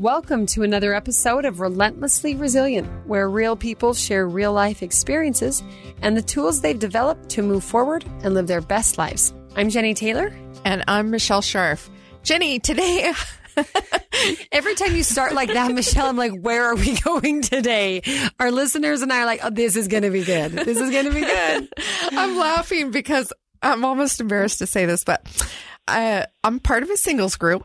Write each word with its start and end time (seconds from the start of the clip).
Welcome 0.00 0.46
to 0.46 0.62
another 0.62 0.94
episode 0.94 1.44
of 1.44 1.60
Relentlessly 1.60 2.34
Resilient, 2.34 2.88
where 3.06 3.28
real 3.28 3.54
people 3.54 3.92
share 3.92 4.26
real 4.26 4.52
life 4.52 4.82
experiences 4.82 5.62
and 6.00 6.16
the 6.16 6.22
tools 6.22 6.62
they've 6.62 6.78
developed 6.78 7.28
to 7.30 7.42
move 7.42 7.62
forward 7.62 8.04
and 8.24 8.32
live 8.32 8.46
their 8.46 8.62
best 8.62 8.96
lives. 8.96 9.34
I'm 9.56 9.68
Jenny 9.68 9.92
Taylor. 9.92 10.34
And 10.64 10.82
I'm 10.88 11.10
Michelle 11.10 11.42
Sharf. 11.42 11.90
Jenny, 12.22 12.58
today. 12.58 13.12
Every 14.52 14.74
time 14.74 14.96
you 14.96 15.02
start 15.02 15.34
like 15.34 15.52
that, 15.52 15.70
Michelle, 15.72 16.06
I'm 16.06 16.16
like, 16.16 16.32
where 16.32 16.64
are 16.64 16.76
we 16.76 16.98
going 17.04 17.42
today? 17.42 18.02
Our 18.40 18.50
listeners 18.50 19.02
and 19.02 19.12
I 19.12 19.20
are 19.20 19.26
like, 19.26 19.40
oh, 19.44 19.50
this 19.50 19.76
is 19.76 19.86
going 19.86 20.04
to 20.04 20.10
be 20.10 20.24
good. 20.24 20.52
This 20.52 20.80
is 20.80 20.90
going 20.90 21.04
to 21.04 21.12
be 21.12 21.20
good. 21.20 21.68
I'm 22.12 22.36
laughing 22.38 22.90
because 22.90 23.32
I'm 23.62 23.84
almost 23.84 24.20
embarrassed 24.20 24.58
to 24.58 24.66
say 24.66 24.86
this, 24.86 25.04
but 25.04 25.26
I, 25.86 26.26
I'm 26.44 26.60
part 26.60 26.82
of 26.82 26.90
a 26.90 26.96
singles 26.96 27.36
group 27.36 27.64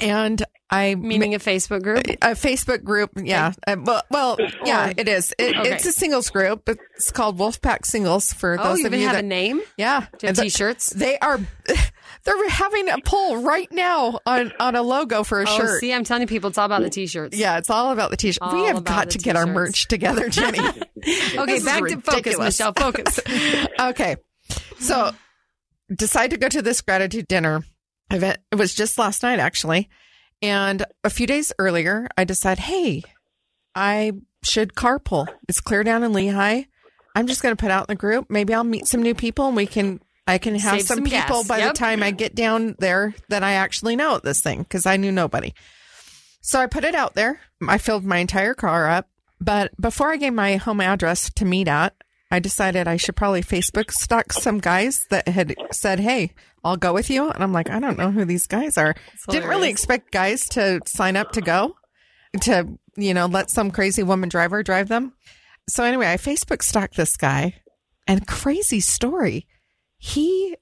and 0.00 0.42
I 0.70 0.96
meaning 0.96 1.34
a 1.34 1.38
Facebook 1.38 1.82
group. 1.82 2.06
A 2.06 2.32
Facebook 2.34 2.84
group, 2.84 3.10
yeah. 3.16 3.52
Uh, 3.66 3.76
well, 3.82 4.02
well, 4.10 4.36
yeah, 4.64 4.92
it 4.96 5.08
is. 5.08 5.34
It, 5.38 5.56
Okay. 5.56 5.70
It's 5.70 5.86
a 5.86 5.92
singles 5.92 6.28
group. 6.28 6.68
It's 6.68 7.10
called 7.10 7.38
Wolfpack 7.38 7.86
Singles 7.86 8.32
for 8.34 8.58
Oh, 8.60 8.62
those 8.62 8.80
you 8.80 8.86
of 8.86 8.92
you 8.92 9.00
have 9.06 9.14
that. 9.16 9.24
a 9.24 9.26
name? 9.26 9.62
yeah, 9.78 10.00
have 10.00 10.10
And 10.22 10.36
the- 10.36 10.42
t-shirts? 10.42 10.90
They 10.90 11.18
are. 11.20 11.40
They're 12.24 12.48
having 12.50 12.90
a 12.90 12.98
poll 13.02 13.38
right 13.42 13.70
now 13.72 14.18
on 14.26 14.52
on 14.60 14.76
a 14.76 14.82
logo 14.82 15.22
for 15.24 15.40
a 15.40 15.46
Oh, 15.48 15.56
shirt. 15.56 15.80
see, 15.80 15.92
I'm 15.92 16.04
telling 16.04 16.22
you, 16.22 16.26
people, 16.26 16.48
it's 16.50 16.58
all 16.58 16.66
about 16.66 16.82
the 16.82 16.90
t-shirts. 16.90 17.36
Yeah, 17.36 17.56
it's 17.56 17.70
all 17.70 17.90
about 17.90 18.10
the 18.10 18.16
t-shirt. 18.18 18.52
we 18.52 18.64
have 18.64 18.84
got 18.84 19.10
to 19.10 19.18
get 19.18 19.36
our 19.36 19.46
merch 19.46 19.88
together, 19.88 20.28
Jenny. 20.28 20.58
Okay, 20.98 21.46
This 21.46 21.64
back 21.64 21.84
to 21.86 22.00
focus. 22.02 22.38
Michelle. 22.38 22.72
Focus. 22.74 23.20
okay. 23.80 24.16
So 24.80 25.12
decide 25.94 26.30
to 26.30 26.36
go 26.36 26.48
to 26.48 26.62
this 26.62 26.80
gratitude 26.80 27.28
dinner 27.28 27.64
event. 28.10 28.38
It 28.50 28.56
was 28.56 28.74
just 28.74 28.98
last 28.98 29.22
night, 29.22 29.38
actually. 29.38 29.88
And 30.42 30.84
a 31.02 31.10
few 31.10 31.26
days 31.26 31.52
earlier, 31.58 32.08
I 32.16 32.24
decided, 32.24 32.62
hey, 32.62 33.02
I 33.74 34.12
should 34.44 34.74
carpool. 34.74 35.26
It's 35.48 35.60
clear 35.60 35.82
down 35.84 36.02
in 36.02 36.12
Lehi. 36.12 36.66
I'm 37.14 37.26
just 37.26 37.42
going 37.42 37.56
to 37.56 37.60
put 37.60 37.70
out 37.70 37.88
in 37.88 37.92
the 37.92 37.96
group. 37.98 38.26
Maybe 38.30 38.54
I'll 38.54 38.64
meet 38.64 38.86
some 38.86 39.02
new 39.02 39.14
people 39.14 39.48
and 39.48 39.56
we 39.56 39.66
can, 39.66 40.00
I 40.26 40.38
can 40.38 40.54
have 40.54 40.78
Save 40.78 40.86
some, 40.86 40.98
some 40.98 41.04
people 41.04 41.42
by 41.44 41.58
Yep. 41.58 41.72
the 41.74 41.78
time 41.78 42.02
I 42.02 42.12
get 42.12 42.34
down 42.36 42.76
there 42.78 43.14
that 43.28 43.42
I 43.42 43.52
actually 43.54 43.96
know 43.96 44.16
at 44.16 44.22
this 44.22 44.40
thing 44.40 44.62
because 44.62 44.86
I 44.86 44.96
knew 44.96 45.10
nobody. 45.10 45.54
So 46.40 46.60
I 46.60 46.66
put 46.66 46.84
it 46.84 46.94
out 46.94 47.14
there. 47.14 47.40
I 47.66 47.78
filled 47.78 48.04
my 48.04 48.18
entire 48.18 48.54
car 48.54 48.88
up. 48.88 49.08
But 49.40 49.72
before 49.80 50.12
I 50.12 50.16
gave 50.16 50.32
my 50.32 50.56
home 50.56 50.80
address 50.80 51.30
to 51.34 51.44
meet 51.44 51.66
at, 51.68 51.94
I 52.30 52.40
decided 52.40 52.86
I 52.86 52.96
should 52.96 53.16
probably 53.16 53.42
Facebook 53.42 53.90
stalk 53.90 54.32
some 54.32 54.58
guys 54.58 55.06
that 55.10 55.28
had 55.28 55.54
said, 55.72 56.00
Hey, 56.00 56.32
I'll 56.62 56.76
go 56.76 56.92
with 56.92 57.08
you. 57.08 57.30
And 57.30 57.42
I'm 57.42 57.52
like, 57.52 57.70
I 57.70 57.80
don't 57.80 57.98
know 57.98 58.10
who 58.10 58.24
these 58.24 58.46
guys 58.46 58.76
are. 58.76 58.94
Didn't 59.28 59.48
really 59.48 59.70
expect 59.70 60.12
guys 60.12 60.46
to 60.50 60.80
sign 60.86 61.16
up 61.16 61.32
to 61.32 61.40
go, 61.40 61.76
to, 62.42 62.78
you 62.96 63.14
know, 63.14 63.26
let 63.26 63.50
some 63.50 63.70
crazy 63.70 64.02
woman 64.02 64.28
driver 64.28 64.62
drive 64.62 64.88
them. 64.88 65.14
So 65.68 65.84
anyway, 65.84 66.12
I 66.12 66.16
Facebook 66.16 66.62
stalked 66.62 66.96
this 66.96 67.16
guy 67.16 67.54
and 68.06 68.26
crazy 68.26 68.80
story. 68.80 69.46
He 69.98 70.56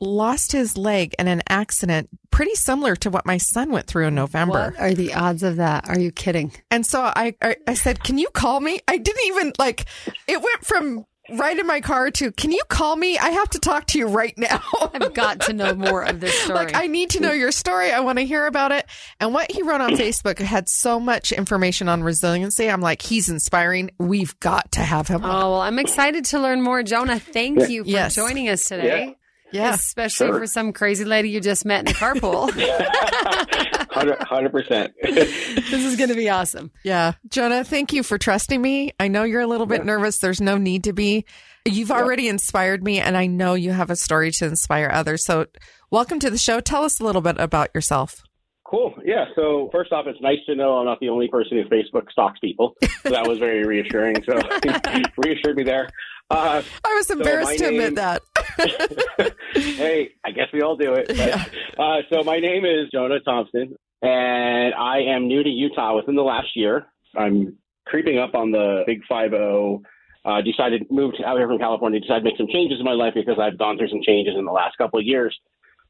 lost 0.00 0.52
his 0.52 0.76
leg 0.76 1.14
in 1.18 1.26
an 1.28 1.42
accident 1.48 2.08
pretty 2.30 2.54
similar 2.54 2.94
to 2.96 3.10
what 3.10 3.24
my 3.26 3.38
son 3.38 3.70
went 3.70 3.86
through 3.86 4.06
in 4.06 4.14
November. 4.14 4.72
What 4.76 4.78
are 4.80 4.92
the 4.94 5.14
odds 5.14 5.42
of 5.42 5.56
that? 5.56 5.88
Are 5.88 5.98
you 5.98 6.12
kidding? 6.12 6.52
And 6.70 6.84
so 6.84 7.00
I, 7.02 7.34
I, 7.42 7.56
I 7.66 7.74
said, 7.74 8.02
"Can 8.04 8.18
you 8.18 8.28
call 8.28 8.60
me?" 8.60 8.80
I 8.86 8.98
didn't 8.98 9.26
even 9.26 9.52
like. 9.58 9.86
It 10.28 10.42
went 10.42 10.64
from 10.64 11.06
right 11.38 11.58
in 11.58 11.66
my 11.66 11.80
car 11.80 12.10
to, 12.10 12.30
"Can 12.32 12.52
you 12.52 12.62
call 12.68 12.94
me? 12.94 13.16
I 13.18 13.30
have 13.30 13.48
to 13.50 13.58
talk 13.58 13.86
to 13.88 13.98
you 13.98 14.06
right 14.06 14.36
now." 14.36 14.62
I've 14.92 15.14
got 15.14 15.40
to 15.42 15.54
know 15.54 15.74
more 15.74 16.02
of 16.02 16.20
this 16.20 16.34
story. 16.42 16.58
like 16.66 16.74
I 16.76 16.88
need 16.88 17.10
to 17.10 17.20
know 17.20 17.32
your 17.32 17.50
story. 17.50 17.90
I 17.90 18.00
want 18.00 18.18
to 18.18 18.24
hear 18.26 18.46
about 18.46 18.72
it. 18.72 18.84
And 19.18 19.32
what 19.32 19.50
he 19.50 19.62
wrote 19.62 19.80
on 19.80 19.92
Facebook 19.96 20.38
had 20.38 20.68
so 20.68 21.00
much 21.00 21.32
information 21.32 21.88
on 21.88 22.02
resiliency. 22.02 22.68
I'm 22.70 22.82
like, 22.82 23.00
he's 23.00 23.30
inspiring. 23.30 23.90
We've 23.98 24.38
got 24.40 24.72
to 24.72 24.80
have 24.80 25.08
him. 25.08 25.24
on. 25.24 25.30
Oh, 25.30 25.50
well, 25.52 25.60
I'm 25.62 25.78
excited 25.78 26.26
to 26.26 26.38
learn 26.38 26.60
more. 26.60 26.82
Jonah, 26.82 27.18
thank 27.18 27.70
you 27.70 27.82
for 27.84 27.88
Yes. 27.88 28.14
joining 28.14 28.50
us 28.50 28.68
today. 28.68 29.06
Yeah. 29.06 29.12
Yeah. 29.52 29.74
Especially 29.74 30.26
Sure. 30.28 30.38
for 30.40 30.46
some 30.46 30.72
crazy 30.72 31.04
lady 31.04 31.30
you 31.30 31.40
just 31.40 31.64
met 31.64 31.80
in 31.80 31.84
the 31.86 31.92
carpool. 31.94 32.50
Hundred 34.26 34.50
percent. 34.52 34.92
this 35.02 35.72
is 35.72 35.96
going 35.96 36.10
to 36.10 36.14
be 36.14 36.28
awesome. 36.28 36.70
Yeah. 36.82 37.12
Jonah, 37.28 37.64
thank 37.64 37.92
you 37.92 38.02
for 38.02 38.18
trusting 38.18 38.60
me. 38.60 38.92
I 39.00 39.08
know 39.08 39.24
you're 39.24 39.40
a 39.40 39.46
little 39.46 39.66
bit 39.66 39.84
nervous. 39.84 40.18
There's 40.18 40.40
no 40.40 40.58
need 40.58 40.84
to 40.84 40.92
be. 40.92 41.24
You've 41.64 41.90
already 41.90 42.28
inspired 42.28 42.84
me, 42.84 43.00
and 43.00 43.16
I 43.16 43.26
know 43.26 43.54
you 43.54 43.72
have 43.72 43.90
a 43.90 43.96
story 43.96 44.30
to 44.32 44.44
inspire 44.46 44.90
others. 44.92 45.24
So, 45.24 45.46
welcome 45.90 46.20
to 46.20 46.30
the 46.30 46.38
show. 46.38 46.60
Tell 46.60 46.84
us 46.84 47.00
a 47.00 47.04
little 47.04 47.22
bit 47.22 47.36
about 47.40 47.70
yourself. 47.74 48.22
Cool. 48.64 48.94
Yeah. 49.04 49.26
So 49.36 49.68
first 49.72 49.92
off, 49.92 50.06
it's 50.08 50.20
nice 50.20 50.38
to 50.46 50.56
know 50.56 50.76
I'm 50.78 50.86
not 50.86 50.98
the 50.98 51.08
only 51.08 51.28
person 51.28 51.56
who 51.56 51.64
Facebook 51.68 52.10
stalks 52.10 52.40
people. 52.40 52.74
So 53.04 53.10
that 53.10 53.24
was 53.26 53.38
very 53.38 53.64
reassuring. 53.64 54.16
So 54.28 54.34
reassured 55.16 55.56
me 55.56 55.62
there. 55.62 55.88
Uh, 56.28 56.62
I 56.84 56.94
was 56.94 57.10
embarrassed 57.10 57.52
my 57.52 57.56
to 57.56 57.68
admit 57.68 57.94
that. 57.96 58.22
hey, 59.54 60.10
I 60.24 60.30
guess 60.32 60.48
we 60.52 60.62
all 60.62 60.76
do 60.76 60.94
it. 60.94 61.06
But, 61.08 61.80
uh, 61.80 62.02
so 62.10 62.24
my 62.24 62.38
name 62.38 62.64
is 62.64 62.90
Jonah 62.92 63.20
Thompson, 63.20 63.76
and 64.02 64.74
I 64.74 64.98
am 65.14 65.28
new 65.28 65.42
to 65.42 65.48
Utah 65.48 65.94
within 65.96 66.16
the 66.16 66.22
last 66.22 66.48
year. 66.56 66.86
I'm 67.16 67.56
creeping 67.86 68.18
up 68.18 68.34
on 68.34 68.50
the 68.50 68.82
big 68.86 69.02
five 69.08 69.30
zero. 69.30 69.82
Uh, 70.24 70.42
decided 70.42 70.90
moved 70.90 71.22
out 71.24 71.38
here 71.38 71.46
from 71.46 71.58
California. 71.58 72.00
Decided 72.00 72.24
to 72.24 72.24
make 72.24 72.36
some 72.36 72.48
changes 72.48 72.80
in 72.80 72.84
my 72.84 72.92
life 72.92 73.14
because 73.14 73.38
I've 73.40 73.56
gone 73.56 73.78
through 73.78 73.90
some 73.90 74.02
changes 74.04 74.34
in 74.36 74.44
the 74.44 74.52
last 74.52 74.76
couple 74.76 74.98
of 74.98 75.06
years. 75.06 75.38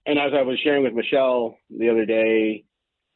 And 0.04 0.18
as 0.18 0.32
I 0.36 0.42
was 0.42 0.58
sharing 0.62 0.84
with 0.84 0.92
Michelle 0.92 1.56
the 1.70 1.88
other 1.88 2.04
day, 2.04 2.64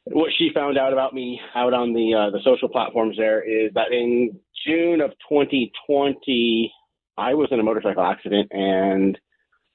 what 0.04 0.30
she 0.38 0.50
found 0.54 0.78
out 0.78 0.94
about 0.94 1.12
me 1.12 1.38
out 1.54 1.74
on 1.74 1.92
the 1.92 2.14
uh, 2.14 2.30
the 2.30 2.40
social 2.42 2.70
platforms 2.70 3.16
there 3.18 3.42
is 3.42 3.70
that 3.74 3.92
in 3.92 4.40
June 4.66 5.02
of 5.02 5.10
2020, 5.28 6.72
I 7.16 7.34
was 7.34 7.48
in 7.50 7.60
a 7.60 7.62
motorcycle 7.62 8.02
accident 8.02 8.48
and 8.52 9.18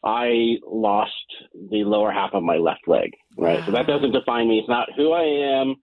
I 0.03 0.57
lost 0.65 1.11
the 1.53 1.83
lower 1.83 2.11
half 2.11 2.31
of 2.33 2.43
my 2.43 2.57
left 2.57 2.87
leg. 2.87 3.11
Right, 3.37 3.63
so 3.65 3.71
that 3.71 3.87
doesn't 3.87 4.11
define 4.11 4.47
me. 4.47 4.59
It's 4.59 4.69
not 4.69 4.89
who 4.95 5.11
I 5.11 5.59
am. 5.59 5.75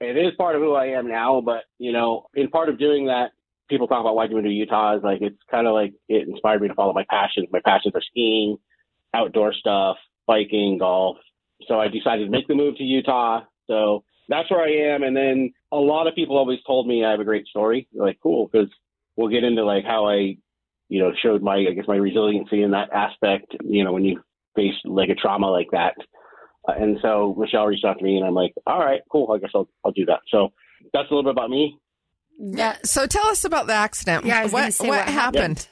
It 0.00 0.16
is 0.16 0.32
part 0.36 0.56
of 0.56 0.62
who 0.62 0.74
I 0.74 0.86
am 0.86 1.08
now, 1.08 1.40
but 1.40 1.64
you 1.78 1.92
know, 1.92 2.26
in 2.34 2.48
part 2.48 2.68
of 2.68 2.78
doing 2.78 3.06
that, 3.06 3.30
people 3.68 3.86
talk 3.86 4.00
about 4.00 4.14
why 4.14 4.24
you 4.24 4.34
move 4.34 4.44
to 4.44 4.50
Utah. 4.50 4.96
Is 4.96 5.02
like 5.02 5.22
it's 5.22 5.38
kind 5.50 5.66
of 5.66 5.74
like 5.74 5.92
it 6.08 6.28
inspired 6.28 6.62
me 6.62 6.68
to 6.68 6.74
follow 6.74 6.92
my 6.92 7.04
passions. 7.08 7.48
My 7.52 7.60
passions 7.64 7.94
are 7.94 8.02
skiing, 8.02 8.56
outdoor 9.14 9.52
stuff, 9.52 9.96
biking, 10.26 10.78
golf. 10.78 11.16
So 11.68 11.80
I 11.80 11.88
decided 11.88 12.24
to 12.24 12.30
make 12.30 12.48
the 12.48 12.54
move 12.54 12.76
to 12.76 12.82
Utah. 12.82 13.42
So 13.66 14.04
that's 14.28 14.50
where 14.50 14.62
I 14.62 14.94
am. 14.94 15.02
And 15.02 15.16
then 15.16 15.52
a 15.72 15.76
lot 15.76 16.06
of 16.06 16.14
people 16.14 16.36
always 16.36 16.58
told 16.66 16.86
me 16.86 17.04
I 17.04 17.10
have 17.10 17.20
a 17.20 17.24
great 17.24 17.46
story. 17.46 17.88
They're 17.92 18.06
like, 18.06 18.18
cool, 18.22 18.48
because 18.50 18.68
we'll 19.16 19.28
get 19.28 19.44
into 19.44 19.64
like 19.64 19.84
how 19.84 20.08
I, 20.08 20.36
you 20.88 21.00
know, 21.00 21.12
showed 21.22 21.42
my, 21.42 21.56
I 21.56 21.74
guess, 21.74 21.88
my 21.88 21.96
resiliency 21.96 22.62
in 22.62 22.70
that 22.72 22.92
aspect, 22.92 23.54
you 23.62 23.84
know, 23.84 23.92
when 23.92 24.04
you 24.04 24.22
face 24.54 24.74
like 24.84 25.08
a 25.08 25.14
trauma 25.14 25.50
like 25.50 25.68
that. 25.72 25.94
Uh, 26.68 26.72
and 26.78 26.98
so 27.02 27.34
Michelle 27.38 27.66
reached 27.66 27.84
out 27.84 27.98
to 27.98 28.04
me 28.04 28.16
and 28.16 28.26
I'm 28.26 28.34
like, 28.34 28.54
all 28.66 28.78
right, 28.78 29.00
cool. 29.10 29.32
I 29.32 29.38
guess 29.38 29.50
I'll, 29.54 29.68
I'll 29.84 29.92
do 29.92 30.06
that. 30.06 30.20
So 30.28 30.52
that's 30.92 31.10
a 31.10 31.14
little 31.14 31.24
bit 31.24 31.32
about 31.32 31.50
me. 31.50 31.78
Yeah. 32.38 32.76
So, 32.82 33.06
tell 33.06 33.26
us 33.28 33.44
about 33.44 33.68
the 33.68 33.74
accident. 33.74 34.24
Yeah, 34.24 34.40
I 34.40 34.42
was 34.44 34.52
gonna 34.52 34.64
what, 34.64 34.80
what 34.80 35.06
what 35.06 35.08
happened? 35.08 35.68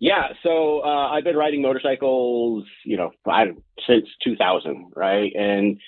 Yeah, 0.00 0.28
so 0.42 0.80
uh, 0.80 1.10
I've 1.12 1.24
been 1.24 1.36
riding 1.36 1.62
motorcycles, 1.62 2.64
you 2.84 2.96
know, 2.96 3.12
I, 3.26 3.44
since 3.86 4.06
2000, 4.24 4.92
right? 4.96 5.32
And 5.34 5.78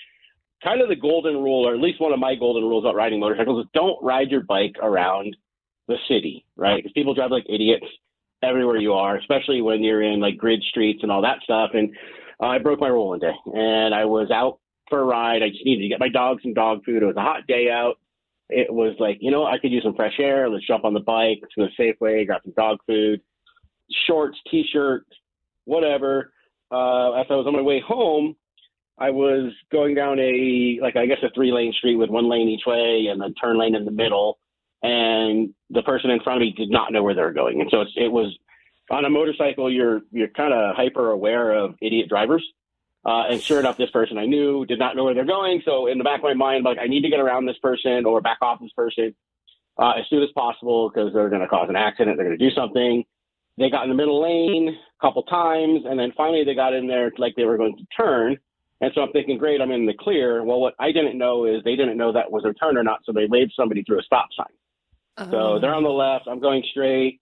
kind 0.63 0.81
of 0.81 0.89
the 0.89 0.97
golden 0.97 1.35
rule, 1.35 1.69
or 1.69 1.75
at 1.75 1.81
least 1.81 2.01
one 2.01 2.13
of 2.13 2.21
my 2.21 2.35
golden 2.35 2.63
rules 2.63 2.85
about 2.85 2.95
riding 2.95 3.21
motorcycles, 3.21 3.65
is 3.65 3.71
don't 3.75 4.03
ride 4.03 4.31
your 4.31 4.43
bike 4.43 4.77
around 4.81 5.37
the 5.89 5.97
city, 6.09 6.47
right? 6.57 6.77
Because 6.77 6.93
people 6.93 7.15
drive 7.15 7.31
like 7.31 7.45
idiots 7.49 7.87
everywhere 8.43 8.77
you 8.77 8.93
are, 8.93 9.17
especially 9.17 9.63
when 9.63 9.83
you're 9.83 10.03
in 10.03 10.21
like 10.21 10.37
grid 10.37 10.63
streets 10.69 11.01
and 11.03 11.11
all 11.11 11.23
that 11.23 11.43
stuff. 11.43 11.71
And 11.75 11.95
uh, 12.43 12.47
I 12.47 12.59
broke 12.59 12.81
my 12.81 12.89
rule 12.89 13.09
one 13.09 13.19
day, 13.19 13.35
and 13.47 13.95
I 13.95 14.05
was 14.05 14.31
out 14.31 14.59
for 14.89 15.01
a 15.01 15.05
ride. 15.05 15.43
I 15.43 15.49
just 15.49 15.65
needed 15.65 15.83
to 15.83 15.89
get 15.89 16.01
my 16.01 16.09
dog 16.09 16.39
some 16.43 16.55
dog 16.55 16.85
food. 16.85 17.03
It 17.03 17.07
was 17.07 17.17
a 17.17 17.23
hot 17.23 17.47
day 17.47 17.71
out. 17.71 17.95
It 18.49 18.73
was 18.73 18.95
like, 19.01 19.19
you 19.21 19.31
know, 19.31 19.45
I 19.45 19.59
could 19.59 19.73
use 19.73 19.83
some 19.83 19.97
fresh 19.97 20.15
air. 20.21 20.49
Let's 20.49 20.67
jump 20.67 20.85
on 20.85 20.95
the 20.95 21.01
bike 21.01 21.41
Go 21.57 21.67
to 21.67 21.83
Safeway, 21.83 22.27
grab 22.27 22.43
some 22.45 22.55
dog 22.57 22.79
food 22.87 23.21
shorts, 24.07 24.39
t-shirt, 24.51 25.07
whatever. 25.65 26.33
uh, 26.71 27.13
as 27.13 27.27
I 27.31 27.35
was 27.35 27.47
on 27.47 27.53
my 27.55 27.63
way 27.63 27.81
home, 27.87 28.37
I 28.99 29.11
was 29.11 29.53
going 29.71 29.95
down 29.95 30.19
a 30.19 30.79
like 30.81 30.97
I 30.97 31.07
guess 31.07 31.19
a 31.23 31.31
three 31.35 31.53
lane 31.53 31.73
street 31.77 31.97
with 31.97 32.11
one 32.11 32.31
lane 32.31 32.49
each 32.49 32.67
way 32.67 33.09
and 33.11 33.23
a 33.23 33.31
turn 33.35 33.59
lane 33.59 33.75
in 33.75 33.85
the 33.85 33.91
middle, 33.91 34.39
and 34.83 35.55
the 35.71 35.83
person 35.83 36.11
in 36.11 36.21
front 36.21 36.43
of 36.43 36.47
me 36.47 36.53
did 36.53 36.71
not 36.71 36.93
know 36.93 37.03
where 37.03 37.15
they 37.15 37.23
were 37.23 37.33
going, 37.33 37.61
and 37.61 37.71
so 37.71 37.85
it 37.97 38.11
was 38.11 38.37
on 38.91 39.05
a 39.05 39.11
motorcycle. 39.11 39.71
You're 39.73 40.03
you're 40.11 40.29
kind 40.29 40.53
of 40.53 40.77
hyper 40.77 41.11
aware 41.11 41.53
of 41.53 41.75
idiot 41.81 42.09
drivers. 42.09 42.47
Uh, 43.05 43.23
and 43.31 43.41
sure 43.41 43.61
enough, 43.61 43.77
this 43.77 43.91
person 43.91 44.19
I 44.19 44.27
knew 44.27 44.67
did 44.67 44.81
not 44.81 44.97
know 44.97 45.05
where 45.05 45.15
they're 45.15 45.25
going. 45.25 45.63
So 45.65 45.87
in 45.87 45.97
the 45.97 46.03
back 46.03 46.19
of 46.19 46.25
my 46.25 46.35
mind, 46.35 46.65
like 46.65 46.79
I 46.81 46.89
need 46.89 47.03
to 47.03 47.09
get 47.09 47.21
around 47.21 47.47
this 47.47 47.59
person 47.63 48.05
or 48.05 48.21
back 48.21 48.39
off 48.43 48.59
this 48.61 48.73
person 48.73 49.15
uh, 49.79 49.93
as 49.93 50.07
soon 50.11 50.25
as 50.25 50.31
possible 50.35 50.91
because 50.91 51.13
they're 51.13 51.29
going 51.29 51.43
to 51.43 51.47
cause 51.47 51.69
an 51.69 51.77
accident. 51.77 52.17
They're 52.17 52.27
going 52.27 52.39
to 52.39 52.49
do 52.49 52.55
something. 52.55 53.05
They 53.59 53.71
got 53.71 53.85
in 53.85 53.91
the 53.91 53.95
middle 53.95 54.21
lane 54.21 54.69
a 54.69 55.01
couple 55.01 55.23
times, 55.23 55.83
and 55.87 55.99
then 55.99 56.13
finally 56.17 56.45
they 56.45 56.55
got 56.55 56.75
in 56.75 56.89
there 56.89 57.13
like 57.17 57.35
they 57.37 57.45
were 57.45 57.57
going 57.57 57.77
to 57.77 57.87
turn. 57.97 58.37
And 58.81 58.93
so 58.95 59.01
I'm 59.01 59.13
thinking, 59.13 59.39
great, 59.39 59.61
I'm 59.61 59.71
in 59.71 59.87
the 59.87 59.95
clear. 59.95 60.43
Well, 60.45 60.61
what 60.61 60.75
I 60.79 60.93
didn't 60.93 61.17
know 61.17 61.47
is 61.47 61.63
they 61.65 61.77
didn't 61.77 61.97
know 61.97 62.13
that 62.13 62.31
was 62.31 62.45
a 62.45 62.53
turn 62.53 62.77
or 62.77 62.83
not, 62.83 63.01
so 63.05 63.13
they 63.13 63.27
laid 63.27 63.51
somebody 63.57 63.83
through 63.83 64.01
a 64.01 64.03
stop 64.03 64.29
sign. 64.37 64.55
So 65.19 65.59
they're 65.61 65.75
on 65.75 65.83
the 65.83 65.89
left. 65.89 66.27
I'm 66.29 66.41
going 66.41 66.63
straight. 66.71 67.21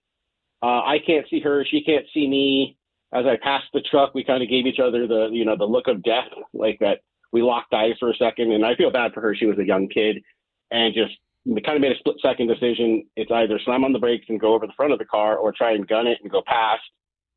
Uh, 0.63 0.81
I 0.83 0.99
can't 1.07 1.27
see 1.29 1.41
her. 1.41 1.65
She 1.71 1.83
can't 1.83 2.07
see 2.13 2.27
me. 2.27 2.77
As 3.13 3.25
I 3.27 3.37
passed 3.41 3.67
the 3.73 3.81
truck, 3.83 4.15
we 4.15 4.25
kind 4.25 4.43
of 4.43 4.49
gave 4.49 4.67
each 4.67 4.81
other 4.81 5.07
the, 5.07 5.29
you 5.31 5.45
know, 5.45 5.57
the 5.57 5.65
look 5.65 5.87
of 5.87 6.03
death, 6.03 6.29
like 6.53 6.79
that. 6.81 7.01
We 7.33 7.43
locked 7.43 7.73
eyes 7.73 7.95
for 7.99 8.11
a 8.11 8.17
second, 8.17 8.53
and 8.53 8.65
I 8.65 8.75
feel 8.77 8.91
bad 8.91 9.13
for 9.13 9.21
her. 9.21 9.35
She 9.35 9.47
was 9.47 9.59
a 9.59 9.65
young 9.65 9.89
kid, 9.89 10.23
and 10.71 10.95
just 10.95 11.13
we 11.45 11.61
kind 11.61 11.77
of 11.77 11.83
made 11.83 11.93
a 11.93 11.99
split 11.99 12.17
second 12.23 12.47
decision. 12.47 13.05
It's 13.17 13.31
either 13.31 13.59
slam 13.65 13.85
on 13.85 13.93
the 13.93 13.99
brakes 13.99 14.27
and 14.29 14.41
go 14.41 14.55
over 14.55 14.67
the 14.67 14.73
front 14.77 14.93
of 14.93 14.99
the 14.99 15.05
car, 15.05 15.37
or 15.37 15.53
try 15.53 15.73
and 15.73 15.87
gun 15.87 16.07
it 16.07 16.19
and 16.23 16.31
go 16.31 16.43
past. 16.47 16.83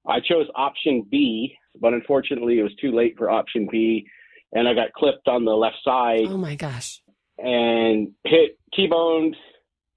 I 0.07 0.19
chose 0.19 0.45
option 0.55 1.03
B, 1.09 1.55
but 1.81 1.93
unfortunately, 1.93 2.59
it 2.59 2.63
was 2.63 2.73
too 2.79 2.91
late 2.95 3.15
for 3.17 3.29
option 3.29 3.67
B, 3.71 4.07
and 4.53 4.67
I 4.67 4.73
got 4.73 4.93
clipped 4.93 5.27
on 5.27 5.45
the 5.45 5.51
left 5.51 5.77
side 5.83 6.21
Oh 6.27 6.37
my 6.37 6.55
gosh. 6.55 7.01
and 7.39 8.09
hit 8.23 8.57
T-boned, 8.73 9.35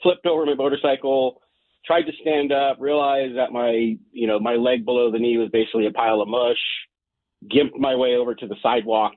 flipped 0.02 0.26
over 0.26 0.46
my 0.46 0.54
motorcycle, 0.54 1.40
tried 1.84 2.02
to 2.02 2.12
stand 2.20 2.52
up, 2.52 2.76
realized 2.80 3.36
that 3.36 3.52
my, 3.52 3.96
you 4.12 4.26
know, 4.26 4.38
my 4.38 4.54
leg 4.54 4.84
below 4.84 5.10
the 5.10 5.18
knee 5.18 5.38
was 5.38 5.48
basically 5.52 5.86
a 5.86 5.90
pile 5.90 6.20
of 6.20 6.28
mush, 6.28 6.58
gimped 7.52 7.78
my 7.78 7.94
way 7.94 8.16
over 8.16 8.34
to 8.34 8.46
the 8.46 8.56
sidewalk 8.62 9.14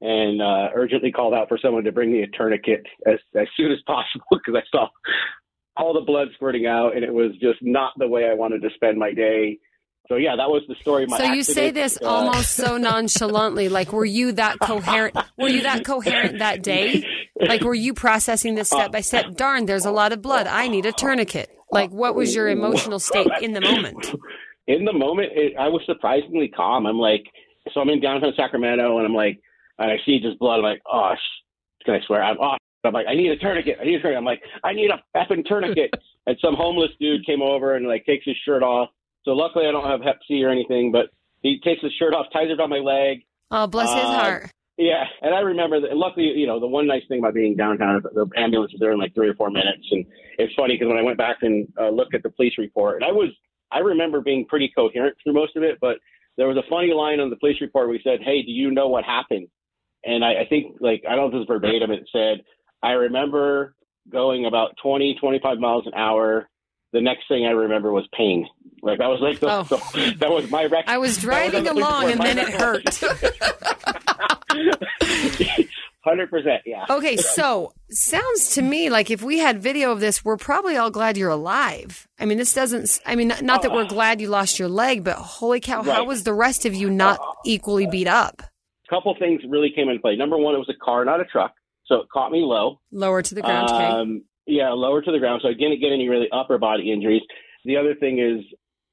and 0.00 0.42
uh, 0.42 0.68
urgently 0.74 1.12
called 1.12 1.34
out 1.34 1.48
for 1.48 1.58
someone 1.58 1.84
to 1.84 1.92
bring 1.92 2.12
me 2.12 2.22
a 2.22 2.26
tourniquet 2.28 2.84
as, 3.06 3.18
as 3.34 3.46
soon 3.56 3.72
as 3.72 3.78
possible 3.86 4.26
because 4.30 4.54
I 4.54 4.62
saw 4.70 4.88
all 5.76 5.94
the 5.94 6.00
blood 6.00 6.28
squirting 6.34 6.66
out 6.66 6.94
and 6.94 7.04
it 7.04 7.12
was 7.12 7.32
just 7.40 7.58
not 7.62 7.92
the 7.98 8.08
way 8.08 8.28
I 8.28 8.34
wanted 8.34 8.62
to 8.62 8.70
spend 8.74 8.98
my 8.98 9.12
day. 9.12 9.58
So 10.08 10.16
yeah, 10.16 10.36
that 10.36 10.50
was 10.50 10.62
the 10.68 10.74
story. 10.80 11.04
of 11.04 11.10
My 11.10 11.18
So 11.18 11.24
you 11.24 11.42
say 11.42 11.70
this 11.70 11.98
Uh, 12.00 12.06
almost 12.06 12.50
so 12.50 12.76
nonchalantly, 12.90 13.68
like 13.68 13.92
were 13.92 14.04
you 14.04 14.32
that 14.32 14.58
coherent? 14.60 15.16
Were 15.38 15.48
you 15.48 15.62
that 15.62 15.84
coherent 15.84 16.40
that 16.40 16.62
day? 16.62 17.06
Like 17.40 17.62
were 17.62 17.74
you 17.74 17.94
processing 17.94 18.54
this 18.54 18.68
step 18.68 18.92
by 18.92 19.00
step? 19.00 19.34
Darn, 19.36 19.66
there's 19.66 19.86
a 19.86 19.90
lot 19.90 20.12
of 20.12 20.20
blood. 20.20 20.46
I 20.46 20.68
need 20.68 20.86
a 20.86 20.92
tourniquet. 20.92 21.50
Like 21.70 21.90
what 21.90 22.14
was 22.14 22.34
your 22.34 22.48
emotional 22.48 22.98
state 22.98 23.28
in 23.40 23.52
the 23.52 23.60
moment? 23.60 24.14
in 24.66 24.84
the 24.84 24.92
moment, 24.92 25.30
it, 25.34 25.54
I 25.58 25.68
was 25.68 25.82
surprisingly 25.86 26.48
calm. 26.48 26.86
I'm 26.86 26.98
like, 26.98 27.24
so 27.72 27.80
I'm 27.80 27.88
in 27.90 28.00
downtown 28.00 28.32
Sacramento, 28.36 28.98
and 28.98 29.06
I'm 29.06 29.14
like, 29.14 29.40
and 29.78 29.90
I 29.90 29.96
see 30.06 30.20
just 30.20 30.38
blood. 30.38 30.56
I'm 30.58 30.62
like, 30.62 30.82
oh, 30.90 31.12
sh- 31.14 31.84
can 31.84 31.94
I 31.94 32.00
swear? 32.06 32.22
I'm, 32.22 32.36
oh, 32.40 32.56
I'm 32.84 32.92
like, 32.92 33.06
I 33.08 33.14
need 33.14 33.30
a 33.30 33.36
tourniquet. 33.36 33.78
I 33.80 33.84
need 33.84 33.96
a 33.96 34.00
tourniquet. 34.00 34.18
I'm 34.18 34.24
like, 34.24 34.42
I 34.62 34.72
need 34.72 34.90
a 34.90 35.02
effing 35.16 35.46
tourniquet. 35.46 35.90
and 36.26 36.36
some 36.40 36.54
homeless 36.54 36.90
dude 37.00 37.26
came 37.26 37.42
over 37.42 37.76
and 37.76 37.86
like 37.86 38.04
takes 38.06 38.24
his 38.24 38.36
shirt 38.44 38.62
off. 38.62 38.90
So 39.24 39.32
luckily, 39.32 39.66
I 39.66 39.72
don't 39.72 39.88
have 39.88 40.00
Hep 40.02 40.18
C 40.28 40.44
or 40.44 40.50
anything, 40.50 40.92
but 40.92 41.06
he 41.42 41.60
takes 41.64 41.82
his 41.82 41.92
shirt 41.98 42.14
off, 42.14 42.26
ties 42.32 42.48
it 42.50 42.58
around 42.58 42.70
my 42.70 42.78
leg. 42.78 43.24
Oh, 43.50 43.66
bless 43.66 43.92
his 43.92 44.04
Uh, 44.04 44.18
heart. 44.18 44.50
Yeah, 44.76 45.04
and 45.22 45.32
I 45.34 45.40
remember 45.40 45.80
that. 45.80 45.96
Luckily, 45.96 46.32
you 46.34 46.46
know, 46.46 46.58
the 46.58 46.66
one 46.66 46.86
nice 46.86 47.02
thing 47.08 47.20
about 47.20 47.34
being 47.34 47.54
downtown 47.54 47.96
is 47.96 48.02
the 48.12 48.28
ambulance 48.36 48.72
was 48.72 48.80
there 48.80 48.92
in 48.92 48.98
like 48.98 49.14
three 49.14 49.28
or 49.28 49.34
four 49.34 49.48
minutes, 49.50 49.86
and 49.92 50.04
it's 50.36 50.52
funny 50.54 50.74
because 50.74 50.88
when 50.88 50.98
I 50.98 51.02
went 51.02 51.16
back 51.16 51.36
and 51.42 51.68
uh, 51.80 51.90
looked 51.90 52.14
at 52.14 52.24
the 52.24 52.30
police 52.30 52.54
report, 52.58 52.96
and 52.96 53.04
I 53.04 53.12
was, 53.12 53.30
I 53.70 53.78
remember 53.78 54.20
being 54.20 54.46
pretty 54.46 54.72
coherent 54.74 55.16
through 55.22 55.34
most 55.34 55.54
of 55.54 55.62
it, 55.62 55.78
but 55.80 55.98
there 56.36 56.48
was 56.48 56.56
a 56.56 56.68
funny 56.68 56.92
line 56.92 57.20
on 57.20 57.30
the 57.30 57.36
police 57.36 57.60
report 57.60 57.86
where 57.86 57.96
he 57.96 58.02
said, 58.02 58.18
"Hey, 58.20 58.42
do 58.42 58.50
you 58.50 58.72
know 58.72 58.88
what 58.88 59.04
happened?" 59.04 59.46
And 60.04 60.24
I, 60.24 60.40
I 60.40 60.46
think, 60.48 60.76
like, 60.80 61.04
I 61.08 61.14
don't 61.14 61.30
know 61.30 61.38
if 61.38 61.46
it 61.46 61.48
was 61.48 61.60
verbatim. 61.60 61.92
It 61.92 62.08
said, 62.10 62.42
"I 62.82 62.92
remember 62.92 63.76
going 64.10 64.44
about 64.44 64.76
20, 64.82 65.16
25 65.20 65.58
miles 65.58 65.86
an 65.86 65.94
hour." 65.94 66.48
The 66.94 67.00
next 67.00 67.26
thing 67.26 67.44
I 67.44 67.50
remember 67.50 67.90
was 67.92 68.06
pain. 68.16 68.46
Like 68.80 68.98
that 69.00 69.08
was 69.08 69.18
like 69.20 69.40
the, 69.40 69.48
Oh. 69.50 69.62
the- 69.64 70.14
that 70.20 70.30
was 70.30 70.48
my 70.48 70.66
rec- 70.66 70.84
I 70.86 70.98
was 70.98 71.18
driving 71.18 71.64
police 71.64 71.84
along 71.84 72.12
and 72.12 72.20
then 72.20 72.38
it 72.38 72.48
hurt. 72.48 72.84
Hundred 76.04 76.28
percent, 76.30 76.62
yeah. 76.66 76.84
Okay, 76.90 77.16
so 77.16 77.72
sounds 77.90 78.50
to 78.54 78.62
me 78.62 78.90
like 78.90 79.10
if 79.10 79.22
we 79.22 79.38
had 79.38 79.62
video 79.62 79.90
of 79.90 80.00
this, 80.00 80.22
we're 80.24 80.36
probably 80.36 80.76
all 80.76 80.90
glad 80.90 81.16
you're 81.16 81.30
alive. 81.30 82.06
I 82.20 82.26
mean, 82.26 82.36
this 82.36 82.52
doesn't. 82.52 83.00
I 83.06 83.16
mean, 83.16 83.28
not, 83.28 83.42
not 83.42 83.62
that 83.62 83.72
we're 83.72 83.86
glad 83.86 84.20
you 84.20 84.28
lost 84.28 84.58
your 84.58 84.68
leg, 84.68 85.02
but 85.02 85.16
holy 85.16 85.60
cow, 85.60 85.82
how 85.82 86.04
was 86.04 86.24
the 86.24 86.34
rest 86.34 86.66
of 86.66 86.74
you 86.74 86.90
not 86.90 87.18
equally 87.46 87.86
beat 87.86 88.06
up? 88.06 88.42
A 88.42 88.90
couple 88.94 89.16
things 89.18 89.40
really 89.48 89.70
came 89.74 89.88
into 89.88 90.00
play. 90.00 90.14
Number 90.14 90.36
one, 90.36 90.54
it 90.54 90.58
was 90.58 90.68
a 90.68 90.84
car, 90.84 91.06
not 91.06 91.20
a 91.20 91.24
truck, 91.24 91.54
so 91.86 91.96
it 92.02 92.08
caught 92.12 92.30
me 92.30 92.40
low. 92.42 92.80
Lower 92.92 93.22
to 93.22 93.34
the 93.34 93.40
ground. 93.40 93.70
Um, 93.70 94.24
yeah, 94.46 94.70
lower 94.70 95.02
to 95.02 95.12
the 95.12 95.18
ground, 95.18 95.40
so 95.42 95.48
I 95.48 95.52
didn't 95.52 95.80
get 95.80 95.92
any 95.92 96.08
really 96.08 96.28
upper 96.32 96.58
body 96.58 96.92
injuries. 96.92 97.22
The 97.64 97.76
other 97.76 97.94
thing 97.94 98.18
is, 98.18 98.44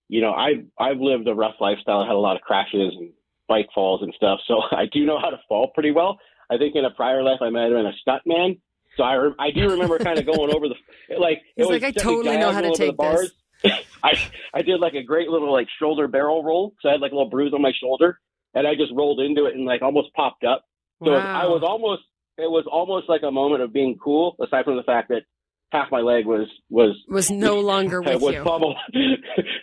you 0.08 0.22
know, 0.22 0.34
I've 0.34 0.66
I've 0.80 1.00
lived 1.00 1.28
a 1.28 1.34
rough 1.34 1.56
lifestyle. 1.60 2.02
I 2.02 2.08
had 2.08 2.16
a 2.16 2.20
lot 2.20 2.36
of 2.36 2.42
crashes 2.42 2.94
and 2.98 3.12
bike 3.48 3.68
falls 3.74 4.02
and 4.02 4.14
stuff, 4.16 4.40
so 4.48 4.62
I 4.72 4.86
do 4.92 5.06
know 5.06 5.20
how 5.20 5.30
to 5.30 5.40
fall 5.48 5.72
pretty 5.74 5.92
well. 5.92 6.20
I 6.50 6.58
think 6.58 6.76
in 6.76 6.86
a 6.86 6.92
prior 6.92 7.24
life 7.24 7.40
I 7.42 7.50
might 7.50 7.64
have 7.64 7.72
been 7.72 7.86
a 7.86 7.94
stunt 8.02 8.24
man, 8.26 8.58
so 8.98 9.04
I 9.04 9.14
re- 9.14 9.36
I 9.40 9.52
do 9.52 9.70
remember 9.70 10.00
kind 10.00 10.20
of 10.20 10.26
going 10.34 10.54
over 10.54 10.68
the 10.68 10.76
like. 11.18 11.42
He's 11.56 11.68
like, 11.68 11.84
I 11.84 11.92
totally 11.92 12.38
know 12.38 12.52
how 12.52 12.62
to 12.62 12.74
take 12.76 12.98
this. 12.98 13.32
I 14.04 14.14
I 14.54 14.62
did 14.62 14.80
like 14.80 14.94
a 14.94 15.04
great 15.04 15.30
little 15.30 15.52
like 15.52 15.68
shoulder 15.80 16.08
barrel 16.08 16.44
roll, 16.44 16.74
so 16.82 16.90
I 16.90 16.94
had 16.94 17.02
like 17.02 17.12
a 17.12 17.16
little 17.16 17.30
bruise 17.30 17.54
on 17.54 17.62
my 17.62 17.72
shoulder, 17.80 18.20
and 18.54 18.68
I 18.68 18.76
just 18.76 18.92
rolled 18.96 19.20
into 19.20 19.46
it 19.46 19.56
and 19.56 19.66
like 19.66 19.82
almost 19.82 20.14
popped 20.14 20.44
up. 20.44 20.66
So 21.04 21.14
I 21.14 21.46
was 21.46 21.64
almost 21.64 22.04
it 22.38 22.50
was 22.50 22.66
almost 22.72 23.10
like 23.10 23.22
a 23.24 23.32
moment 23.32 23.64
of 23.64 23.74
being 23.74 23.98
cool, 24.04 24.36
aside 24.42 24.66
from 24.66 24.78
the 24.78 24.84
fact 24.84 25.10
that 25.10 25.24
half 25.72 25.92
my 25.92 26.00
leg 26.02 26.26
was 26.26 26.48
was 26.70 26.96
was 27.08 27.30
no 27.32 27.60
longer 27.72 28.02
with 28.02 28.22
was 28.22 28.36
you. 28.36 28.44
pummeled. 28.44 28.78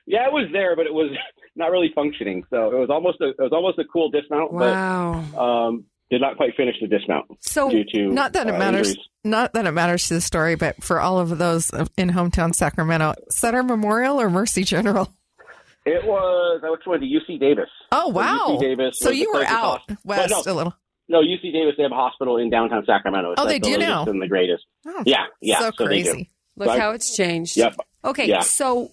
yeah, 0.06 0.26
it 0.26 0.32
was 0.32 0.48
there, 0.52 0.76
but 0.76 0.86
it 0.86 0.92
was 0.94 1.10
not 1.56 1.70
really 1.70 1.90
functioning. 1.94 2.44
So 2.50 2.70
it 2.70 2.78
was 2.78 2.90
almost 2.90 3.20
a 3.20 3.28
it 3.30 3.38
was 3.38 3.52
almost 3.52 3.78
a 3.78 3.84
cool 3.84 4.10
dismount, 4.10 4.52
Wow. 4.52 5.24
but 5.32 5.38
um, 5.40 5.84
did 6.10 6.20
not 6.20 6.36
quite 6.36 6.56
finish 6.56 6.74
the 6.80 6.86
dismount 6.88 7.26
So 7.40 7.68
due 7.70 7.84
to 7.84 8.08
Not 8.08 8.32
that 8.32 8.46
it 8.48 8.54
uh, 8.54 8.58
matters. 8.58 8.88
injuries. 8.88 9.04
Not 9.24 9.52
that 9.52 9.66
it 9.66 9.72
matters 9.72 10.08
to 10.08 10.14
the 10.14 10.20
story, 10.22 10.54
but 10.54 10.82
for 10.82 11.00
all 11.00 11.18
of 11.18 11.36
those 11.36 11.70
in 11.98 12.08
hometown 12.10 12.54
Sacramento, 12.54 13.14
Sutter 13.30 13.62
Memorial 13.62 14.18
or 14.20 14.30
Mercy 14.30 14.62
General? 14.64 15.12
It 15.84 16.04
was 16.04 16.60
I 16.64 16.70
went 16.70 17.02
to 17.02 17.08
UC 17.08 17.40
Davis. 17.40 17.68
Oh 17.92 18.04
So 18.06 18.08
wow! 18.10 18.46
UC 18.50 18.60
Davis 18.60 18.98
So 18.98 19.10
you 19.10 19.30
were 19.34 19.44
out 19.44 19.80
hos- 19.88 19.98
west 20.04 20.30
Well, 20.30 20.42
no, 20.46 20.52
a 20.52 20.54
little. 20.54 20.74
No, 21.08 21.20
UC 21.22 21.52
Davis 21.52 21.74
they 21.76 21.82
have 21.84 21.92
a 21.92 21.96
hospital 21.96 22.36
in 22.36 22.50
downtown 22.50 22.84
Sacramento. 22.84 23.32
It's 23.32 23.40
Oh, 23.40 23.44
like 23.44 23.62
they 23.62 23.70
the 23.70 23.76
do 23.76 23.80
latest 23.80 23.88
now? 23.88 24.04
and 24.04 24.20
the 24.22 24.28
greatest. 24.28 24.64
Oh, 24.86 25.02
Yeah, 25.06 25.24
yeah. 25.40 25.58
so 25.58 25.64
they 25.64 25.70
do. 25.70 25.86
crazy. 25.86 26.30
Look 26.56 26.68
So 26.68 26.72
I- 26.74 26.78
how 26.78 26.90
it's 26.90 27.16
changed. 27.16 27.56
Yep. 27.56 27.76
Okay, 28.04 28.26
Yeah. 28.28 28.40
so 28.40 28.90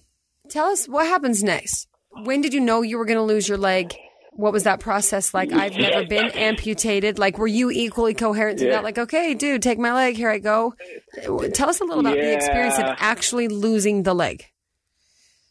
tell 0.48 0.66
us 0.66 0.88
what 0.88 1.06
happens 1.06 1.42
next. 1.44 1.88
When 2.24 2.40
did 2.40 2.54
you 2.54 2.60
know 2.60 2.82
you 2.82 2.96
were 2.98 3.04
going 3.04 3.18
to 3.18 3.22
lose 3.22 3.48
your 3.48 3.58
leg? 3.58 3.94
What 4.32 4.52
was 4.52 4.64
that 4.64 4.80
process 4.80 5.32
like? 5.34 5.52
I've 5.52 5.76
never 5.76 6.06
been 6.08 6.30
amputated. 6.30 7.18
Like, 7.18 7.38
were 7.38 7.46
you 7.46 7.70
equally 7.70 8.14
coherent 8.14 8.58
to 8.60 8.66
Yeah. 8.66 8.72
that? 8.72 8.84
Like, 8.84 8.98
okay, 8.98 9.34
dude, 9.34 9.62
take 9.62 9.78
my 9.78 9.92
leg. 9.94 10.16
Here 10.16 10.30
I 10.30 10.38
go. 10.38 10.74
Tell 11.54 11.68
us 11.68 11.80
a 11.80 11.84
little 11.84 12.00
about 12.00 12.14
the 12.16 12.34
experience 12.34 12.78
of 12.78 12.84
actually 12.98 13.48
losing 13.48 14.02
the 14.04 14.14
leg. 14.14 14.44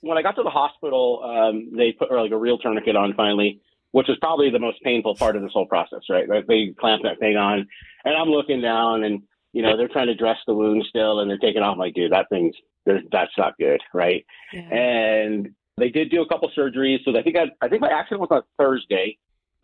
when 0.02 0.20
I 0.20 0.22
got 0.22 0.36
to 0.36 0.44
the 0.44 0.52
hospital, 0.52 1.22
um, 1.24 1.76
they 1.76 1.92
put 1.92 2.12
like 2.12 2.30
a 2.32 2.38
real 2.38 2.60
tourniquet 2.60 2.96
on 2.96 3.14
finally, 3.16 3.60
which 3.96 4.10
is 4.10 4.18
probably 4.20 4.50
the 4.50 4.60
most 4.60 4.82
painful 4.84 5.16
part 5.16 5.38
of 5.38 5.42
this 5.42 5.54
whole 5.54 5.68
process, 5.68 6.02
right? 6.10 6.28
Like, 6.28 6.48
They 6.48 6.76
clamp 6.78 7.04
that 7.04 7.18
thing 7.18 7.38
on, 7.38 7.66
and 8.04 8.14
I'm 8.14 8.28
looking 8.28 8.62
down, 8.62 9.06
and 9.06 9.22
you 9.54 9.62
know 9.62 9.78
they're 9.78 9.88
trying 9.88 10.08
to 10.08 10.16
dress 10.16 10.36
the 10.46 10.54
wound 10.54 10.84
still, 10.90 11.22
and 11.22 11.30
they're 11.30 11.38
taking 11.38 11.62
off. 11.62 11.76
I'm 11.76 11.80
like, 11.80 11.94
dude, 11.94 12.12
that 12.12 12.28
thing's 12.30 12.54
that's 12.86 13.32
not 13.38 13.58
good, 13.58 13.80
right? 13.94 14.26
And 14.70 15.56
they 15.78 15.88
did 15.88 16.12
do 16.12 16.22
a 16.22 16.28
couple 16.28 16.52
surgeries. 16.58 17.06
So 17.06 17.18
I 17.18 17.24
think 17.24 17.38
I, 17.38 17.46
I 17.62 17.70
think 17.70 17.82
my 17.82 17.90
accident 17.90 18.20
was 18.20 18.32
on 18.32 18.42
Thursday. 18.58 19.18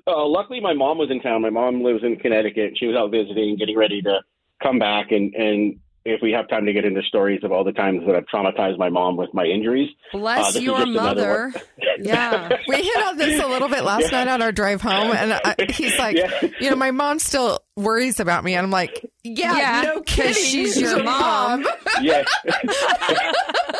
Uh, 0.08 0.26
luckily, 0.26 0.62
my 0.62 0.74
mom 0.74 0.98
was 0.98 1.12
in 1.12 1.20
town. 1.20 1.42
My 1.42 1.50
mom 1.50 1.84
lives 1.84 2.02
in 2.02 2.16
Connecticut. 2.16 2.78
She 2.78 2.88
was 2.88 2.96
out 2.96 3.12
visiting, 3.12 3.58
getting 3.58 3.78
ready 3.78 4.02
to 4.02 4.22
come 4.64 4.80
back, 4.80 5.12
and 5.12 5.36
and 5.36 5.78
if 6.04 6.20
we 6.22 6.32
have 6.32 6.50
time 6.50 6.66
to 6.66 6.74
get 6.74 6.84
into 6.84 7.02
stories 7.04 7.44
of 7.44 7.52
all 7.52 7.64
the 7.64 7.72
times 7.72 8.02
that 8.08 8.16
I've 8.16 8.26
traumatized 8.26 8.78
my 8.80 8.90
mom 8.90 9.18
with 9.18 9.34
my 9.34 9.46
injuries. 9.46 9.90
Bless 10.12 10.56
Uh, 10.56 10.60
your 10.60 10.86
mother. 10.88 11.54
yeah. 12.00 12.50
We 12.68 12.78
hit 12.78 13.04
on 13.06 13.18
this 13.18 13.42
a 13.44 13.48
little 13.48 13.70
bit 13.70 13.84
last 13.84 14.12
night 14.12 14.28
on 14.28 14.42
our 14.42 14.52
drive 14.52 14.82
home, 14.82 15.12
and 15.12 15.34
I, 15.34 15.56
he's 15.72 15.98
like, 16.00 16.18
Yeah. 16.18 16.32
you 16.60 16.70
know, 16.72 16.76
my 16.76 16.92
mom 16.92 17.20
still 17.20 17.60
worries 17.78 18.20
about 18.20 18.44
me, 18.44 18.56
and 18.56 18.64
I'm 18.66 18.72
like, 18.72 19.06
yeah, 19.24 19.58
Yeah, 19.58 19.82
no 19.84 19.94
'cause 20.02 20.06
kidding, 20.16 20.34
she's 20.44 20.80
your 20.82 21.04
mom. 21.04 21.66
Yeah. 22.02 22.24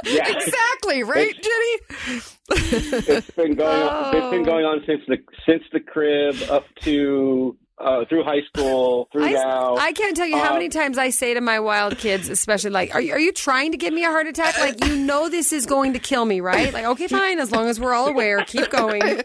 yeah. 0.04 0.30
exactly, 0.30 1.04
right, 1.04 1.34
Jenny? 1.34 2.22
it's 2.50 3.32
been 3.32 3.56
going 3.56 3.82
on. 3.82 4.16
It's 4.16 4.30
been 4.32 4.42
Oh. 4.42 4.46
going 4.46 4.66
on 4.66 4.84
since 4.86 5.02
the 5.08 5.18
since 5.48 5.64
the 5.72 5.80
crib 5.80 6.36
up 6.50 6.66
to 6.82 7.58
uh, 7.82 8.06
through 8.08 8.24
high 8.24 8.42
school 8.48 9.08
through 9.12 9.26
I, 9.26 9.32
now. 9.32 9.76
I 9.78 9.92
can't 9.94 10.16
tell 10.16 10.28
you 10.28 10.38
how 10.38 10.54
many 10.54 10.70
times 10.70 10.98
I 10.98 11.10
say 11.10 11.34
to 11.34 11.42
my 11.42 11.60
wild 11.60 11.98
kids, 11.98 12.30
especially 12.30 12.72
like, 12.72 12.94
are 12.94 13.02
you, 13.02 13.14
are 13.14 13.20
you 13.20 13.32
trying 13.32 13.72
to 13.72 13.78
give 13.78 13.94
me 13.94 14.04
a 14.04 14.10
heart 14.10 14.28
attack? 14.28 14.58
Like, 14.60 14.84
you 14.86 14.96
know, 14.96 15.30
this 15.30 15.52
is 15.52 15.66
going 15.66 15.94
to 15.94 16.00
kill 16.00 16.26
me, 16.26 16.42
right? 16.42 16.74
Like, 16.74 16.86
okay, 16.86 17.08
fine. 17.08 17.40
As 17.40 17.52
long 17.52 17.68
as 17.68 17.80
we're 17.80 17.94
all 17.94 18.08
aware, 18.08 18.44
keep 18.46 18.70
going. 18.70 19.02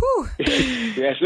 Whew. 0.00 0.28
Yes. 0.38 1.16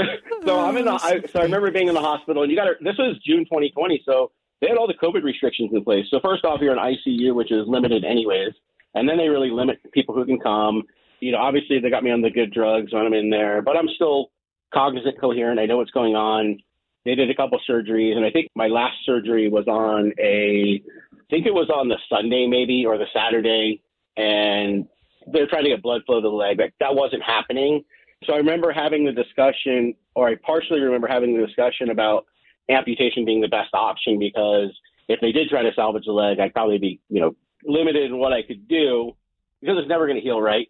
So 0.44 0.60
I'm 0.60 0.76
in 0.76 0.84
the. 0.84 0.92
I, 0.92 1.20
so 1.32 1.40
I 1.40 1.42
remember 1.42 1.70
being 1.70 1.88
in 1.88 1.94
the 1.94 2.00
hospital, 2.00 2.42
and 2.42 2.50
you 2.50 2.58
got 2.58 2.64
to. 2.64 2.74
This 2.80 2.96
was 2.98 3.16
June 3.24 3.44
2020, 3.44 4.02
so 4.04 4.32
they 4.60 4.68
had 4.68 4.76
all 4.76 4.86
the 4.86 4.94
COVID 4.94 5.22
restrictions 5.22 5.70
in 5.72 5.84
place. 5.84 6.06
So 6.10 6.20
first 6.22 6.44
off, 6.44 6.60
you're 6.60 6.72
in 6.72 6.78
ICU, 6.78 7.34
which 7.34 7.52
is 7.52 7.66
limited 7.66 8.04
anyways, 8.04 8.52
and 8.94 9.08
then 9.08 9.16
they 9.16 9.28
really 9.28 9.50
limit 9.50 9.78
people 9.92 10.14
who 10.14 10.24
can 10.24 10.40
come. 10.40 10.82
You 11.20 11.32
know, 11.32 11.38
obviously 11.38 11.78
they 11.78 11.88
got 11.88 12.02
me 12.02 12.10
on 12.10 12.20
the 12.20 12.30
good 12.30 12.52
drugs 12.52 12.92
when 12.92 13.06
I'm 13.06 13.14
in 13.14 13.30
there, 13.30 13.62
but 13.62 13.76
I'm 13.76 13.88
still 13.94 14.30
cognizant, 14.74 15.20
coherent. 15.20 15.58
I 15.60 15.66
know 15.66 15.76
what's 15.78 15.90
going 15.92 16.16
on. 16.16 16.58
They 17.04 17.14
did 17.14 17.30
a 17.30 17.34
couple 17.34 17.58
surgeries, 17.68 18.16
and 18.16 18.24
I 18.24 18.30
think 18.30 18.48
my 18.54 18.66
last 18.66 18.96
surgery 19.04 19.48
was 19.48 19.66
on 19.68 20.12
a. 20.18 20.82
I 21.12 21.26
think 21.30 21.46
it 21.46 21.54
was 21.54 21.70
on 21.70 21.88
the 21.88 21.96
Sunday 22.08 22.46
maybe 22.46 22.84
or 22.86 22.98
the 22.98 23.06
Saturday, 23.14 23.80
and 24.16 24.86
they're 25.32 25.46
trying 25.46 25.64
to 25.64 25.70
get 25.70 25.82
blood 25.82 26.02
flow 26.06 26.20
to 26.20 26.22
the 26.22 26.28
leg. 26.34 26.58
Like 26.58 26.74
that 26.80 26.94
wasn't 26.94 27.22
happening. 27.22 27.84
So 28.24 28.32
I 28.34 28.38
remember 28.38 28.72
having 28.72 29.04
the 29.04 29.12
discussion, 29.12 29.94
or 30.14 30.28
I 30.28 30.34
partially 30.36 30.80
remember 30.80 31.06
having 31.08 31.38
the 31.38 31.46
discussion 31.46 31.90
about 31.90 32.24
amputation 32.70 33.24
being 33.26 33.42
the 33.42 33.48
best 33.48 33.74
option 33.74 34.18
because 34.18 34.70
if 35.08 35.20
they 35.20 35.32
did 35.32 35.48
try 35.50 35.62
to 35.62 35.70
salvage 35.74 36.04
the 36.06 36.12
leg, 36.12 36.40
I'd 36.40 36.54
probably 36.54 36.78
be, 36.78 37.00
you 37.10 37.20
know, 37.20 37.36
limited 37.64 38.04
in 38.10 38.18
what 38.18 38.32
I 38.32 38.42
could 38.42 38.66
do 38.66 39.12
because 39.60 39.76
it's 39.78 39.88
never 39.88 40.06
going 40.06 40.16
to 40.16 40.22
heal 40.22 40.40
right. 40.40 40.66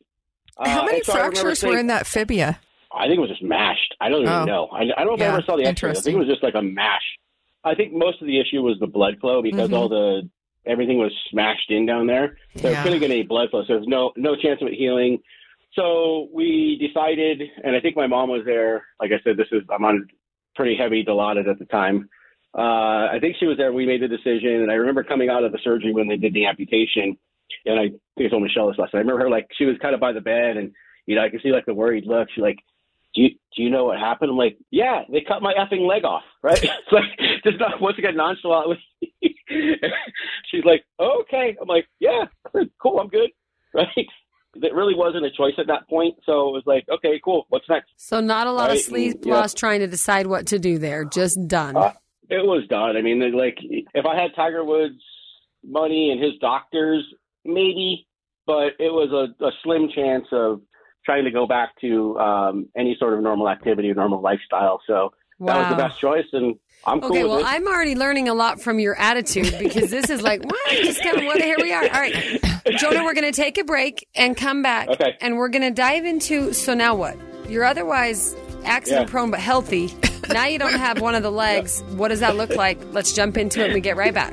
How 0.58 0.82
Uh, 0.82 0.86
many 0.86 1.02
so 1.04 1.12
fractures 1.12 1.44
were 1.44 1.54
saying- 1.54 1.78
in 1.78 1.86
that 1.88 2.06
fibia? 2.08 2.58
I 2.96 3.06
think 3.06 3.18
it 3.18 3.20
was 3.20 3.30
just 3.30 3.42
mashed. 3.42 3.94
I 4.00 4.08
don't 4.08 4.22
even 4.22 4.32
Oh. 4.32 4.44
know. 4.44 4.68
I, 4.72 4.82
I 4.96 5.04
don't 5.04 5.06
know 5.06 5.14
if 5.14 5.20
I 5.22 5.24
ever 5.26 5.42
saw 5.42 5.56
the 5.56 5.64
X-ray. 5.64 5.90
I 5.90 5.94
think 5.94 6.14
it 6.16 6.18
was 6.18 6.28
just 6.28 6.42
like 6.42 6.54
a 6.54 6.62
mash. 6.62 7.02
I 7.64 7.74
think 7.74 7.92
most 7.92 8.20
of 8.20 8.26
the 8.26 8.38
issue 8.40 8.62
was 8.62 8.78
the 8.78 8.86
blood 8.86 9.18
flow 9.20 9.42
because 9.42 9.70
Mhm. 9.70 9.76
all 9.76 9.88
the 9.88 10.28
everything 10.66 10.96
was 10.98 11.12
smashed 11.30 11.70
in 11.70 11.84
down 11.86 12.06
there. 12.06 12.36
So 12.56 12.70
Yeah. 12.70 12.82
Couldn't 12.82 13.00
get 13.00 13.10
any 13.10 13.22
blood 13.22 13.50
flow. 13.50 13.62
So 13.64 13.74
there's 13.74 13.86
no 13.88 14.12
no 14.16 14.34
chance 14.36 14.60
of 14.62 14.68
it 14.68 14.74
healing. 14.74 15.18
So 15.74 16.28
we 16.32 16.76
decided, 16.78 17.42
and 17.64 17.74
I 17.74 17.80
think 17.80 17.96
my 17.96 18.06
mom 18.06 18.28
was 18.30 18.44
there. 18.44 18.84
Like 19.00 19.10
I 19.12 19.20
said, 19.24 19.36
this 19.36 19.48
is 19.52 19.62
I'm 19.70 19.84
on 19.84 20.06
pretty 20.54 20.76
heavy 20.76 21.04
Dilaudid 21.04 21.48
at 21.48 21.58
the 21.58 21.64
time. 21.66 22.08
Uh, 22.56 23.08
I 23.10 23.18
think 23.20 23.36
she 23.40 23.46
was 23.46 23.56
there. 23.56 23.72
We 23.72 23.84
made 23.84 24.00
the 24.00 24.06
decision, 24.08 24.62
and 24.62 24.70
I 24.70 24.74
remember 24.74 25.02
coming 25.02 25.28
out 25.28 25.42
of 25.42 25.50
the 25.50 25.58
surgery 25.64 25.92
when 25.92 26.06
they 26.06 26.16
did 26.16 26.32
the 26.32 26.46
amputation. 26.46 27.16
And 27.66 27.80
I 27.80 27.88
think 28.16 28.26
I 28.26 28.28
told 28.28 28.42
Michelle 28.44 28.68
this 28.68 28.78
last 28.78 28.94
night. 28.94 29.00
I 29.00 29.02
remember 29.02 29.24
her 29.24 29.30
like 29.30 29.48
she 29.58 29.64
was 29.64 29.76
kind 29.82 29.94
of 29.94 30.00
by 30.00 30.12
the 30.12 30.20
bed, 30.20 30.56
and 30.56 30.72
you 31.06 31.16
know 31.16 31.22
I 31.22 31.28
could 31.30 31.42
see 31.42 31.50
like 31.50 31.66
the 31.66 31.74
worried 31.74 32.06
look. 32.06 32.28
She 32.34 32.40
like, 32.40 32.58
"Do 33.14 33.22
you 33.22 33.30
do 33.56 33.62
you 33.62 33.70
know 33.70 33.84
what 33.86 33.98
happened?" 33.98 34.30
I'm 34.30 34.36
like, 34.36 34.58
"Yeah, 34.70 35.02
they 35.10 35.20
cut 35.20 35.42
my 35.42 35.54
effing 35.54 35.86
leg 35.88 36.04
off." 36.04 36.22
Right? 36.42 36.58
it's 36.62 36.92
like 36.92 37.04
just 37.44 37.58
not 37.58 37.80
once 37.80 37.96
again 37.98 38.16
nonchalant. 38.16 38.68
with 38.68 38.78
me. 39.00 39.36
She's 40.50 40.64
like, 40.64 40.84
"Okay." 41.00 41.56
I'm 41.60 41.68
like, 41.68 41.86
"Yeah, 42.00 42.24
cool. 42.82 43.00
I'm 43.00 43.08
good." 43.08 43.30
Right? 43.72 43.88
It 44.56 44.72
really 44.72 44.94
wasn't 44.94 45.24
a 45.24 45.30
choice 45.32 45.54
at 45.58 45.66
that 45.66 45.88
point, 45.88 46.14
so 46.24 46.48
it 46.48 46.52
was 46.52 46.62
like, 46.66 46.84
"Okay, 46.88 47.20
cool. 47.24 47.46
What's 47.48 47.68
next?" 47.68 47.90
So, 47.96 48.20
not 48.20 48.46
a 48.46 48.52
lot 48.52 48.70
of 48.70 48.76
Right, 48.76 48.84
sleep 48.84 49.16
yeah. 49.24 49.34
loss 49.34 49.52
trying 49.54 49.80
to 49.80 49.88
decide 49.88 50.26
what 50.28 50.46
to 50.48 50.58
do 50.60 50.78
there. 50.78 51.04
Just 51.04 51.48
done. 51.48 51.76
Uh, 51.76 51.92
It 52.30 52.44
was 52.44 52.64
done. 52.68 52.96
I 52.96 53.02
mean, 53.02 53.20
like 53.36 53.58
if 53.60 54.06
I 54.06 54.14
had 54.20 54.30
Tiger 54.36 54.64
Woods' 54.64 55.02
money 55.64 56.10
and 56.12 56.22
his 56.22 56.34
doctors, 56.40 57.04
maybe, 57.44 58.06
but 58.46 58.74
it 58.78 58.92
was 58.92 59.10
a, 59.12 59.44
a 59.44 59.50
slim 59.64 59.88
chance 59.94 60.26
of 60.30 60.60
trying 61.04 61.24
to 61.24 61.30
go 61.30 61.46
back 61.46 61.78
to 61.80 62.18
um, 62.18 62.68
any 62.76 62.96
sort 62.98 63.14
of 63.14 63.22
normal 63.22 63.48
activity 63.48 63.90
or 63.90 63.94
normal 63.94 64.20
lifestyle. 64.20 64.80
So 64.86 65.12
that 65.40 65.56
was 65.56 65.68
the 65.68 65.76
best 65.76 65.98
choice, 66.00 66.26
and 66.32 66.56
I'm 66.86 67.00
cool 67.00 67.10
Okay, 67.10 67.22
with 67.22 67.30
well, 67.30 67.40
it. 67.40 67.46
I'm 67.46 67.66
already 67.66 67.94
learning 67.94 68.28
a 68.28 68.34
lot 68.34 68.60
from 68.60 68.78
your 68.78 68.98
attitude 68.98 69.54
because 69.58 69.90
this 69.90 70.10
is 70.10 70.22
like, 70.22 70.44
what? 70.44 70.70
Just 70.70 71.02
kind 71.02 71.18
of 71.18 71.24
what? 71.24 71.40
Here 71.40 71.56
we 71.60 71.72
are. 71.72 71.82
All 71.82 71.88
right, 72.00 72.14
Jonah, 72.78 73.04
we're 73.04 73.14
going 73.14 73.30
to 73.30 73.32
take 73.32 73.58
a 73.58 73.64
break 73.64 74.06
and 74.14 74.36
come 74.36 74.62
back, 74.62 74.88
Okay. 74.88 75.16
and 75.20 75.36
we're 75.36 75.48
going 75.48 75.62
to 75.62 75.70
dive 75.70 76.04
into. 76.04 76.52
So 76.52 76.74
now 76.74 76.94
what? 76.94 77.16
You're 77.48 77.64
otherwise 77.64 78.34
accident 78.64 79.08
Yeah. 79.08 79.10
prone 79.10 79.30
but 79.30 79.40
healthy. 79.40 79.90
Now 80.30 80.46
you 80.46 80.58
don't 80.58 80.72
have 80.78 81.00
one 81.02 81.14
of 81.14 81.22
the 81.22 81.30
legs. 81.32 81.82
What 81.96 82.08
does 82.08 82.20
that 82.20 82.36
look 82.36 82.50
like? 82.56 82.78
Let's 82.92 83.12
jump 83.12 83.36
into 83.36 83.60
it 83.60 83.64
and 83.66 83.74
we 83.74 83.80
get 83.80 83.96
right 83.96 84.14
back. 84.14 84.32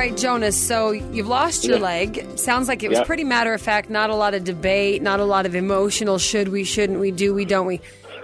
Right, 0.00 0.16
Jonas. 0.16 0.56
So 0.56 0.92
you've 0.92 1.28
lost 1.28 1.64
your 1.66 1.76
Yeah. 1.76 1.82
leg. 1.82 2.38
Sounds 2.38 2.68
like 2.68 2.82
it 2.82 2.88
was 2.88 2.98
Yeah. 2.98 3.04
pretty 3.04 3.24
matter 3.24 3.52
of 3.52 3.60
fact. 3.60 3.90
Not 3.90 4.08
a 4.08 4.14
lot 4.14 4.32
of 4.32 4.44
debate. 4.44 5.02
Not 5.02 5.20
a 5.20 5.24
lot 5.24 5.44
of 5.44 5.54
emotional. 5.54 6.16
Should 6.16 6.48
we? 6.48 6.64
Shouldn't 6.64 6.98
we? 7.00 7.10
Do 7.10 7.34
we? 7.34 7.44
Don't 7.44 7.66
we? 7.66 7.80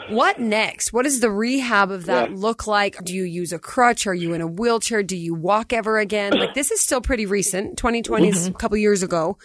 What 0.09 0.39
next? 0.41 0.95
What 0.95 1.03
does 1.03 1.21
the 1.21 1.31
rehab 1.31 1.91
of 1.91 2.07
that 2.07 2.31
Yeah. 2.31 2.37
look 2.39 2.67
like? 2.67 2.97
Do 3.05 3.15
you 3.15 3.25
use 3.25 3.53
a 3.53 3.59
crutch? 3.59 4.07
Are 4.07 4.15
you 4.15 4.33
in 4.33 4.41
a 4.41 4.47
wheelchair? 4.47 5.03
Do 5.03 5.17
you 5.19 5.35
walk 5.35 5.75
ever 5.75 5.99
again? 5.99 6.33
Like 6.33 6.55
this 6.55 6.71
is 6.71 6.81
still 6.81 7.03
pretty 7.03 7.27
recent. 7.27 7.77
2020 7.77 8.29
is 8.29 8.47
a 8.47 8.53
couple 8.53 8.79
years 8.79 9.03
ago. 9.03 9.37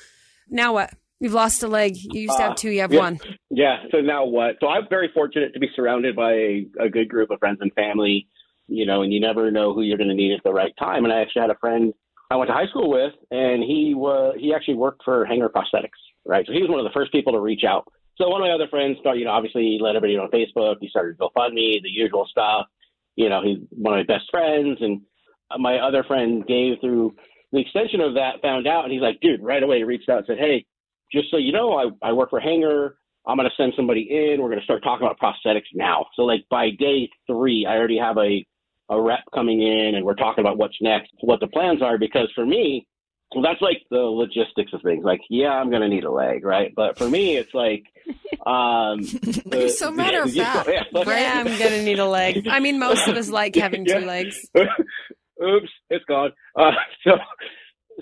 Now 0.50 0.72
what? 0.74 0.92
You've 1.20 1.34
lost 1.34 1.64
a 1.64 1.68
leg. 1.68 1.98
You 1.98 2.22
used 2.22 2.38
to 2.38 2.44
have 2.44 2.52
Uh, 2.52 2.56
two. 2.56 2.70
You 2.70 2.80
have 2.82 2.94
yeah. 2.94 3.00
one. 3.00 3.20
Yeah. 3.50 3.84
So 3.92 4.00
now 4.00 4.26
what? 4.26 4.56
So 4.62 4.68
I'm 4.70 4.88
very 4.90 5.10
fortunate 5.14 5.54
to 5.54 5.60
be 5.60 5.68
surrounded 5.76 6.16
by 6.16 6.32
a, 6.34 6.68
a 6.80 6.90
good 6.90 7.10
group 7.10 7.30
of 7.30 7.40
friends 7.40 7.58
and 7.60 7.74
family, 7.74 8.28
you 8.70 8.86
know, 8.86 9.02
and 9.02 9.12
you 9.12 9.20
never 9.20 9.52
know 9.52 9.74
who 9.74 9.82
you're 9.82 9.98
going 9.98 10.10
to 10.10 10.16
need 10.16 10.32
at 10.34 10.44
the 10.46 10.54
right 10.54 10.74
time. 10.80 11.04
And 11.04 11.12
I 11.14 11.20
actually 11.22 11.42
had 11.42 11.52
a 11.52 11.56
friend 11.60 11.94
I 12.32 12.38
went 12.38 12.48
to 12.48 12.54
high 12.54 12.68
school 12.68 12.90
with, 12.90 13.12
and 13.30 13.62
he 13.62 13.94
was 13.94 14.36
he 14.40 14.54
actually 14.54 14.76
worked 14.76 15.04
for 15.04 15.26
Hanger 15.26 15.50
Prosthetics, 15.50 16.00
right? 16.26 16.46
So 16.48 16.54
he 16.54 16.62
was 16.62 16.70
one 16.70 16.80
of 16.80 16.86
the 16.86 16.94
first 16.94 17.12
people 17.12 17.34
to 17.34 17.42
reach 17.42 17.64
out. 17.68 17.92
So 18.16 18.30
one 18.30 18.42
of 18.42 18.48
my 18.48 18.54
other 18.54 18.70
friends 18.70 18.98
started, 19.02 19.20
you 19.20 19.26
know, 19.26 19.32
obviously 19.32 19.64
he 19.64 19.80
let 19.82 19.98
everybody 19.98 20.16
know 20.16 20.24
on 20.24 20.32
Facebook. 20.32 20.78
He 20.80 20.88
started 20.88 21.18
GoFundMe, 21.18 21.82
the 21.82 21.90
usual 21.90 22.26
stuff. 22.30 22.68
You 23.18 23.28
know, 23.28 23.42
he's 23.44 23.58
one 23.72 24.00
of 24.00 24.08
my 24.08 24.14
best 24.14 24.32
friends, 24.32 24.78
and 24.80 25.02
my 25.60 25.80
other 25.80 26.04
friend 26.06 26.48
gave 26.48 26.80
through 26.80 27.16
the 27.52 27.60
extension 27.60 28.00
of 28.00 28.14
that 28.14 28.42
found 28.42 28.66
out, 28.66 28.86
and 28.86 28.94
he's 28.94 29.02
like, 29.02 29.20
dude, 29.20 29.44
right 29.44 29.62
away 29.62 29.78
he 29.80 29.84
reached 29.84 30.08
out 30.08 30.20
and 30.20 30.28
said, 30.28 30.38
hey, 30.40 30.66
just 31.12 31.30
so 31.32 31.38
you 31.38 31.52
know, 31.52 31.74
I, 31.74 32.10
I 32.10 32.14
work 32.14 32.30
for 32.30 32.40
Hanger. 32.40 32.96
I'm 33.28 33.38
to 33.38 33.50
send 33.58 33.74
somebody 33.76 34.08
in. 34.10 34.42
We're 34.42 34.56
to 34.56 34.64
start 34.64 34.84
talking 34.84 35.06
about 35.06 35.20
prosthetics 35.20 35.68
now. 35.74 36.06
So 36.16 36.22
like 36.22 36.46
by 36.50 36.70
day 36.70 37.10
three, 37.28 37.66
I 37.66 37.76
already 37.76 37.98
have 37.98 38.18
a, 38.18 38.46
a 38.92 39.02
rep 39.02 39.22
coming 39.34 39.62
in 39.62 39.96
and 39.96 40.06
we're 40.06 40.14
talking 40.16 40.44
about 40.44 40.58
what's 40.58 40.76
next, 40.82 41.10
what 41.22 41.40
the 41.40 41.48
plans 41.48 41.82
are. 41.82 41.98
Because 41.98 42.30
for 42.36 42.46
me, 42.46 42.86
well, 43.34 43.42
that's 43.44 43.62
like 43.62 43.82
the 43.90 43.98
logistics 43.98 44.74
of 44.74 44.82
things. 44.84 45.04
Like, 45.06 45.22
yeah, 45.30 45.52
I'm 45.52 45.70
going 45.70 45.82
to 45.82 45.88
need 45.88 46.04
a 46.04 46.12
leg, 46.12 46.44
right? 46.44 46.74
But 46.76 46.98
for 46.98 47.10
me, 47.10 47.38
it's 47.38 47.54
like, 47.54 47.86
um, 48.46 49.00
the- 49.46 49.74
so 49.76 49.90
matter 49.92 50.22
of 50.22 50.34
yeah, 50.36 50.54
fact. 50.54 50.70
yeah, 50.72 50.84
but- 50.92 51.08
Yeah, 51.08 51.44
I'm 51.46 51.58
gonna 51.58 51.82
need 51.84 52.00
a 52.00 52.06
leg. 52.06 52.48
I 52.50 52.60
mean, 52.60 52.78
most 52.80 53.08
of 53.08 53.16
us 53.16 53.30
like 53.30 53.56
having 53.66 53.86
two 53.86 53.94
Yeah. 54.02 54.06
legs. 54.06 54.38
Oops, 54.56 55.70
it's 55.90 56.06
gone. 56.06 56.32
Uh, 56.56 56.72
so, 57.04 57.12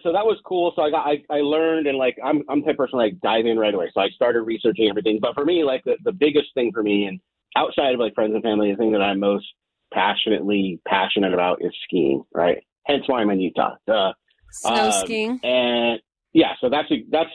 so 0.04 0.12
that 0.12 0.26
was 0.26 0.38
cool. 0.46 0.74
So 0.76 0.82
I 0.82 0.90
got, 0.90 1.06
I, 1.08 1.24
I 1.30 1.40
learned 1.42 1.88
and 1.88 1.98
like, 1.98 2.18
I'm, 2.24 2.44
I'm 2.50 2.60
the 2.62 2.66
type 2.66 2.74
of 2.74 2.78
person 2.78 3.00
like 3.00 3.20
dive 3.22 3.46
in 3.46 3.58
right 3.58 3.74
away. 3.74 3.92
So 3.94 4.02
I 4.02 4.10
started 4.10 4.42
researching 4.42 4.90
everything. 4.90 5.20
But 5.22 5.36
for 5.36 5.46
me, 5.46 5.64
like 5.64 5.84
the, 5.84 5.96
the 6.04 6.12
biggest 6.12 6.48
thing 6.54 6.72
for 6.74 6.84
me 6.84 7.06
and 7.06 7.20
outside 7.56 7.94
of 7.94 8.00
like 8.00 8.14
friends 8.16 8.34
and 8.34 8.44
family, 8.44 8.72
the 8.72 8.78
thing 8.78 8.92
that 8.94 9.02
I'm 9.02 9.20
most 9.20 9.46
passionately 9.94 10.80
passionate 10.88 11.34
about 11.34 11.62
is 11.62 11.72
skiing, 11.86 12.24
right? 12.34 12.64
Hence 12.86 13.04
why 13.08 13.22
I'm 13.22 13.30
in 13.30 13.40
Utah. 13.40 13.76
Duh. 13.88 14.14
Snow 14.52 14.86
Um, 14.86 14.92
skiing. 14.92 15.40
And 15.44 16.00
yeah, 16.34 16.54
so 16.62 16.70
that's 16.70 16.90
that's 17.12 17.30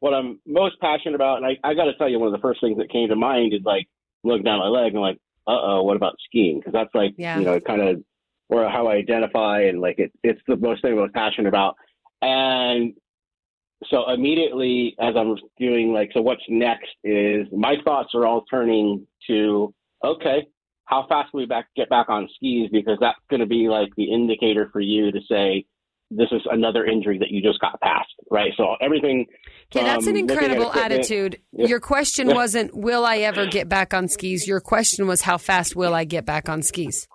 what 0.00 0.14
I'm 0.14 0.40
most 0.46 0.80
passionate 0.80 1.14
about. 1.14 1.38
And 1.38 1.46
I, 1.46 1.58
I 1.62 1.74
got 1.74 1.84
to 1.84 1.94
tell 1.94 2.08
you, 2.08 2.18
one 2.18 2.28
of 2.28 2.32
the 2.32 2.40
first 2.40 2.60
things 2.60 2.78
that 2.78 2.90
came 2.90 3.08
to 3.08 3.16
mind 3.16 3.52
is 3.54 3.60
like 3.64 3.86
look 4.22 4.44
down 4.44 4.58
my 4.58 4.66
leg 4.68 4.92
and 4.92 5.00
like, 5.00 5.18
uh 5.46 5.58
oh, 5.60 5.82
what 5.82 5.96
about 5.96 6.16
skiing? 6.26 6.58
Because 6.58 6.72
that's 6.72 6.94
like 6.94 7.14
Yeah. 7.16 7.38
you 7.38 7.44
know 7.44 7.58
kind 7.60 7.82
of 7.82 8.02
or 8.48 8.68
how 8.68 8.88
I 8.88 8.94
identify 8.96 9.62
and 9.62 9.80
like 9.80 9.98
it, 9.98 10.12
it's 10.22 10.40
the 10.48 10.56
most 10.56 10.82
thing 10.82 10.92
I'm 10.92 10.98
most 10.98 11.14
passionate 11.14 11.48
about. 11.48 11.76
And 12.22 12.94
so 13.90 14.10
immediately 14.10 14.94
as 15.00 15.14
I'm 15.16 15.36
doing 15.58 15.92
like, 15.92 16.10
so 16.12 16.20
what's 16.20 16.42
next 16.48 16.90
is 17.04 17.46
my 17.52 17.76
thoughts 17.84 18.10
are 18.14 18.26
all 18.26 18.42
turning 18.50 19.06
to 19.28 19.72
okay, 20.04 20.46
how 20.90 21.06
fast 21.08 21.30
can 21.30 21.38
we 21.38 21.46
back 21.46 21.66
get 21.76 21.88
back 21.88 22.08
on 22.08 22.28
skis 22.34 22.68
because 22.70 22.98
that's 23.00 23.18
going 23.30 23.40
to 23.40 23.46
be 23.46 23.68
like 23.68 23.88
the 23.96 24.12
indicator 24.12 24.68
for 24.72 24.80
you 24.80 25.12
to 25.12 25.20
say 25.30 25.64
this 26.10 26.26
is 26.32 26.42
another 26.50 26.84
injury 26.84 27.18
that 27.18 27.30
you 27.30 27.40
just 27.40 27.60
got 27.60 27.80
past, 27.80 28.08
right? 28.30 28.52
So 28.56 28.74
everything. 28.80 29.26
Okay, 29.74 29.84
that's 29.84 30.06
an 30.08 30.16
um, 30.16 30.24
at 30.24 30.30
incredible 30.30 30.72
attitude. 30.72 31.38
Yeah. 31.52 31.68
Your 31.68 31.78
question 31.78 32.28
Yeah. 32.30 32.34
wasn't, 32.34 32.76
will 32.76 33.06
I 33.06 33.18
ever 33.18 33.46
get 33.46 33.68
back 33.68 33.94
on 33.94 34.08
skis? 34.08 34.48
Your 34.48 34.60
question 34.60 35.06
was, 35.06 35.20
how 35.22 35.38
fast 35.38 35.76
will 35.76 35.94
I 35.94 36.02
get 36.02 36.26
back 36.26 36.48
on 36.48 36.62
skis? 36.62 37.06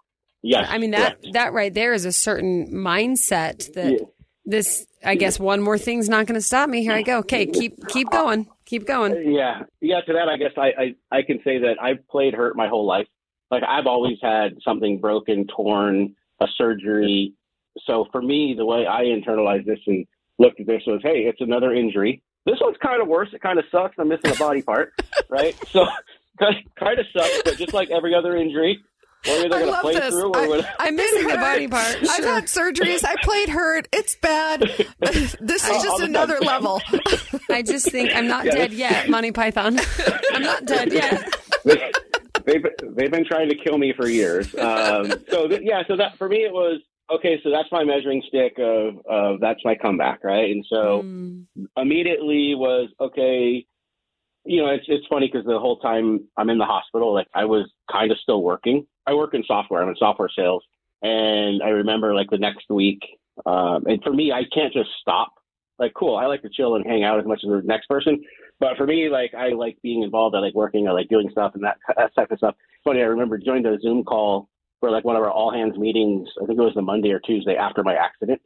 Yes, 0.41 0.67
I 0.69 0.77
mean, 0.77 0.91
that, 0.91 1.19
correct. 1.19 1.33
that 1.33 1.53
right 1.53 1.73
there 1.73 1.91
is 1.91 2.05
a 2.05 2.13
certain 2.13 2.71
mindset 2.71 3.73
that 3.73 3.91
Yeah. 3.91 4.05
this, 4.45 4.85
I 5.03 5.15
guess 5.15 5.39
one 5.39 5.61
more 5.61 5.77
thing's 5.77 6.07
not 6.07 6.25
going 6.25 6.39
to 6.39 6.45
stop 6.45 6.69
me. 6.69 6.81
Here 6.83 6.93
I 6.93 7.01
go. 7.01 7.17
Okay, 7.19 7.47
keep, 7.47 7.73
keep 7.89 8.09
going. 8.09 8.47
Keep 8.65 8.87
going. 8.87 9.33
Yeah, 9.33 9.63
yeah. 9.81 10.01
To 10.01 10.13
that, 10.13 10.27
I 10.29 10.37
guess 10.37 10.53
I, 10.57 10.67
I 11.11 11.17
I 11.19 11.21
can 11.21 11.39
say 11.43 11.59
that 11.59 11.75
I've 11.81 12.07
played 12.07 12.33
hurt 12.33 12.55
my 12.55 12.67
whole 12.67 12.85
life. 12.87 13.07
Like 13.51 13.63
I've 13.63 13.85
always 13.87 14.17
had 14.21 14.57
something 14.63 14.99
broken, 14.99 15.45
torn, 15.55 16.15
a 16.41 16.47
surgery. 16.57 17.33
So 17.85 18.07
for 18.11 18.21
me, 18.21 18.53
the 18.57 18.65
way 18.65 18.85
I 18.87 19.03
internalized 19.03 19.65
this 19.65 19.79
and 19.87 20.05
looked 20.39 20.59
at 20.59 20.67
this 20.67 20.81
was, 20.87 21.01
hey, 21.03 21.19
it's 21.27 21.41
another 21.41 21.73
injury. 21.73 22.21
This 22.45 22.57
one's 22.61 22.77
kind 22.81 23.01
of 23.01 23.07
worse. 23.07 23.29
It 23.33 23.41
kind 23.41 23.57
of 23.59 23.65
sucks. 23.71 23.95
I'm 23.97 24.07
missing 24.09 24.31
a 24.31 24.35
body 24.35 24.61
part, 24.61 24.93
right? 25.29 25.55
So 25.71 25.85
kind 26.39 26.99
of 26.99 27.05
sucks, 27.13 27.41
but 27.43 27.57
just 27.57 27.73
like 27.73 27.89
every 27.91 28.13
other 28.15 28.35
injury, 28.35 28.79
I 29.27 29.47
love 29.47 29.81
play 29.81 29.95
this. 29.95 30.13
or 30.13 30.35
I, 30.37 30.61
I'm 30.79 30.95
missing 30.95 31.27
the 31.27 31.35
body 31.37 31.67
part. 31.67 31.95
I've 32.07 32.23
had 32.23 32.43
surgeries. 32.43 33.03
I 33.03 33.15
played 33.23 33.49
hurt. 33.49 33.87
It's 33.91 34.15
bad. 34.17 34.61
this 34.99 35.63
is 35.63 35.69
All 35.69 35.81
just 35.83 36.01
another 36.01 36.37
time. 36.37 36.45
level. 36.47 36.81
I 37.49 37.63
just 37.63 37.89
think 37.89 38.11
I'm 38.15 38.27
not 38.27 38.45
Yeah. 38.45 38.51
dead 38.51 38.73
yet, 38.73 39.09
Monty 39.09 39.31
Python. 39.31 39.79
I'm 40.31 40.43
not 40.43 40.65
dead 40.65 40.93
yet. 40.93 41.27
They've 42.45 42.63
they've 42.95 43.11
been 43.11 43.25
trying 43.25 43.49
to 43.49 43.55
kill 43.55 43.77
me 43.77 43.93
for 43.95 44.07
years. 44.07 44.47
Um, 44.59 45.19
so 45.31 45.47
th- 45.47 45.61
yeah, 45.63 45.83
so 45.87 45.95
that 45.97 46.17
for 46.17 46.27
me 46.29 46.37
it 46.43 46.51
was 46.53 46.79
okay. 47.11 47.39
So 47.43 47.49
that's 47.49 47.71
my 47.71 47.83
measuring 47.83 48.23
stick 48.27 48.53
of 48.59 48.95
of 49.09 49.39
that's 49.39 49.59
my 49.63 49.75
comeback, 49.75 50.23
right? 50.23 50.49
And 50.51 50.65
so 50.69 51.05
Mm. 51.05 51.45
immediately 51.77 52.53
was 52.55 52.89
okay. 52.99 53.65
You 54.43 54.61
know, 54.61 54.69
it's 54.69 54.85
it's 54.87 55.05
funny 55.07 55.29
because 55.31 55.45
the 55.45 55.59
whole 55.59 55.79
time 55.79 56.27
I'm 56.37 56.49
in 56.49 56.57
the 56.57 56.65
hospital, 56.65 57.13
like 57.13 57.27
I 57.33 57.45
was 57.45 57.71
kind 57.91 58.11
of 58.11 58.17
still 58.19 58.41
working. 58.43 58.85
I 59.07 59.13
work 59.13 59.33
in 59.33 59.43
software. 59.45 59.81
I'm 59.81 59.89
in 59.89 59.95
software 59.97 60.29
sales, 60.35 60.63
and 61.01 61.61
I 61.63 61.69
remember 61.69 62.13
like 62.13 62.29
the 62.29 62.37
next 62.37 62.65
week. 62.69 63.01
Um, 63.45 63.85
and 63.87 64.01
for 64.03 64.13
me, 64.13 64.31
I 64.31 64.43
can't 64.53 64.73
just 64.73 64.89
stop. 65.01 65.33
Like, 65.77 65.93
cool. 65.93 66.15
I 66.15 66.25
like 66.25 66.41
to 66.43 66.49
chill 66.49 66.75
and 66.75 66.85
hang 66.85 67.03
out 67.03 67.19
as 67.19 67.25
much 67.25 67.41
as 67.43 67.49
the 67.49 67.61
next 67.65 67.87
person. 67.87 68.23
But 68.59 68.77
for 68.77 68.87
me, 68.87 69.09
like 69.09 69.33
I 69.33 69.49
like 69.49 69.77
being 69.83 70.03
involved. 70.03 70.35
I 70.35 70.39
like 70.39 70.55
working. 70.55 70.87
I 70.87 70.91
like 70.91 71.09
doing 71.09 71.29
stuff 71.31 71.51
and 71.55 71.63
that, 71.63 71.77
that 71.95 72.15
type 72.15 72.31
of 72.31 72.37
stuff. 72.37 72.55
Funny, 72.83 73.01
I 73.01 73.05
remember 73.05 73.37
joined 73.37 73.65
a 73.65 73.79
Zoom 73.81 74.03
call 74.03 74.49
for 74.79 74.91
like 74.91 75.03
one 75.03 75.15
of 75.15 75.23
our 75.23 75.31
all 75.31 75.51
hands 75.51 75.77
meetings. 75.77 76.29
I 76.41 76.45
think 76.45 76.59
it 76.59 76.63
was 76.63 76.73
the 76.75 76.81
Monday 76.81 77.11
or 77.11 77.19
Tuesday 77.19 77.55
after 77.55 77.83
my 77.83 77.95
accident. 77.95 78.41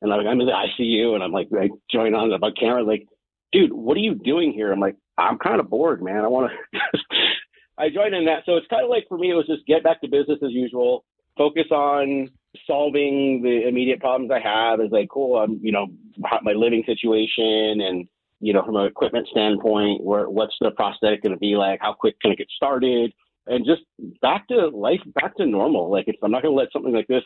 And 0.00 0.12
I'm 0.12 0.18
like, 0.18 0.26
I'm 0.26 0.40
in 0.40 0.46
the 0.46 0.52
ICU, 0.52 1.14
and 1.14 1.22
I'm 1.22 1.30
like, 1.30 1.48
I 1.56 1.68
join 1.90 2.14
on 2.14 2.28
the 2.28 2.52
camera, 2.58 2.82
like, 2.82 3.06
dude, 3.52 3.72
what 3.72 3.96
are 3.96 4.00
you 4.00 4.16
doing 4.16 4.52
here? 4.52 4.72
I'm 4.72 4.80
like, 4.80 4.96
I'm 5.16 5.38
kind 5.38 5.60
of 5.60 5.70
bored, 5.70 6.02
man. 6.02 6.24
I 6.24 6.28
want 6.28 6.50
to. 6.50 6.78
I 7.78 7.88
joined 7.88 8.14
in 8.14 8.24
that, 8.26 8.42
so 8.44 8.56
it's 8.56 8.66
kind 8.66 8.82
of 8.82 8.90
like 8.90 9.04
for 9.08 9.16
me, 9.16 9.30
it 9.30 9.34
was 9.34 9.46
just 9.46 9.66
get 9.66 9.84
back 9.84 10.00
to 10.00 10.08
business 10.08 10.38
as 10.44 10.50
usual, 10.50 11.04
focus 11.38 11.66
on 11.70 12.30
solving 12.66 13.42
the 13.42 13.66
immediate 13.66 14.00
problems 14.00 14.30
I 14.30 14.40
have. 14.40 14.80
Is 14.80 14.90
like, 14.90 15.08
cool, 15.08 15.38
I'm, 15.38 15.60
you 15.62 15.72
know, 15.72 15.86
my 16.18 16.52
living 16.52 16.82
situation, 16.84 17.80
and 17.80 18.08
you 18.42 18.52
know, 18.52 18.64
from 18.64 18.74
an 18.74 18.86
equipment 18.86 19.28
standpoint, 19.30 20.02
where 20.02 20.28
what's 20.28 20.54
the 20.60 20.72
prosthetic 20.72 21.22
going 21.22 21.32
to 21.32 21.38
be 21.38 21.54
like? 21.54 21.78
How 21.80 21.92
quick 21.92 22.20
can 22.20 22.32
it 22.32 22.38
get 22.38 22.48
started? 22.54 23.12
And 23.46 23.64
just 23.64 23.82
back 24.20 24.48
to 24.48 24.68
life, 24.68 25.00
back 25.14 25.36
to 25.36 25.46
normal. 25.46 25.90
Like, 25.90 26.06
I'm 26.22 26.30
not 26.32 26.42
going 26.42 26.52
to 26.52 26.58
let 26.58 26.72
something 26.72 26.92
like 26.92 27.06
this 27.06 27.22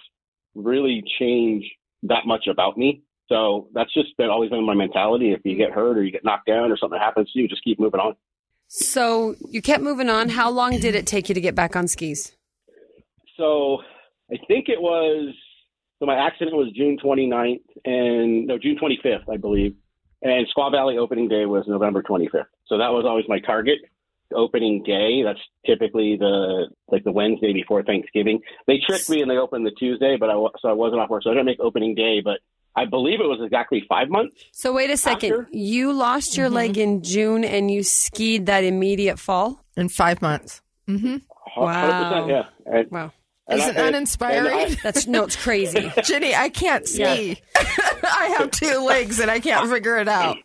really 0.55 1.02
change 1.18 1.64
that 2.02 2.26
much 2.26 2.46
about 2.46 2.76
me. 2.76 3.02
So 3.29 3.68
that's 3.72 3.92
just 3.94 4.16
been 4.18 4.29
always 4.29 4.50
been 4.50 4.64
my 4.64 4.74
mentality. 4.74 5.33
If 5.33 5.40
you 5.44 5.57
get 5.57 5.72
hurt 5.72 5.96
or 5.96 6.05
you 6.05 6.12
get 6.12 6.24
knocked 6.24 6.46
down 6.46 6.70
or 6.70 6.76
something 6.76 6.98
happens 6.98 7.33
to 7.33 7.40
you, 7.40 7.48
just 7.48 7.64
keep 7.64 7.81
moving 7.81 7.98
on. 8.00 8.14
So 8.68 9.37
you 9.48 9.62
kept 9.62 9.83
moving 9.83 10.11
on. 10.11 10.29
How 10.29 10.50
long 10.50 10.79
did 10.79 10.94
it 10.94 11.07
take 11.07 11.31
you 11.31 11.35
to 11.35 11.40
get 11.40 11.55
back 11.55 11.76
on 11.76 11.88
skis? 11.88 12.37
So 13.38 13.79
I 14.31 14.37
think 14.48 14.68
it 14.68 14.81
was, 14.81 15.35
so 15.98 16.07
my 16.07 16.16
accident 16.16 16.57
was 16.57 16.70
June 16.76 16.98
29th 17.02 17.62
and 17.87 18.46
no, 18.46 18.59
June 18.59 18.76
25th, 18.81 19.29
I 19.33 19.38
believe. 19.38 19.74
And 20.22 20.46
Squaw 20.57 20.70
Valley 20.72 20.98
opening 20.98 21.29
day 21.29 21.46
was 21.46 21.64
November 21.66 22.02
25th. 22.02 22.46
So 22.66 22.79
that 22.79 22.88
was 22.88 23.05
always 23.07 23.26
my 23.29 23.38
target 23.40 23.79
opening 24.35 24.83
day. 24.83 25.22
That's 25.22 25.38
typically 25.64 26.16
the, 26.16 26.68
like 26.88 27.05
the 27.05 27.12
Wednesday 27.12 27.52
before 27.52 27.83
Thanksgiving. 27.83 28.40
They 28.66 28.79
tricked 28.85 29.09
me 29.11 29.20
and 29.22 29.31
they 29.31 29.37
opened 29.37 29.66
the 29.66 29.70
Tuesday, 29.72 30.16
but 30.18 30.31
I, 30.31 30.35
wa- 30.37 30.50
so 30.61 30.68
I 30.68 30.72
wasn't 30.72 31.00
off 31.00 31.11
work. 31.11 31.22
So 31.22 31.31
I 31.31 31.35
didn't 31.35 31.46
make 31.46 31.61
opening 31.61 31.94
day, 31.94 32.20
but 32.24 32.40
I 32.74 32.87
believe 32.87 33.20
it 33.20 33.26
was 33.26 33.40
exactly 33.42 33.85
five 33.88 34.09
months. 34.09 34.37
So 34.52 34.72
wait 34.72 34.90
a 34.90 34.96
second. 34.96 35.33
After? 35.33 35.48
You 35.52 35.92
lost 35.92 36.37
your 36.37 36.48
leg 36.50 36.76
in 36.76 37.02
June 37.02 37.44
and 37.44 37.70
you 37.70 37.83
skied 37.83 38.46
that 38.46 38.64
immediate 38.64 39.18
fall. 39.18 39.64
In 39.76 39.88
five 39.88 40.20
months. 40.22 40.61
Mm-hmm. 40.88 41.16
Wow. 41.57 42.26
yeah. 42.29 42.48
And, 42.66 42.90
Wow. 42.90 43.12
And 43.48 43.61
Isn't 43.61 43.76
I- 43.76 43.82
that 43.90 43.94
inspiring? 43.94 44.52
I- 44.54 44.76
That's 44.82 45.06
no, 45.06 45.24
it's 45.24 45.37
crazy. 45.37 45.92
Jenny, 46.04 46.35
I 46.35 46.48
can't 46.48 46.87
ski. 46.88 47.40
I 47.56 48.35
have 48.38 48.50
two 48.50 48.78
legs 48.85 49.20
and 49.20 49.30
I 49.30 49.40
can't 49.40 49.68
figure 49.70 49.96
it 49.98 50.09
out. 50.09 50.37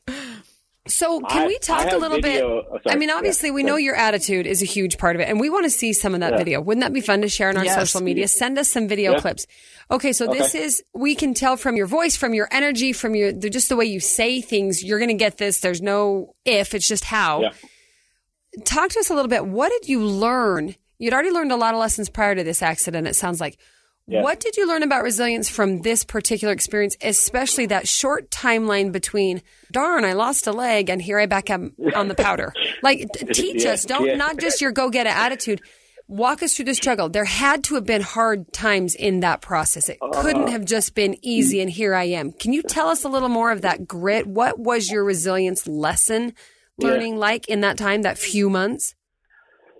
So 0.88 1.20
can 1.22 1.44
I- 1.44 1.48
we 1.48 1.58
talk 1.60 1.92
a 1.92 1.98
little 1.98 2.20
video- 2.20 2.64
bit? 2.64 2.82
oh. 2.86 2.90
I 2.92 2.96
mean, 2.96 3.12
obviously, 3.12 3.50
Yeah, 3.50 3.54
we 3.56 3.64
know 3.64 3.76
your 3.76 3.96
attitude 3.96 4.48
is 4.48 4.62
a 4.64 4.66
huge 4.66 4.98
part 4.98 5.16
of 5.16 5.22
it, 5.22 5.30
and 5.30 5.40
we 5.40 5.50
want 5.50 5.66
to 5.66 5.70
see 5.70 5.94
some 5.94 6.14
of 6.16 6.22
that 6.22 6.32
Yeah. 6.34 6.38
video. 6.38 6.62
Wouldn't 6.62 6.82
that 6.84 6.92
be 6.92 7.02
fun 7.02 7.22
to 7.22 7.30
share 7.30 7.50
on 7.50 7.58
our 7.58 7.64
Yes. 7.66 7.76
social 7.76 8.02
media? 8.04 8.28
Send 8.28 8.58
us 8.58 8.68
some 8.68 8.88
video 8.88 9.14
Yeah. 9.14 9.20
clips. 9.20 9.46
Okay, 9.92 10.12
so 10.12 10.26
this 10.28 10.56
is 10.56 10.84
we 10.94 11.14
can 11.16 11.34
tell 11.34 11.56
from 11.58 11.76
your 11.76 11.86
voice, 11.86 12.16
from 12.16 12.34
your 12.34 12.48
energy, 12.52 12.94
from 12.94 13.14
your 13.16 13.32
the- 13.32 13.50
just 13.50 13.70
the 13.70 13.76
way 13.76 13.86
you 13.86 14.00
say 14.00 14.42
things. 14.42 14.84
You're 14.84 15.00
going 15.00 15.10
to 15.10 15.14
get 15.16 15.38
this. 15.38 15.60
There's 15.60 15.82
no 15.82 16.34
if. 16.46 16.74
It's 16.74 16.88
just 16.88 17.04
how. 17.06 17.52
Talk 18.66 18.90
to 18.92 19.00
us 19.00 19.10
a 19.10 19.14
little 19.14 19.30
bit. 19.30 19.46
What 19.46 19.70
did 19.70 19.88
you 19.90 20.02
learn? 20.04 20.76
You'd 21.02 21.14
already 21.14 21.32
learned 21.32 21.52
a 21.52 21.56
lot 21.58 21.74
of 21.74 21.80
lessons 21.80 22.10
prior 22.10 22.36
to 22.36 22.44
this 22.44 22.62
accident. 22.62 23.08
It 23.08 23.16
sounds 23.16 23.42
like. 23.42 23.58
Yeah. 24.08 24.24
What 24.24 24.40
did 24.40 24.58
you 24.58 24.68
learn 24.68 24.84
about 24.84 25.04
resilience 25.04 25.48
from 25.48 25.82
this 25.84 26.04
particular 26.04 26.54
experience, 26.54 26.98
especially 27.02 27.68
that 27.68 27.88
short 27.88 28.30
timeline 28.32 28.92
between 28.92 29.42
darn, 29.72 30.04
I 30.06 30.14
lost 30.14 30.48
a 30.48 30.52
leg 30.52 30.90
and 30.90 31.02
here 31.02 31.20
I 31.20 31.28
back 31.28 31.50
am 31.50 31.74
on 31.96 32.08
the 32.08 32.16
powder? 32.16 32.52
Like 32.84 33.08
t- 33.14 33.26
teach 33.28 33.64
Yeah, 33.64 33.74
us, 33.74 33.86
don't 33.86 34.08
yeah. 34.08 34.16
not 34.16 34.38
just 34.40 34.60
your 34.60 34.72
go 34.72 34.90
get 34.90 35.06
it 35.06 35.16
attitude. 35.16 35.62
Walk 36.08 36.42
us 36.44 36.56
through 36.56 36.66
the 36.66 36.74
struggle. 36.74 37.10
There 37.10 37.26
had 37.26 37.64
to 37.66 37.76
have 37.76 37.86
been 37.86 38.02
hard 38.02 38.52
times 38.52 38.96
in 38.96 39.20
that 39.22 39.42
process. 39.42 39.88
It 39.88 40.00
couldn't 40.00 40.44
Uh-huh. 40.44 40.52
have 40.52 40.66
just 40.66 40.94
been 40.96 41.16
easy 41.22 41.62
and 41.62 41.70
here 41.70 41.94
I 41.94 42.06
am. 42.06 42.32
Can 42.34 42.54
you 42.54 42.64
tell 42.64 42.88
us 42.90 43.04
a 43.06 43.08
little 43.10 43.30
more 43.30 43.52
of 43.52 43.62
that 43.62 43.88
grit? 43.88 44.26
What 44.28 44.58
was 44.60 44.90
your 44.90 45.04
resilience 45.06 45.68
lesson 45.68 46.34
learning 46.80 47.18
like 47.18 47.48
in 47.48 47.62
that 47.62 47.78
time, 47.78 48.02
that 48.02 48.18
few 48.18 48.50
months? 48.50 48.96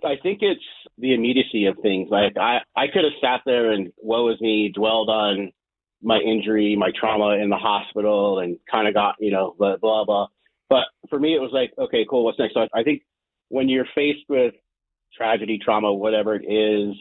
I 0.04 0.14
think 0.22 0.38
it's 0.42 0.62
the 1.02 1.14
immediacy 1.14 1.66
of 1.66 1.76
things. 1.82 2.08
Like 2.10 2.36
I, 2.38 2.58
I 2.74 2.86
could 2.86 3.04
have 3.04 3.20
sat 3.20 3.42
there 3.44 3.72
and 3.72 3.92
woe 3.98 4.30
is 4.30 4.40
me, 4.40 4.72
dwelled 4.74 5.10
on 5.10 5.52
my 6.00 6.18
injury, 6.18 6.76
my 6.76 6.90
trauma 6.98 7.36
in 7.42 7.50
the 7.50 7.56
hospital, 7.56 8.38
and 8.38 8.58
kind 8.70 8.88
of 8.88 8.94
got 8.94 9.16
you 9.18 9.32
know 9.32 9.54
blah 9.58 9.76
blah 9.76 10.04
blah. 10.04 10.28
But 10.70 10.84
for 11.10 11.18
me, 11.18 11.34
it 11.34 11.40
was 11.40 11.50
like, 11.52 11.72
okay, 11.76 12.06
cool. 12.08 12.24
What's 12.24 12.38
next? 12.38 12.54
So 12.54 12.60
I, 12.60 12.80
I 12.80 12.82
think 12.84 13.02
when 13.48 13.68
you're 13.68 13.86
faced 13.94 14.24
with 14.28 14.54
tragedy, 15.14 15.58
trauma, 15.62 15.92
whatever 15.92 16.36
it 16.36 16.46
is, 16.50 16.94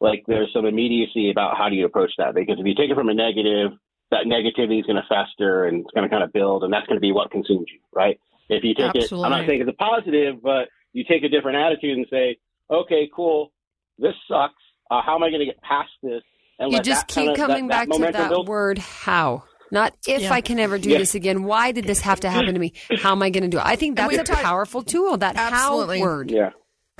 like 0.00 0.24
there's 0.26 0.50
some 0.52 0.64
immediacy 0.64 1.30
about 1.30 1.56
how 1.56 1.68
do 1.68 1.76
you 1.76 1.86
approach 1.86 2.10
that. 2.18 2.34
Because 2.34 2.56
if 2.58 2.66
you 2.66 2.74
take 2.74 2.90
it 2.90 2.96
from 2.96 3.10
a 3.10 3.14
negative, 3.14 3.72
that 4.10 4.24
negativity 4.24 4.80
is 4.80 4.86
going 4.86 4.96
to 4.96 5.06
fester 5.08 5.66
and 5.66 5.82
it's 5.82 5.90
going 5.94 6.08
to 6.08 6.10
kind 6.10 6.24
of 6.24 6.32
build, 6.32 6.64
and 6.64 6.72
that's 6.72 6.86
going 6.86 6.96
to 6.96 7.02
be 7.02 7.12
what 7.12 7.30
consumes 7.30 7.66
you, 7.72 7.80
right? 7.94 8.18
If 8.48 8.64
you 8.64 8.74
take 8.74 8.94
it, 8.94 9.12
I'm 9.12 9.30
not 9.30 9.46
saying 9.46 9.60
it's 9.60 9.70
a 9.70 9.74
positive, 9.74 10.42
but 10.42 10.68
you 10.92 11.04
take 11.04 11.22
a 11.24 11.28
different 11.28 11.58
attitude 11.58 11.98
and 11.98 12.06
say, 12.10 12.38
okay, 12.70 13.08
cool, 13.14 13.52
this 13.98 14.14
sucks. 14.28 14.54
Uh, 14.90 15.00
how 15.04 15.16
am 15.16 15.22
I 15.22 15.30
going 15.30 15.40
to 15.40 15.46
get 15.46 15.60
past 15.62 15.90
this? 16.02 16.22
And 16.58 16.72
You 16.72 16.80
just 16.80 17.06
keep 17.08 17.24
kinda- 17.24 17.36
coming 17.36 17.68
that- 17.68 17.88
that 17.88 17.98
back 17.98 18.12
to 18.12 18.18
that 18.18 18.28
build? 18.30 18.48
word 18.48 18.78
how. 18.78 19.44
Not 19.72 19.94
if 20.06 20.22
Yeah. 20.22 20.32
I 20.32 20.40
can 20.40 20.60
ever 20.60 20.78
do 20.78 20.90
Yeah. 20.90 20.98
this 20.98 21.14
again. 21.16 21.42
Why 21.42 21.72
did 21.72 21.86
this 21.86 22.00
have 22.02 22.20
to 22.20 22.30
happen 22.30 22.54
to 22.54 22.60
me? 22.60 22.72
How 23.00 23.10
am 23.12 23.22
I 23.22 23.30
going 23.30 23.42
to 23.42 23.48
do 23.48 23.58
it? 23.58 23.64
I 23.66 23.74
think 23.74 23.96
that's 23.96 24.14
a 24.14 24.22
talked- 24.22 24.42
powerful 24.42 24.82
tool. 24.84 25.16
That 25.16 25.34
Absolutely. 25.36 25.98
how 25.98 26.04
word. 26.04 26.30
Yeah. 26.30 26.50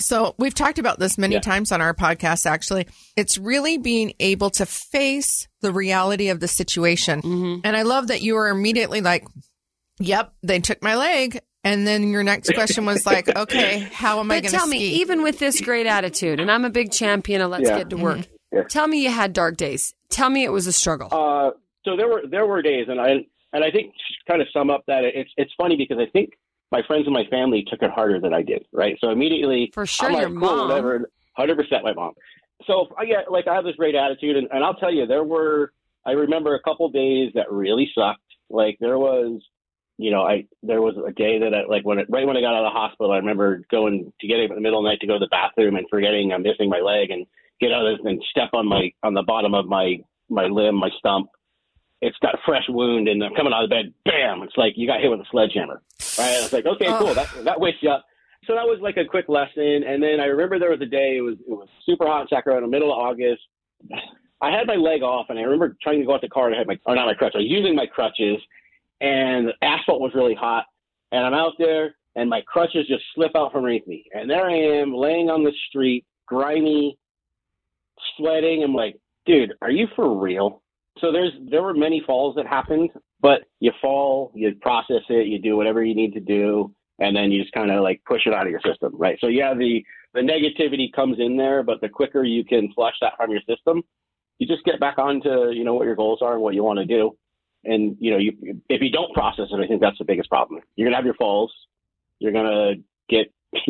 So 0.01 0.35
we've 0.37 0.53
talked 0.53 0.79
about 0.81 0.99
this 0.99 1.17
many 1.17 1.37
Yeah. 1.37 1.41
times 1.43 1.71
on 1.73 1.81
our 1.81 1.95
podcast, 1.95 2.45
actually. 2.45 2.87
It's 3.17 3.39
really 3.39 3.79
being 3.79 4.13
able 4.21 4.51
to 4.51 4.67
face 4.67 5.47
the 5.63 5.73
reality 5.73 6.29
of 6.29 6.41
the 6.41 6.49
situation. 6.49 7.23
Mm-hmm. 7.23 7.61
And 7.65 7.77
I 7.77 7.83
love 7.83 8.09
that 8.09 8.21
you 8.21 8.35
were 8.35 8.49
immediately 8.49 9.01
like, 9.01 9.25
yep, 10.01 10.35
they 10.43 10.59
took 10.59 10.83
my 10.83 10.97
leg. 10.97 11.41
And 11.67 11.87
then 11.87 12.09
your 12.11 12.23
next 12.23 12.53
question 12.55 12.85
was 12.87 13.05
like, 13.07 13.29
okay, 13.37 13.81
how 13.93 14.21
am 14.21 14.31
I 14.31 14.37
going 14.41 14.45
to 14.45 14.51
tell 14.51 14.67
ski? 14.67 14.79
me, 14.79 14.85
even 15.01 15.23
with 15.23 15.39
this 15.39 15.61
great 15.61 15.87
attitude, 15.87 16.41
and 16.41 16.51
I'm 16.51 16.65
a 16.65 16.71
big 16.71 16.93
champion 16.93 17.41
of 17.41 17.51
let's 17.51 17.69
Yeah. 17.69 17.79
get 17.79 17.91
to 17.91 17.97
work. 17.97 18.27
Yeah. 18.53 18.63
Tell 18.69 18.87
me 18.87 19.03
you 19.03 19.11
had 19.11 19.33
dark 19.33 19.57
days. 19.57 19.95
Tell 20.09 20.31
me 20.31 20.45
it 20.45 20.53
was 20.53 20.67
a 20.67 20.73
struggle. 20.73 21.09
Uh, 21.11 21.51
so 21.85 21.97
there 21.97 22.09
were 22.09 22.23
there 22.31 22.47
were 22.47 22.63
days, 22.63 22.87
and 22.89 23.01
I 23.01 23.27
and 23.53 23.65
I 23.65 23.71
think 23.71 23.93
to 23.93 24.31
kind 24.33 24.41
of 24.41 24.49
sum 24.53 24.71
up 24.71 24.85
that 24.87 25.05
it's 25.05 25.31
it's 25.37 25.53
funny 25.59 25.77
because 25.77 25.99
I 25.99 26.07
think 26.11 26.31
my 26.73 26.83
friends 26.87 27.05
and 27.07 27.13
my 27.15 27.25
family 27.31 27.65
took 27.69 27.83
it 27.83 27.91
harder 27.91 28.21
than 28.21 28.33
I 28.33 28.43
did. 28.43 28.65
Right. 28.73 28.97
So 29.01 29.11
immediately, 29.11 29.71
For 29.75 29.87
sure, 29.87 30.09
I'm 30.09 30.15
like, 30.15 30.21
your 30.23 30.31
cool, 30.31 30.39
mom. 30.57 30.69
whatever. 30.69 31.11
Hundred 31.37 31.57
percent, 31.57 31.85
my 31.85 31.93
mom. 31.93 32.13
So 32.67 32.87
I 32.99 33.05
get 33.05 33.31
like 33.31 33.47
I 33.49 33.55
have 33.55 33.65
this 33.65 33.77
great 33.77 33.95
attitude, 33.95 34.37
and, 34.37 34.49
and 34.53 34.65
I'll 34.65 34.75
tell 34.75 34.93
you, 34.93 35.07
there 35.07 35.25
were 35.25 35.73
I 36.07 36.13
remember 36.13 36.55
a 36.55 36.63
couple 36.63 36.89
days 36.89 37.33
that 37.35 37.51
really 37.51 37.91
sucked. 37.95 38.21
Like 38.49 38.79
there 38.81 38.97
was, 38.99 39.43
you 39.99 40.11
know, 40.11 40.23
I 40.23 40.47
there 40.63 40.83
was 40.83 40.95
a 40.97 41.13
day 41.13 41.39
that 41.39 41.55
I 41.55 41.65
like 41.69 41.85
when 41.85 41.99
it, 41.99 42.07
right 42.11 42.27
when 42.27 42.37
I 42.37 42.41
got 42.41 42.55
out 42.55 42.65
of 42.65 42.73
the 42.73 42.79
hospital, 42.79 43.13
I 43.13 43.17
remember 43.17 43.63
going 43.71 44.13
to 44.21 44.27
get 44.29 44.41
up 44.41 44.51
in 44.51 44.57
the 44.57 44.61
middle 44.61 44.79
of 44.79 44.85
the 44.85 44.91
night 44.91 45.01
to 45.01 45.07
go 45.07 45.15
to 45.15 45.19
the 45.19 45.29
bathroom 45.31 45.77
and 45.77 45.87
forgetting 45.89 46.33
I'm 46.33 46.43
missing 46.43 46.69
my 46.69 46.81
leg 46.81 47.11
and 47.11 47.27
get 47.61 47.73
out 47.73 47.87
of 47.87 48.01
and 48.05 48.23
step 48.31 48.51
on 48.53 48.69
my 48.69 48.93
on 49.03 49.15
the 49.15 49.23
bottom 49.23 49.55
of 49.55 49.67
my 49.67 49.97
my 50.29 50.47
limb, 50.47 50.75
my 50.77 50.91
stump. 50.99 51.31
It's 52.03 52.17
got 52.19 52.35
a 52.35 52.39
fresh 52.45 52.65
wound, 52.69 53.09
and 53.09 53.25
I'm 53.25 53.35
coming 53.35 53.55
out 53.55 53.65
of 53.65 53.71
bed. 53.71 53.95
Bam! 54.05 54.43
It's 54.43 54.57
like 54.57 54.75
you 54.77 54.87
got 54.87 55.01
hit 55.01 55.11
with 55.11 55.21
a 55.21 55.27
sledgehammer. 55.31 55.81
Right? 56.19 56.45
It's 56.45 56.53
like 56.53 56.67
okay, 56.67 56.87
cool. 56.99 57.15
That 57.15 57.29
that 57.45 57.61
wakes 57.61 57.79
you 57.81 57.91
up. 57.91 58.05
So 58.47 58.55
that 58.55 58.67
was 58.67 58.79
like 58.83 58.99
a 58.99 59.05
quick 59.05 59.29
lesson. 59.29 59.83
And 59.83 60.03
then 60.03 60.21
I 60.21 60.27
remember 60.27 60.59
there 60.59 60.71
was 60.71 60.81
a 60.83 60.87
day 60.87 61.17
it 61.17 61.23
was 61.23 61.37
it 61.41 61.51
was 61.51 61.69
super 61.87 62.07
hot 62.07 62.23
in 62.23 62.29
Sacramento, 62.29 62.69
middle 62.69 62.93
of 62.93 62.99
August. 62.99 63.43
I 64.43 64.51
had 64.51 64.67
my 64.67 64.75
leg 64.75 65.03
off, 65.03 65.27
and 65.31 65.39
I 65.39 65.43
remember 65.43 65.77
trying 65.83 66.01
to 66.01 66.07
go 66.07 66.15
out 66.15 66.21
the 66.21 66.29
car 66.29 66.47
and 66.47 66.55
I 66.55 66.59
had 66.59 66.67
my 66.67 66.79
or 66.85 66.95
not 66.95 67.07
my 67.07 67.15
crutch. 67.15 67.33
I 67.35 67.39
was 67.39 67.49
using 67.49 67.75
my 67.75 67.87
crutches, 67.87 68.37
and 69.01 69.53
asphalt 69.63 70.01
was 70.01 70.13
really 70.15 70.35
hot. 70.35 70.65
And 71.13 71.25
I'm 71.25 71.35
out 71.35 71.53
there, 71.59 71.95
and 72.17 72.29
my 72.29 72.41
crutches 72.43 72.87
just 72.89 73.05
slip 73.15 73.33
out 73.37 73.53
from 73.53 73.61
underneath 73.61 73.87
me. 73.87 74.05
And 74.13 74.29
there 74.29 74.47
I 74.47 74.55
am, 74.55 74.95
laying 74.95 75.31
on 75.31 75.45
the 75.45 75.53
street, 75.69 76.05
grimy, 76.27 76.99
sweating. 78.17 78.65
I'm 78.65 78.75
like, 78.75 78.99
dude, 79.27 79.53
are 79.63 79.71
you 79.71 79.87
for 79.95 80.19
real? 80.19 80.63
So 81.01 81.13
there's 81.13 81.33
there 81.51 81.63
were 81.63 81.75
many 81.75 82.03
falls 82.07 82.35
that 82.37 82.47
happened, 82.47 82.91
but 83.21 83.43
you 83.61 83.73
fall, 83.83 84.33
you 84.35 84.55
process 84.63 85.03
it, 85.09 85.27
you 85.27 85.39
do 85.39 85.57
whatever 85.57 85.85
you 85.85 85.95
need 85.95 86.15
to 86.15 86.21
do, 86.21 86.73
and 86.99 87.15
then 87.15 87.31
you 87.31 87.43
just 87.43 87.53
kind 87.53 87.71
of 87.71 87.83
like 87.83 88.03
push 88.07 88.23
it 88.27 88.33
out 88.33 88.47
of 88.47 88.51
your 88.51 88.61
system, 88.61 88.95
right? 88.97 89.19
So 89.21 89.27
yeah, 89.27 89.55
the 89.55 89.85
the 90.15 90.21
negativity 90.21 90.91
comes 90.93 91.19
in 91.19 91.37
there, 91.37 91.63
but 91.63 91.81
the 91.83 91.89
quicker 91.89 92.25
you 92.25 92.45
can 92.45 92.73
flush 92.73 92.95
that 93.03 93.13
from 93.19 93.31
your 93.31 93.43
system, 93.47 93.83
you 94.39 94.47
just 94.47 94.65
get 94.65 94.81
back 94.81 94.99
onto 94.99 95.51
you 95.51 95.65
know 95.65 95.75
what 95.75 95.85
your 95.85 95.97
goals 95.97 96.21
are 96.23 96.35
and 96.35 96.43
what 96.43 96.55
you 96.55 96.65
want 96.65 96.79
to 96.79 96.87
do. 96.87 97.17
And 97.67 97.97
you 98.01 98.11
know, 98.13 98.19
you 98.19 98.33
if 98.69 98.81
you 98.81 98.91
don't 98.91 99.13
process 99.13 99.47
it, 99.51 99.61
I 99.63 99.67
think 99.67 99.81
that's 99.81 99.99
the 99.99 100.05
biggest 100.05 100.29
problem. 100.29 100.61
You're 100.77 100.87
gonna 100.87 100.97
have 100.97 101.05
your 101.05 101.15
falls. 101.15 101.53
You're 102.19 102.33
gonna 102.33 102.75
get 103.09 103.33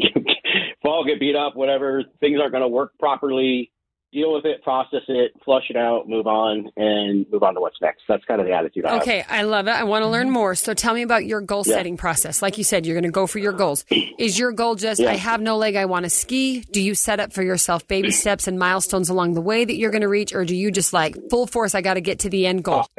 fall, 0.82 1.04
get 1.04 1.20
beat 1.20 1.36
up, 1.36 1.56
whatever. 1.56 2.04
Things 2.20 2.38
aren't 2.40 2.52
gonna 2.52 2.68
work 2.68 2.92
properly. 2.98 3.72
Deal 4.12 4.32
with 4.32 4.44
it, 4.46 4.62
process 4.62 5.02
it, 5.08 5.32
flush 5.44 5.64
it 5.68 5.76
out, 5.76 6.08
move 6.08 6.26
on, 6.26 6.70
and 6.76 7.26
move 7.30 7.42
on 7.42 7.54
to 7.54 7.60
what's 7.60 7.76
next. 7.82 8.02
That's 8.08 8.24
kind 8.24 8.40
of 8.40 8.46
the 8.46 8.52
attitude 8.54 8.86
I 8.86 8.92
have. 8.94 9.02
Okay, 9.02 9.24
I 9.28 9.42
love 9.42 9.66
it. 9.66 9.72
I 9.72 9.82
want 9.82 10.04
to 10.04 10.08
learn 10.08 10.30
more. 10.30 10.54
So 10.54 10.72
tell 10.74 10.94
me 10.94 11.02
about 11.02 11.26
your 11.26 11.40
goal 11.42 11.64
Yeah. 11.66 11.74
setting 11.74 11.96
process. 11.98 12.40
Like 12.40 12.56
you 12.56 12.64
said, 12.64 12.86
you're 12.86 12.94
going 12.94 13.02
to 13.04 13.10
go 13.10 13.26
for 13.26 13.40
your 13.40 13.52
goals. 13.52 13.84
Is 14.18 14.38
your 14.38 14.52
goal 14.52 14.76
just, 14.76 15.00
Yeah. 15.00 15.10
I 15.10 15.14
have 15.14 15.42
no 15.42 15.56
leg, 15.58 15.74
I 15.76 15.84
want 15.86 16.04
to 16.04 16.10
ski? 16.10 16.60
Do 16.60 16.80
you 16.80 16.94
set 16.94 17.18
up 17.20 17.32
for 17.34 17.42
yourself 17.42 17.86
baby 17.88 18.10
steps 18.12 18.46
and 18.46 18.58
milestones 18.58 19.10
along 19.10 19.34
the 19.34 19.42
way 19.42 19.64
that 19.64 19.74
you're 19.74 19.90
going 19.90 20.02
to 20.02 20.08
reach? 20.08 20.32
Or 20.32 20.44
do 20.46 20.54
you 20.56 20.70
just 20.70 20.92
like 20.94 21.16
full 21.28 21.46
force, 21.46 21.74
I 21.74 21.82
got 21.82 21.94
to 21.94 22.00
get 22.00 22.20
to 22.20 22.30
the 22.30 22.46
end 22.46 22.62
goal? 22.64 22.86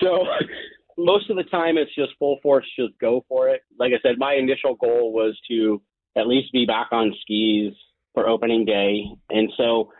so 0.00 0.24
most 0.98 1.30
of 1.30 1.36
the 1.36 1.44
time 1.44 1.78
it's 1.78 1.94
just 1.94 2.12
full 2.18 2.38
force, 2.42 2.66
just 2.78 2.98
go 3.00 3.24
for 3.28 3.48
it. 3.48 3.62
Like 3.78 3.92
I 3.92 4.00
said, 4.02 4.18
my 4.18 4.34
initial 4.34 4.74
goal 4.74 5.12
was 5.12 5.38
to 5.48 5.80
at 6.16 6.26
least 6.26 6.52
be 6.52 6.66
back 6.66 6.88
on 6.92 7.14
skis 7.20 7.72
for 8.14 8.28
opening 8.28 8.64
day. 8.64 9.04
And 9.30 9.52
so 9.56 9.92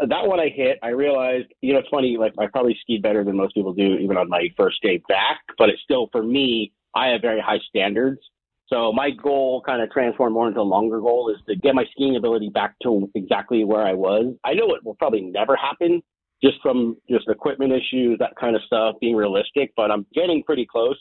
that 0.00 0.26
one 0.26 0.40
I 0.40 0.48
hit, 0.48 0.78
I 0.82 0.88
realized, 0.88 1.48
you 1.60 1.72
know, 1.72 1.80
it's 1.80 1.88
funny, 1.88 2.16
like 2.18 2.34
I 2.38 2.46
probably 2.46 2.76
skied 2.80 3.02
better 3.02 3.24
than 3.24 3.36
most 3.36 3.54
people 3.54 3.72
do 3.72 3.96
even 3.96 4.16
on 4.16 4.28
my 4.28 4.48
first 4.56 4.82
day 4.82 5.02
back, 5.08 5.40
but 5.58 5.68
it's 5.68 5.82
still 5.82 6.08
for 6.12 6.22
me, 6.22 6.72
I 6.94 7.08
have 7.08 7.22
very 7.22 7.40
high 7.40 7.60
standards. 7.68 8.20
So 8.68 8.92
my 8.92 9.10
goal 9.10 9.62
kind 9.66 9.82
of 9.82 9.90
transformed 9.90 10.32
more 10.34 10.48
into 10.48 10.60
a 10.60 10.62
longer 10.62 11.00
goal 11.00 11.28
is 11.28 11.42
to 11.46 11.56
get 11.56 11.74
my 11.74 11.84
skiing 11.92 12.16
ability 12.16 12.48
back 12.48 12.74
to 12.82 13.10
exactly 13.14 13.64
where 13.64 13.84
I 13.84 13.92
was. 13.92 14.34
I 14.44 14.54
know 14.54 14.72
it 14.74 14.84
will 14.84 14.94
probably 14.94 15.20
never 15.20 15.56
happen 15.56 16.02
just 16.42 16.60
from 16.62 16.96
just 17.08 17.28
equipment 17.28 17.72
issues, 17.72 18.18
that 18.18 18.34
kind 18.40 18.56
of 18.56 18.62
stuff, 18.66 18.96
being 19.00 19.14
realistic, 19.16 19.72
but 19.76 19.90
I'm 19.90 20.06
getting 20.14 20.42
pretty 20.42 20.66
close. 20.70 20.98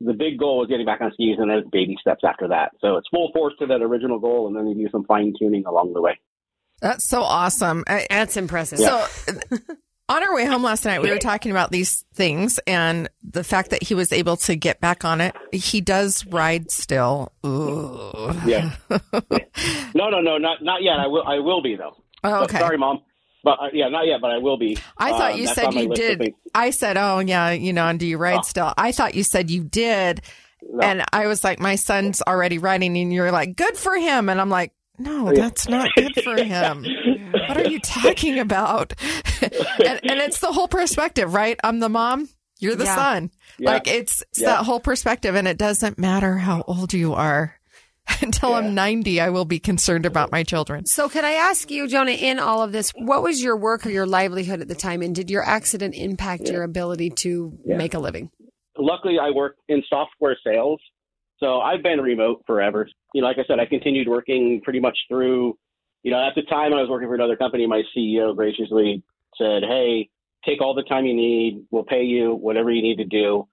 The 0.00 0.12
big 0.12 0.38
goal 0.38 0.62
is 0.64 0.68
getting 0.68 0.86
back 0.86 1.00
on 1.00 1.12
skis 1.12 1.36
and 1.38 1.50
then 1.50 1.64
baby 1.70 1.96
steps 2.00 2.22
after 2.26 2.48
that. 2.48 2.72
So 2.80 2.96
it's 2.96 3.08
full 3.08 3.30
force 3.32 3.54
to 3.60 3.66
that 3.66 3.82
original 3.82 4.18
goal 4.18 4.48
and 4.48 4.56
then 4.56 4.66
you 4.68 4.74
do 4.74 4.90
some 4.90 5.04
fine 5.04 5.32
tuning 5.38 5.64
along 5.64 5.92
the 5.94 6.00
way. 6.00 6.18
That's 6.80 7.04
so 7.04 7.22
awesome. 7.22 7.84
I, 7.86 8.06
That's 8.10 8.36
impressive. 8.36 8.80
So, 8.80 9.06
on 10.08 10.22
our 10.22 10.34
way 10.34 10.44
home 10.44 10.64
last 10.64 10.84
night, 10.84 11.00
we 11.00 11.10
were 11.10 11.18
talking 11.18 11.52
about 11.52 11.70
these 11.70 12.04
things 12.12 12.58
and 12.66 13.08
the 13.22 13.44
fact 13.44 13.70
that 13.70 13.84
he 13.84 13.94
was 13.94 14.12
able 14.12 14.36
to 14.38 14.56
get 14.56 14.80
back 14.80 15.04
on 15.04 15.20
it. 15.20 15.34
He 15.52 15.80
does 15.80 16.26
ride 16.26 16.72
still. 16.72 17.32
Ooh. 17.46 18.32
Yeah. 18.44 18.74
no, 19.94 20.10
no, 20.10 20.20
no, 20.20 20.38
not 20.38 20.62
not 20.62 20.82
yet. 20.82 20.98
I 20.98 21.06
will 21.06 21.22
I 21.24 21.38
will 21.38 21.62
be 21.62 21.76
though. 21.76 21.94
Oh, 22.24 22.40
But 22.40 22.42
okay. 22.50 22.58
sorry, 22.58 22.78
mom. 22.78 23.02
But 23.44 23.58
uh, 23.60 23.68
yeah, 23.72 23.88
not 23.88 24.06
yet, 24.06 24.20
but 24.20 24.30
I 24.30 24.38
will 24.38 24.56
be. 24.56 24.78
I 24.96 25.10
thought 25.10 25.32
Um, 25.32 25.38
you 25.38 25.46
said 25.48 25.74
you 25.74 25.88
did. 25.94 26.34
I 26.54 26.70
said, 26.70 26.96
oh, 26.96 27.18
yeah, 27.18 27.50
you 27.50 27.72
know, 27.72 27.86
and 27.86 27.98
do 27.98 28.06
you 28.06 28.18
ride 28.18 28.38
Oh. 28.40 28.42
still? 28.42 28.72
I 28.76 28.92
thought 28.92 29.14
you 29.14 29.24
said 29.24 29.50
you 29.50 29.64
did. 29.64 30.20
No. 30.70 30.80
And 30.80 31.04
I 31.12 31.26
was 31.26 31.42
like, 31.42 31.58
my 31.58 31.74
son's 31.74 32.22
already 32.22 32.58
riding. 32.58 32.96
And 32.96 33.12
you're 33.12 33.32
like, 33.32 33.56
good 33.56 33.76
for 33.76 33.96
him. 33.96 34.28
And 34.28 34.40
I'm 34.40 34.48
like, 34.50 34.72
no, 34.98 35.32
Yeah. 35.32 35.40
that's 35.42 35.68
not 35.68 35.90
good 35.96 36.14
for 36.22 36.36
him. 36.42 36.84
what 37.48 37.56
are 37.56 37.68
you 37.68 37.80
talking 37.80 38.38
about? 38.38 38.92
and, 39.42 40.00
and 40.04 40.20
it's 40.20 40.38
the 40.38 40.52
whole 40.52 40.68
perspective, 40.68 41.34
right? 41.34 41.58
I'm 41.64 41.80
the 41.80 41.88
mom. 41.88 42.28
You're 42.60 42.76
the 42.76 42.84
Yeah. 42.84 42.94
son. 42.94 43.30
Yeah. 43.58 43.70
Like 43.70 43.88
it's, 43.88 44.22
it's 44.30 44.40
Yeah. 44.40 44.50
that 44.50 44.64
whole 44.64 44.78
perspective. 44.78 45.34
And 45.34 45.48
it 45.48 45.58
doesn't 45.58 45.98
matter 45.98 46.36
how 46.38 46.62
old 46.68 46.92
you 46.92 47.14
are. 47.14 47.56
Until 48.22 48.50
Yeah. 48.50 48.56
I'm 48.56 48.74
90, 48.74 49.20
I 49.20 49.28
will 49.30 49.44
be 49.44 49.58
concerned 49.58 50.06
about 50.06 50.32
my 50.32 50.42
children. 50.42 50.86
So, 50.86 51.08
can 51.08 51.24
I 51.24 51.32
ask 51.32 51.70
you, 51.70 51.86
Jonah, 51.88 52.12
in 52.12 52.38
all 52.38 52.62
of 52.62 52.72
this, 52.72 52.90
what 52.96 53.22
was 53.22 53.42
your 53.42 53.56
work 53.56 53.86
or 53.86 53.90
your 53.90 54.06
livelihood 54.06 54.60
at 54.60 54.68
the 54.68 54.74
time? 54.74 55.02
And 55.02 55.14
did 55.14 55.30
your 55.30 55.44
accident 55.44 55.94
impact 55.94 56.48
your 56.48 56.62
ability 56.64 57.10
to 57.10 57.58
Yeah. 57.64 57.76
make 57.76 57.94
a 57.94 57.98
living? 57.98 58.30
luckily 58.78 59.18
I 59.20 59.28
work 59.30 59.56
in 59.68 59.82
software 59.88 60.36
sales. 60.44 60.80
So 61.38 61.60
I've 61.60 61.82
been 61.82 62.00
remote 62.00 62.42
forever. 62.46 62.88
You 63.12 63.20
know, 63.20 63.26
like 63.28 63.36
I 63.38 63.44
said, 63.46 63.60
I 63.60 63.66
continued 63.66 64.08
working 64.08 64.62
pretty 64.64 64.80
much 64.80 64.96
through, 65.08 65.58
you 66.02 66.10
know, 66.10 66.16
at 66.26 66.34
the 66.34 66.42
time 66.42 66.72
I 66.72 66.80
was 66.80 66.88
working 66.88 67.06
for 67.06 67.14
another 67.14 67.36
company, 67.36 67.66
my 67.66 67.82
CEO 67.94 68.34
graciously 68.34 69.02
said, 69.36 69.62
Hey, 69.62 70.08
take 70.46 70.62
all 70.62 70.74
the 70.74 70.84
time 70.84 71.04
you 71.04 71.12
need. 71.14 71.64
We'll 71.70 71.84
pay 71.84 72.02
you 72.04 72.34
whatever 72.34 72.70
you 72.72 72.80
need 72.82 72.96
to 72.96 73.04
do. 73.04 73.46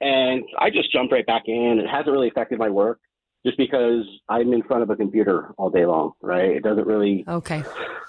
And 0.00 0.44
I 0.56 0.70
just 0.70 0.92
jumped 0.92 1.12
right 1.12 1.26
back 1.26 1.42
in. 1.46 1.80
It 1.84 1.88
hasn't 1.90 2.12
really 2.12 2.28
affected 2.28 2.58
my 2.60 2.70
work 2.70 3.00
just 3.46 3.56
because 3.56 4.04
I'm 4.28 4.52
in 4.52 4.62
front 4.62 4.82
of 4.82 4.90
a 4.90 4.96
computer 4.96 5.54
all 5.58 5.70
day 5.70 5.86
long, 5.86 6.12
right? 6.20 6.50
It 6.50 6.62
doesn't 6.62 6.86
really, 6.86 7.24
Okay. 7.28 7.62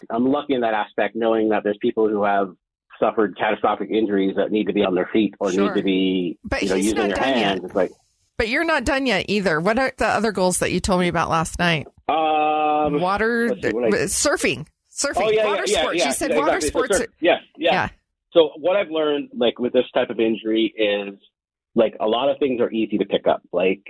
I'm 0.10 0.26
lucky 0.32 0.54
in 0.56 0.62
that 0.62 0.74
aspect, 0.74 1.16
knowing 1.16 1.50
that 1.50 1.64
there's 1.64 1.78
people 1.82 2.08
who 2.10 2.24
have 2.24 2.54
suffered 3.00 3.38
catastrophic 3.38 3.90
injuries 3.92 4.36
that 4.36 4.52
need 4.52 4.68
to 4.68 4.74
be 4.74 4.84
on 4.84 4.94
their 4.96 5.10
feet 5.14 5.34
or 5.40 5.52
Sure. 5.52 5.74
need 5.74 5.80
to 5.80 5.84
be, 5.84 6.38
But 6.44 6.64
you 6.64 6.70
know, 6.70 6.76
using 6.76 6.96
their 6.96 7.08
yet. 7.10 7.18
hands. 7.20 7.62
It's 7.64 7.76
like, 7.76 7.92
But 8.38 8.50
you're 8.50 8.64
not 8.66 8.84
done 8.86 9.06
yet 9.06 9.26
either. 9.30 9.60
What 9.62 9.78
are 9.80 9.94
the 9.98 10.08
other 10.08 10.32
goals 10.32 10.60
that 10.60 10.72
you 10.72 10.80
told 10.80 11.00
me 11.02 11.08
about 11.08 11.30
last 11.30 11.60
night? 11.60 11.88
um, 12.10 13.00
water, 13.00 13.50
see, 13.62 13.68
I- 13.68 13.72
surfing, 14.08 14.66
surfing, 14.92 15.14
oh 15.18 15.30
yeah, 15.30 15.46
water 15.46 15.64
yeah, 15.68 15.82
sports. 15.82 15.98
yeah, 16.00 16.06
you 16.08 16.14
said 16.14 16.36
water 16.36 16.56
exactly. 16.58 16.82
So, 16.82 16.86
sports. 16.96 17.14
yes, 17.22 17.42
yeah. 17.58 17.72
yeah. 17.74 17.90
So 18.34 18.50
what 18.58 18.76
I've 18.76 18.90
learned, 18.90 19.30
like 19.38 19.60
with 19.60 19.74
this 19.74 19.86
type 19.94 20.10
of 20.10 20.20
injury, 20.20 20.74
is 20.76 21.20
like 21.76 21.96
a 22.00 22.08
lot 22.08 22.30
of 22.30 22.38
things 22.40 22.62
are 22.62 22.72
easy 22.72 22.98
to 22.98 23.06
pick 23.06 23.28
up. 23.28 23.42
Like 23.52 23.84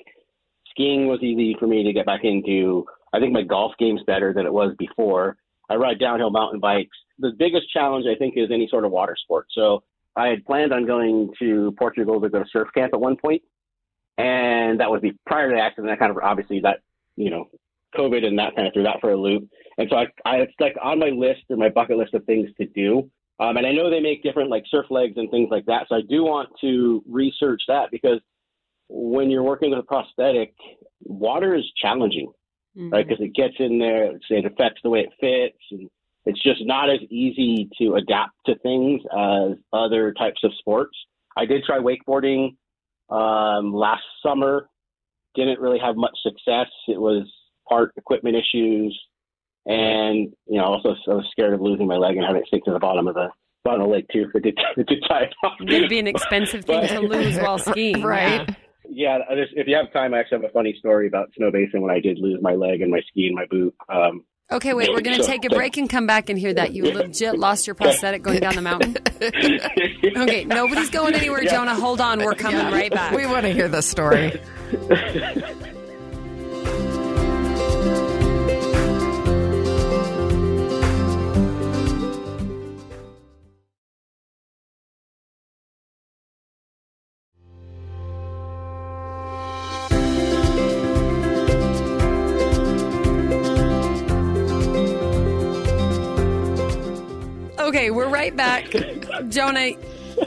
skiing 0.80 1.08
was 1.08 1.22
easy 1.22 1.56
for 1.60 1.68
me 1.68 1.84
to 1.84 1.94
get 1.94 2.06
back 2.06 2.22
into. 2.24 2.86
I 3.14 3.20
think 3.20 3.34
my 3.34 3.42
golf 3.42 3.74
game's 3.78 4.02
better 4.08 4.34
than 4.34 4.46
it 4.46 4.54
was 4.54 4.74
before. 4.78 5.38
I 5.70 5.76
ride 5.76 6.00
downhill 6.00 6.32
mountain 6.32 6.60
bikes. 6.60 6.98
The 7.20 7.32
biggest 7.38 7.72
challenge 7.72 8.06
I 8.10 8.18
think 8.18 8.36
is 8.38 8.50
any 8.52 8.68
sort 8.70 8.86
of 8.86 8.92
water 8.92 9.16
sport. 9.22 9.48
So 9.52 9.84
I 10.16 10.28
had 10.28 10.46
planned 10.46 10.74
on 10.74 10.86
going 10.86 11.32
to 11.40 11.74
Portugal 11.78 12.22
to 12.22 12.30
go 12.30 12.40
to 12.40 12.50
surf 12.50 12.70
camp 12.74 12.94
at 12.94 13.00
one 13.00 13.18
point, 13.18 13.42
and 14.18 14.80
that 14.80 14.90
would 14.90 15.02
be 15.02 15.14
prior 15.26 15.50
to 15.50 15.56
the 15.56 15.62
accident. 15.62 15.92
I 15.92 15.96
kind 15.98 16.12
of 16.12 16.18
obviously 16.24 16.62
that 16.62 16.80
you 17.16 17.30
know 17.30 17.50
COVID 17.96 18.26
and 18.26 18.40
that 18.40 18.56
kind 18.56 18.68
of 18.68 18.74
threw 18.74 18.84
that 18.84 19.02
for 19.02 19.12
a 19.12 19.18
loop. 19.18 19.50
And 19.78 19.90
so 19.90 19.98
I, 19.98 20.06
I 20.26 20.38
it's 20.38 20.54
like 20.60 20.76
on 20.82 21.00
my 21.00 21.10
list 21.10 21.42
or 21.50 21.58
my 21.58 21.70
bucket 21.70 21.98
list 21.98 22.14
of 22.14 22.26
things 22.26 22.50
to 22.58 22.66
do. 22.66 23.10
Um, 23.40 23.56
and 23.56 23.66
I 23.66 23.72
know 23.72 23.90
they 23.90 24.02
make 24.02 24.22
different 24.22 24.50
like 24.50 24.64
surf 24.70 24.88
legs 24.90 25.14
and 25.16 25.32
things 25.32 25.48
like 25.50 25.66
that. 25.68 25.86
So 25.88 25.96
I 25.96 26.02
do 26.02 26.24
want 26.24 26.50
to 26.62 27.04
research 27.08 27.62
that 27.70 27.90
because 27.92 28.20
when 28.90 29.30
you're 29.30 29.44
working 29.44 29.70
with 29.70 29.80
a 29.80 29.84
prosthetic, 29.84 30.54
water 31.04 31.56
is 31.56 31.64
challenging, 31.82 32.32
mm-hmm. 32.78 32.90
right? 32.90 33.08
Because 33.08 33.24
it 33.24 33.36
gets 33.36 33.54
in 33.60 33.80
there, 33.80 34.12
it 34.30 34.46
affects 34.46 34.82
the 34.84 34.90
way 34.90 35.00
it 35.00 35.10
fits, 35.20 35.58
and 35.72 35.90
it's 36.26 36.42
just 36.42 36.62
not 36.66 36.90
as 36.90 37.00
easy 37.10 37.70
to 37.80 37.96
adapt 37.96 38.34
to 38.48 38.58
things 38.60 39.02
as 39.16 39.58
other 39.72 40.14
types 40.14 40.42
of 40.44 40.52
sports. 40.58 40.98
I 41.38 41.46
did 41.46 41.64
try 41.64 41.78
wakeboarding 41.78 42.56
um, 43.10 43.74
last 43.74 44.04
summer. 44.26 44.68
Didn't 45.36 45.60
really 45.60 45.80
have 45.80 45.96
much 45.96 46.18
success. 46.24 46.68
It 46.88 47.00
was 47.00 47.32
part 47.68 47.94
equipment 47.96 48.36
issues, 48.36 49.00
and 49.66 50.34
you 50.48 50.58
know, 50.58 50.66
also 50.66 50.96
I 51.08 51.14
was 51.14 51.28
scared 51.32 51.54
of 51.54 51.62
losing 51.62 51.88
my 51.88 51.96
leg 51.96 52.18
and 52.18 52.26
having 52.26 52.42
it 52.42 52.48
sink 52.50 52.66
to 52.66 52.72
the 52.72 52.80
bottom 52.80 53.08
of 53.08 53.14
the 53.14 53.30
bottom 53.64 53.82
of 53.82 53.88
the 53.88 53.94
lake 53.94 54.08
too. 54.12 54.26
If 54.34 54.36
It 54.36 54.56
did, 54.56 54.60
it 54.78 54.88
did 54.88 55.04
tie 55.08 55.24
it 55.24 55.34
off. 55.44 55.54
It'd 55.62 55.90
be 55.90 56.00
an 56.00 56.08
expensive 56.08 56.66
thing 56.66 56.88
to 56.88 57.00
lose 57.00 57.38
while 57.38 57.58
skiing, 57.60 58.02
right? 58.02 58.50
Yeah. 58.50 58.56
Yeah 58.88 59.20
if 59.30 59.68
you 59.68 59.76
have 59.76 59.92
time, 59.94 60.14
I 60.14 60.20
actually 60.20 60.42
have 60.42 60.50
a 60.50 60.54
funny 60.54 60.76
story 60.80 61.08
about 61.08 61.30
Snowbasin 61.40 61.82
when 61.82 61.92
I 61.92 62.00
did 62.00 62.20
lose 62.20 62.40
my 62.42 62.54
leg 62.54 62.82
and 62.82 62.92
my 62.92 63.02
ski 63.10 63.28
and 63.28 63.36
my 63.36 63.46
boot. 63.46 63.76
Um, 63.88 64.26
Okay, 64.52 64.74
wait, 64.74 64.90
we're 64.90 65.02
going 65.02 65.20
to 65.20 65.24
take 65.24 65.46
a 65.46 65.50
break 65.50 65.78
and 65.78 65.88
come 65.88 66.08
back 66.08 66.28
and 66.28 66.40
hear 66.40 66.52
that 66.56 66.74
you 66.74 66.86
legit 66.86 67.38
lost 67.38 67.68
your 67.68 67.76
prosthetic 67.76 68.24
going 68.24 68.40
down 68.40 68.56
the 68.56 68.62
mountain. 68.62 68.98
Okay, 70.18 70.44
nobody's 70.46 70.90
going 70.90 71.14
anywhere, 71.14 71.44
Jonah. 71.44 71.76
Hold 71.76 72.02
on, 72.02 72.20
we're 72.20 72.34
coming 72.34 72.60
yeah. 72.60 72.72
right 72.72 72.92
back. 72.92 73.14
We 73.14 73.26
want 73.26 73.44
to 73.44 73.54
hear 73.54 73.68
the 73.68 73.82
story. 73.82 74.42
Okay, 97.80 97.92
we're 97.92 98.10
right 98.10 98.36
back. 98.36 98.76
Jonah, 99.30 99.72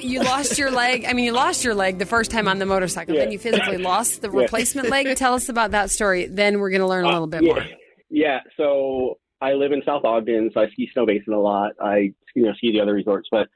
you 0.00 0.20
lost 0.20 0.58
your 0.58 0.70
leg. 0.70 1.04
I 1.06 1.12
mean, 1.12 1.26
you 1.26 1.32
lost 1.32 1.64
your 1.64 1.74
leg 1.74 1.98
the 1.98 2.06
first 2.06 2.30
time 2.30 2.48
on 2.48 2.58
the 2.58 2.64
motorcycle. 2.64 3.14
Yeah. 3.14 3.24
Then 3.24 3.32
you 3.32 3.38
physically 3.38 3.76
lost 3.76 4.22
the 4.22 4.30
replacement 4.40 4.86
yeah. 4.86 4.92
leg. 4.92 5.16
Tell 5.18 5.34
us 5.34 5.50
about 5.50 5.72
that 5.72 5.90
story. 5.90 6.24
Then 6.24 6.60
we're 6.60 6.70
going 6.70 6.80
to 6.80 6.86
learn 6.86 7.04
a 7.04 7.10
little 7.10 7.26
bit 7.26 7.42
uh, 7.42 7.44
yeah. 7.44 7.52
more. 7.52 7.64
Yeah. 8.08 8.38
So 8.56 9.18
I 9.42 9.52
live 9.52 9.72
in 9.72 9.82
South 9.84 10.02
Ogden, 10.02 10.50
so 10.54 10.62
I 10.62 10.70
ski 10.70 10.88
Snowbasin 10.96 11.28
a 11.28 11.36
lot. 11.36 11.72
I 11.78 12.14
you 12.34 12.46
know 12.46 12.54
ski 12.54 12.72
the 12.72 12.80
other 12.80 12.94
resorts, 12.94 13.28
but 13.30 13.48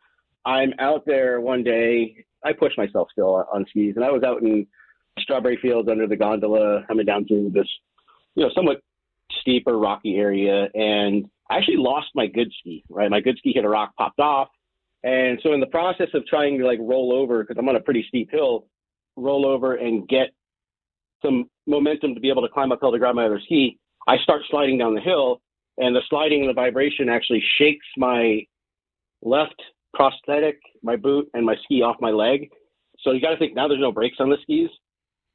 I'm 0.44 0.74
out 0.78 1.06
there 1.06 1.40
one 1.40 1.64
day. 1.64 2.22
I 2.44 2.52
push 2.52 2.74
myself 2.76 3.08
still 3.12 3.46
on 3.50 3.64
skis, 3.70 3.94
and 3.96 4.04
I 4.04 4.10
was 4.10 4.22
out 4.22 4.42
in 4.42 4.66
Strawberry 5.20 5.58
Fields 5.62 5.88
under 5.90 6.06
the 6.06 6.16
gondola, 6.16 6.84
coming 6.86 7.06
down 7.06 7.24
through 7.24 7.52
this, 7.54 7.68
you 8.34 8.44
know, 8.44 8.50
somewhat 8.54 8.82
steep 9.40 9.62
or 9.66 9.78
rocky 9.78 10.16
area, 10.16 10.68
and 10.74 11.30
I 11.50 11.58
actually 11.58 11.76
lost 11.76 12.08
my 12.14 12.26
good 12.26 12.52
ski, 12.60 12.84
right? 12.88 13.10
My 13.10 13.20
good 13.20 13.38
ski 13.38 13.52
hit 13.54 13.64
a 13.64 13.68
rock, 13.68 13.94
popped 13.96 14.20
off. 14.20 14.48
And 15.04 15.38
so 15.42 15.52
in 15.52 15.60
the 15.60 15.66
process 15.66 16.08
of 16.14 16.26
trying 16.26 16.58
to 16.58 16.66
like 16.66 16.78
roll 16.80 17.12
over, 17.12 17.42
because 17.42 17.56
I'm 17.58 17.68
on 17.68 17.76
a 17.76 17.80
pretty 17.80 18.04
steep 18.08 18.30
hill, 18.30 18.66
roll 19.16 19.46
over 19.46 19.76
and 19.76 20.08
get 20.08 20.28
some 21.24 21.48
momentum 21.66 22.14
to 22.14 22.20
be 22.20 22.30
able 22.30 22.42
to 22.42 22.48
climb 22.48 22.72
uphill 22.72 22.92
to 22.92 22.98
grab 22.98 23.14
my 23.14 23.26
other 23.26 23.40
ski, 23.44 23.78
I 24.08 24.16
start 24.18 24.42
sliding 24.50 24.78
down 24.78 24.94
the 24.94 25.00
hill 25.00 25.40
and 25.78 25.94
the 25.94 26.02
sliding 26.08 26.40
and 26.40 26.48
the 26.48 26.54
vibration 26.54 27.08
actually 27.08 27.42
shakes 27.58 27.86
my 27.96 28.40
left 29.22 29.60
prosthetic, 29.94 30.58
my 30.82 30.96
boot, 30.96 31.28
and 31.34 31.44
my 31.44 31.54
ski 31.64 31.82
off 31.82 31.96
my 32.00 32.10
leg. 32.10 32.50
So 33.00 33.12
you 33.12 33.20
got 33.20 33.30
to 33.30 33.38
think 33.38 33.54
now 33.54 33.68
there's 33.68 33.80
no 33.80 33.92
brakes 33.92 34.16
on 34.20 34.30
the 34.30 34.36
skis, 34.42 34.70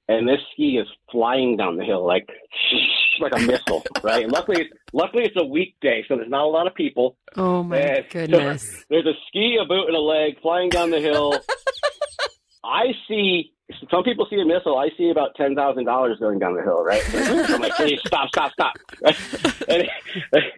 and 0.07 0.27
this 0.27 0.39
ski 0.53 0.77
is 0.77 0.87
flying 1.11 1.57
down 1.57 1.77
the 1.77 1.83
hill 1.83 2.05
like 2.05 2.27
like 3.21 3.35
a 3.35 3.39
missile, 3.39 3.83
right? 4.03 4.23
And 4.23 4.31
luckily, 4.31 4.69
luckily 4.93 5.23
it's 5.23 5.35
a 5.37 5.45
weekday, 5.45 6.03
so 6.07 6.15
there's 6.15 6.29
not 6.29 6.43
a 6.43 6.47
lot 6.47 6.67
of 6.67 6.75
people. 6.75 7.17
Oh 7.35 7.63
my 7.63 7.77
and 7.77 8.05
goodness! 8.09 8.63
So 8.63 8.83
there's 8.89 9.05
a 9.05 9.13
ski, 9.27 9.57
a 9.61 9.65
boot, 9.65 9.87
and 9.87 9.95
a 9.95 9.99
leg 9.99 10.41
flying 10.41 10.69
down 10.69 10.91
the 10.91 10.99
hill. 10.99 11.37
I 12.63 12.87
see. 13.07 13.53
Some 13.89 14.03
people 14.03 14.27
see 14.29 14.39
a 14.39 14.45
missile. 14.45 14.77
I 14.77 14.89
see 14.97 15.09
about 15.09 15.35
ten 15.35 15.55
thousand 15.55 15.85
dollars 15.85 16.17
going 16.19 16.39
down 16.39 16.55
the 16.55 16.61
hill, 16.61 16.83
right? 16.83 17.03
I'm 17.13 17.61
like, 17.61 17.73
stop, 18.05 18.29
stop, 18.29 18.51
stop! 18.51 18.73
and 19.67 19.83
it, 19.83 19.89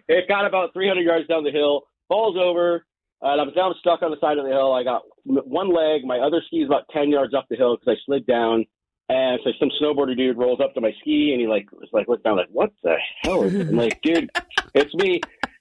it 0.08 0.28
got 0.28 0.46
about 0.46 0.72
300 0.72 1.00
yards 1.02 1.28
down 1.28 1.44
the 1.44 1.52
hill, 1.52 1.82
falls 2.08 2.36
over, 2.36 2.84
and 3.22 3.40
I'm 3.40 3.50
now 3.56 3.74
stuck 3.78 4.02
on 4.02 4.10
the 4.10 4.18
side 4.20 4.38
of 4.38 4.44
the 4.44 4.50
hill. 4.50 4.72
I 4.72 4.84
got 4.84 5.02
one 5.24 5.72
leg. 5.72 6.04
My 6.04 6.18
other 6.18 6.42
ski 6.46 6.58
is 6.58 6.66
about 6.66 6.88
10 6.92 7.10
yards 7.10 7.34
up 7.34 7.46
the 7.48 7.56
hill 7.56 7.76
because 7.76 7.96
I 7.96 8.00
slid 8.04 8.26
down. 8.26 8.66
And 9.08 9.38
so 9.44 9.50
some 9.58 9.70
snowboarder 9.80 10.16
dude 10.16 10.38
rolls 10.38 10.60
up 10.60 10.74
to 10.74 10.80
my 10.80 10.92
ski 11.00 11.32
and 11.32 11.40
he 11.40 11.46
like 11.46 11.70
was 11.72 11.88
like 11.92 12.08
look 12.08 12.22
down 12.22 12.36
like 12.36 12.48
what 12.50 12.72
the 12.82 12.96
hell 13.22 13.42
is 13.42 13.54
it? 13.54 13.68
I'm 13.68 13.76
like 13.76 14.00
dude 14.02 14.30
it's 14.74 14.94
me. 14.94 15.20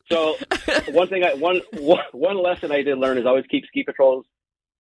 So 0.09 0.35
one 0.91 1.09
thing 1.09 1.23
I 1.23 1.33
one 1.33 1.61
one 2.13 2.41
lesson 2.41 2.71
I 2.71 2.81
did 2.83 2.97
learn 2.97 3.17
is 3.17 3.25
always 3.25 3.45
keep 3.49 3.65
ski 3.65 3.83
patrol's 3.83 4.25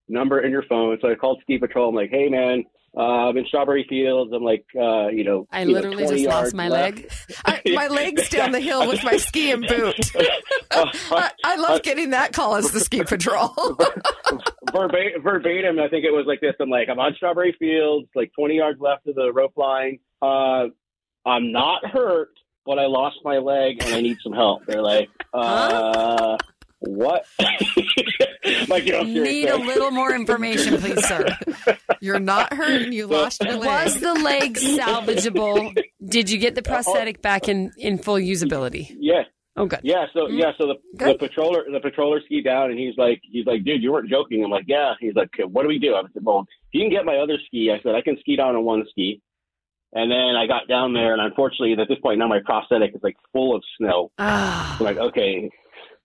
number 0.07 0.39
in 0.39 0.51
your 0.51 0.63
phone. 0.63 0.97
So 1.01 1.09
I 1.09 1.15
called 1.15 1.41
ski 1.41 1.57
patrol. 1.57 1.89
I'm 1.89 1.95
like 1.95 2.09
hey 2.09 2.29
man 2.29 2.63
uh, 2.95 3.29
I'm 3.29 3.37
in 3.37 3.45
Strawberry 3.45 3.85
Fields. 3.89 4.31
I'm 4.33 4.43
like, 4.43 4.65
uh, 4.79 5.07
you 5.07 5.23
know, 5.23 5.47
I 5.51 5.63
literally 5.63 6.03
know, 6.03 6.11
just 6.11 6.25
lost 6.25 6.53
my 6.53 6.67
left. 6.67 6.97
leg. 6.97 7.11
I, 7.45 7.61
my 7.73 7.87
leg's 7.87 8.29
down 8.29 8.51
the 8.51 8.59
hill 8.59 8.87
with 8.87 9.03
my 9.03 9.17
ski 9.17 9.51
and 9.51 9.65
boot. 9.67 9.95
I, 10.71 11.31
I, 11.43 11.55
love 11.55 11.81
getting 11.81 12.11
that 12.11 12.33
call 12.33 12.55
as 12.55 12.71
the 12.71 12.79
ski 12.79 13.03
patrol. 13.07 13.49
verbatim, 14.71 15.23
verbatim, 15.23 15.79
I 15.79 15.87
think 15.87 16.05
it 16.05 16.11
was 16.11 16.25
like 16.27 16.41
this. 16.41 16.53
I'm 16.59 16.69
like, 16.69 16.87
I'm 16.89 16.99
on 16.99 17.15
Strawberry 17.15 17.55
Fields, 17.57 18.07
like 18.15 18.31
20 18.37 18.57
yards 18.57 18.79
left 18.79 19.07
of 19.07 19.15
the 19.15 19.31
rope 19.33 19.57
line. 19.57 19.99
Uh, 20.21 20.67
I'm 21.25 21.51
not 21.51 21.85
hurt, 21.85 22.29
but 22.65 22.77
I 22.77 22.85
lost 22.85 23.17
my 23.23 23.39
leg 23.39 23.81
and 23.81 23.93
I 23.95 24.01
need 24.01 24.17
some 24.21 24.33
help. 24.33 24.65
They're 24.67 24.81
like, 24.81 25.09
uh, 25.33 25.37
huh? 25.41 26.37
What? 26.87 27.25
like, 28.67 28.85
you 28.85 28.91
know, 28.91 29.03
Need 29.03 29.49
a 29.49 29.57
little 29.57 29.91
more 29.91 30.13
information, 30.13 30.77
please, 30.79 31.05
sir. 31.05 31.25
You're 32.01 32.19
not 32.19 32.53
hurt 32.53 32.81
and 32.81 32.93
you 32.93 33.07
lost 33.07 33.43
your 33.43 33.55
leg. 33.55 33.65
Was 33.65 33.99
the 33.99 34.13
leg 34.13 34.55
salvageable? 34.55 35.75
Did 36.05 36.29
you 36.29 36.37
get 36.37 36.55
the 36.55 36.61
prosthetic 36.61 37.21
back 37.21 37.47
in, 37.47 37.71
in 37.77 37.97
full 37.97 38.15
usability? 38.15 38.95
Yeah. 38.99 39.23
Oh, 39.55 39.67
good. 39.67 39.81
Yeah. 39.83 40.05
So 40.13 40.21
mm-hmm. 40.21 40.37
yeah. 40.37 40.51
So 40.57 40.67
the 40.67 40.75
good. 40.97 41.19
the 41.19 41.27
patroller 41.27 41.61
the 41.71 41.79
patroller 41.79 42.23
ski 42.25 42.41
down 42.41 42.71
and 42.71 42.79
he's 42.79 42.95
like 42.97 43.21
he's 43.21 43.45
like 43.45 43.63
dude 43.63 43.83
you 43.83 43.91
weren't 43.91 44.09
joking. 44.09 44.43
I'm 44.43 44.49
like 44.49 44.65
yeah. 44.67 44.93
He's 44.99 45.13
like 45.13 45.29
what 45.45 45.61
do 45.61 45.67
we 45.67 45.77
do? 45.77 45.93
I 45.93 46.01
said 46.11 46.23
well 46.25 46.47
you 46.71 46.81
can 46.81 46.89
get 46.89 47.05
my 47.05 47.17
other 47.17 47.37
ski. 47.45 47.71
I 47.71 47.81
said 47.83 47.93
I 47.93 48.01
can 48.01 48.17
ski 48.19 48.35
down 48.35 48.55
on 48.55 48.65
one 48.65 48.83
ski. 48.89 49.21
And 49.95 50.09
then 50.09 50.35
I 50.35 50.47
got 50.47 50.67
down 50.67 50.93
there, 50.93 51.13
and 51.13 51.21
unfortunately, 51.21 51.73
at 51.79 51.87
this 51.87 51.99
point 51.99 52.17
now, 52.17 52.27
my 52.27 52.39
prosthetic 52.43 52.95
is 52.95 53.03
like 53.03 53.15
full 53.31 53.55
of 53.55 53.61
snow. 53.77 54.11
Ah. 54.17 54.75
I'm 54.79 54.83
like, 54.83 54.97
okay, 54.97 55.51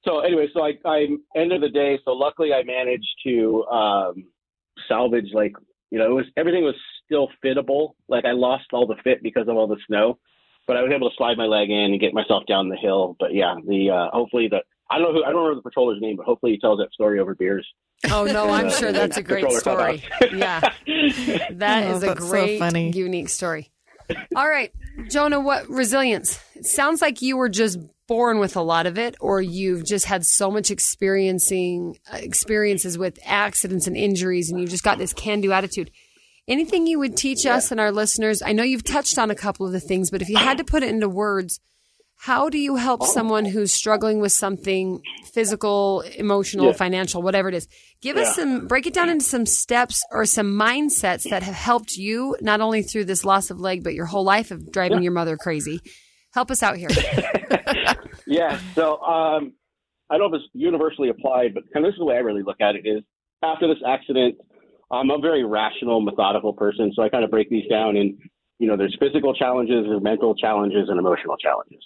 so 0.08 0.20
anyway, 0.20 0.46
so 0.54 0.62
I, 0.62 0.72
I 0.84 1.06
end 1.36 1.52
of 1.52 1.60
the 1.60 1.68
day. 1.68 1.98
So 2.04 2.12
luckily, 2.12 2.52
I 2.52 2.62
managed 2.62 3.08
to 3.24 3.64
um, 3.66 4.24
salvage 4.88 5.30
like 5.32 5.52
you 5.90 5.98
know 5.98 6.06
it 6.06 6.14
was 6.14 6.24
everything 6.36 6.64
was 6.64 6.74
still 7.04 7.28
fittable. 7.44 7.92
Like 8.08 8.24
I 8.24 8.32
lost 8.32 8.66
all 8.72 8.86
the 8.86 8.96
fit 9.04 9.22
because 9.22 9.48
of 9.48 9.56
all 9.56 9.66
the 9.66 9.78
snow, 9.86 10.18
but 10.66 10.76
I 10.76 10.82
was 10.82 10.92
able 10.94 11.10
to 11.10 11.16
slide 11.16 11.36
my 11.36 11.46
leg 11.46 11.70
in 11.70 11.92
and 11.92 12.00
get 12.00 12.14
myself 12.14 12.44
down 12.46 12.68
the 12.68 12.76
hill. 12.76 13.16
But 13.20 13.34
yeah, 13.34 13.56
the 13.66 13.90
uh, 13.90 14.16
hopefully 14.16 14.48
the 14.48 14.60
I 14.90 14.98
don't 14.98 15.12
know 15.12 15.20
who 15.20 15.24
I 15.24 15.30
don't 15.30 15.42
remember 15.42 15.56
the 15.56 15.68
patroller's 15.68 16.00
name, 16.00 16.16
but 16.16 16.26
hopefully 16.26 16.52
he 16.52 16.58
tells 16.58 16.78
that 16.78 16.92
story 16.92 17.20
over 17.20 17.34
beers. 17.34 17.66
Oh 18.10 18.24
no, 18.24 18.48
I'm 18.48 18.70
sure 18.70 18.92
that's 18.92 19.16
a 19.16 19.22
great 19.22 19.50
story. 19.52 20.02
yeah, 20.32 20.60
that 21.50 21.84
oh, 21.84 21.96
is 21.96 22.02
a 22.02 22.14
great, 22.14 22.60
so 22.60 22.76
unique 22.76 23.28
story. 23.28 23.70
All 24.34 24.48
right, 24.48 24.72
Jonah, 25.10 25.40
what 25.40 25.68
resilience? 25.68 26.40
It 26.54 26.64
sounds 26.64 27.02
like 27.02 27.20
you 27.20 27.36
were 27.36 27.50
just 27.50 27.78
born 28.08 28.38
with 28.38 28.56
a 28.56 28.62
lot 28.62 28.86
of 28.86 28.98
it 28.98 29.14
or 29.20 29.40
you've 29.40 29.84
just 29.84 30.06
had 30.06 30.24
so 30.24 30.50
much 30.50 30.70
experiencing 30.70 31.96
uh, 32.12 32.16
experiences 32.16 32.98
with 32.98 33.18
accidents 33.24 33.86
and 33.86 33.96
injuries 33.96 34.50
and 34.50 34.58
you've 34.58 34.70
just 34.70 34.82
got 34.82 34.98
this 34.98 35.12
can 35.12 35.40
do 35.40 35.52
attitude 35.52 35.90
anything 36.48 36.86
you 36.86 36.98
would 36.98 37.16
teach 37.16 37.44
yeah. 37.44 37.54
us 37.54 37.70
and 37.70 37.78
our 37.78 37.92
listeners 37.92 38.42
i 38.42 38.50
know 38.50 38.62
you've 38.62 38.82
touched 38.82 39.18
on 39.18 39.30
a 39.30 39.34
couple 39.34 39.66
of 39.66 39.72
the 39.72 39.80
things 39.80 40.10
but 40.10 40.22
if 40.22 40.28
you 40.28 40.38
had 40.38 40.58
to 40.58 40.64
put 40.64 40.82
it 40.82 40.88
into 40.88 41.08
words 41.08 41.60
how 42.20 42.48
do 42.48 42.58
you 42.58 42.76
help 42.76 43.04
someone 43.04 43.44
who's 43.44 43.72
struggling 43.72 44.20
with 44.20 44.32
something 44.32 45.00
physical 45.32 46.00
emotional 46.16 46.66
yeah. 46.66 46.72
financial 46.72 47.20
whatever 47.20 47.50
it 47.50 47.54
is 47.54 47.68
give 48.00 48.16
yeah. 48.16 48.22
us 48.22 48.34
some 48.34 48.66
break 48.66 48.86
it 48.86 48.94
down 48.94 49.10
into 49.10 49.24
some 49.24 49.44
steps 49.44 50.02
or 50.10 50.24
some 50.24 50.58
mindsets 50.58 51.28
that 51.28 51.42
have 51.42 51.54
helped 51.54 51.92
you 51.96 52.34
not 52.40 52.62
only 52.62 52.82
through 52.82 53.04
this 53.04 53.22
loss 53.22 53.50
of 53.50 53.60
leg 53.60 53.84
but 53.84 53.92
your 53.92 54.06
whole 54.06 54.24
life 54.24 54.50
of 54.50 54.72
driving 54.72 55.02
your 55.02 55.12
mother 55.12 55.36
crazy 55.36 55.82
Help 56.32 56.50
us 56.50 56.62
out 56.62 56.76
here. 56.76 56.88
yeah. 58.28 58.60
So 58.74 59.00
um, 59.02 59.54
I 60.10 60.18
don't 60.18 60.30
know 60.30 60.36
if 60.36 60.42
it's 60.42 60.50
universally 60.54 61.08
applied, 61.08 61.54
but 61.54 61.64
kind 61.72 61.84
of 61.84 61.90
this 61.90 61.96
is 61.96 61.98
the 61.98 62.04
way 62.04 62.16
I 62.16 62.20
really 62.20 62.42
look 62.42 62.60
at 62.60 62.76
it 62.76 62.86
is 62.86 63.02
after 63.42 63.66
this 63.66 63.82
accident, 63.86 64.36
I'm 64.90 65.10
a 65.10 65.18
very 65.18 65.44
rational, 65.44 66.00
methodical 66.00 66.52
person. 66.52 66.92
So 66.94 67.02
I 67.02 67.08
kind 67.08 67.24
of 67.24 67.30
break 67.30 67.50
these 67.50 67.68
down 67.68 67.96
and, 67.96 68.18
you 68.58 68.68
know, 68.68 68.76
there's 68.76 68.96
physical 69.00 69.34
challenges, 69.34 69.84
there's 69.86 70.02
mental 70.02 70.34
challenges, 70.34 70.88
and 70.88 70.98
emotional 70.98 71.36
challenges. 71.36 71.84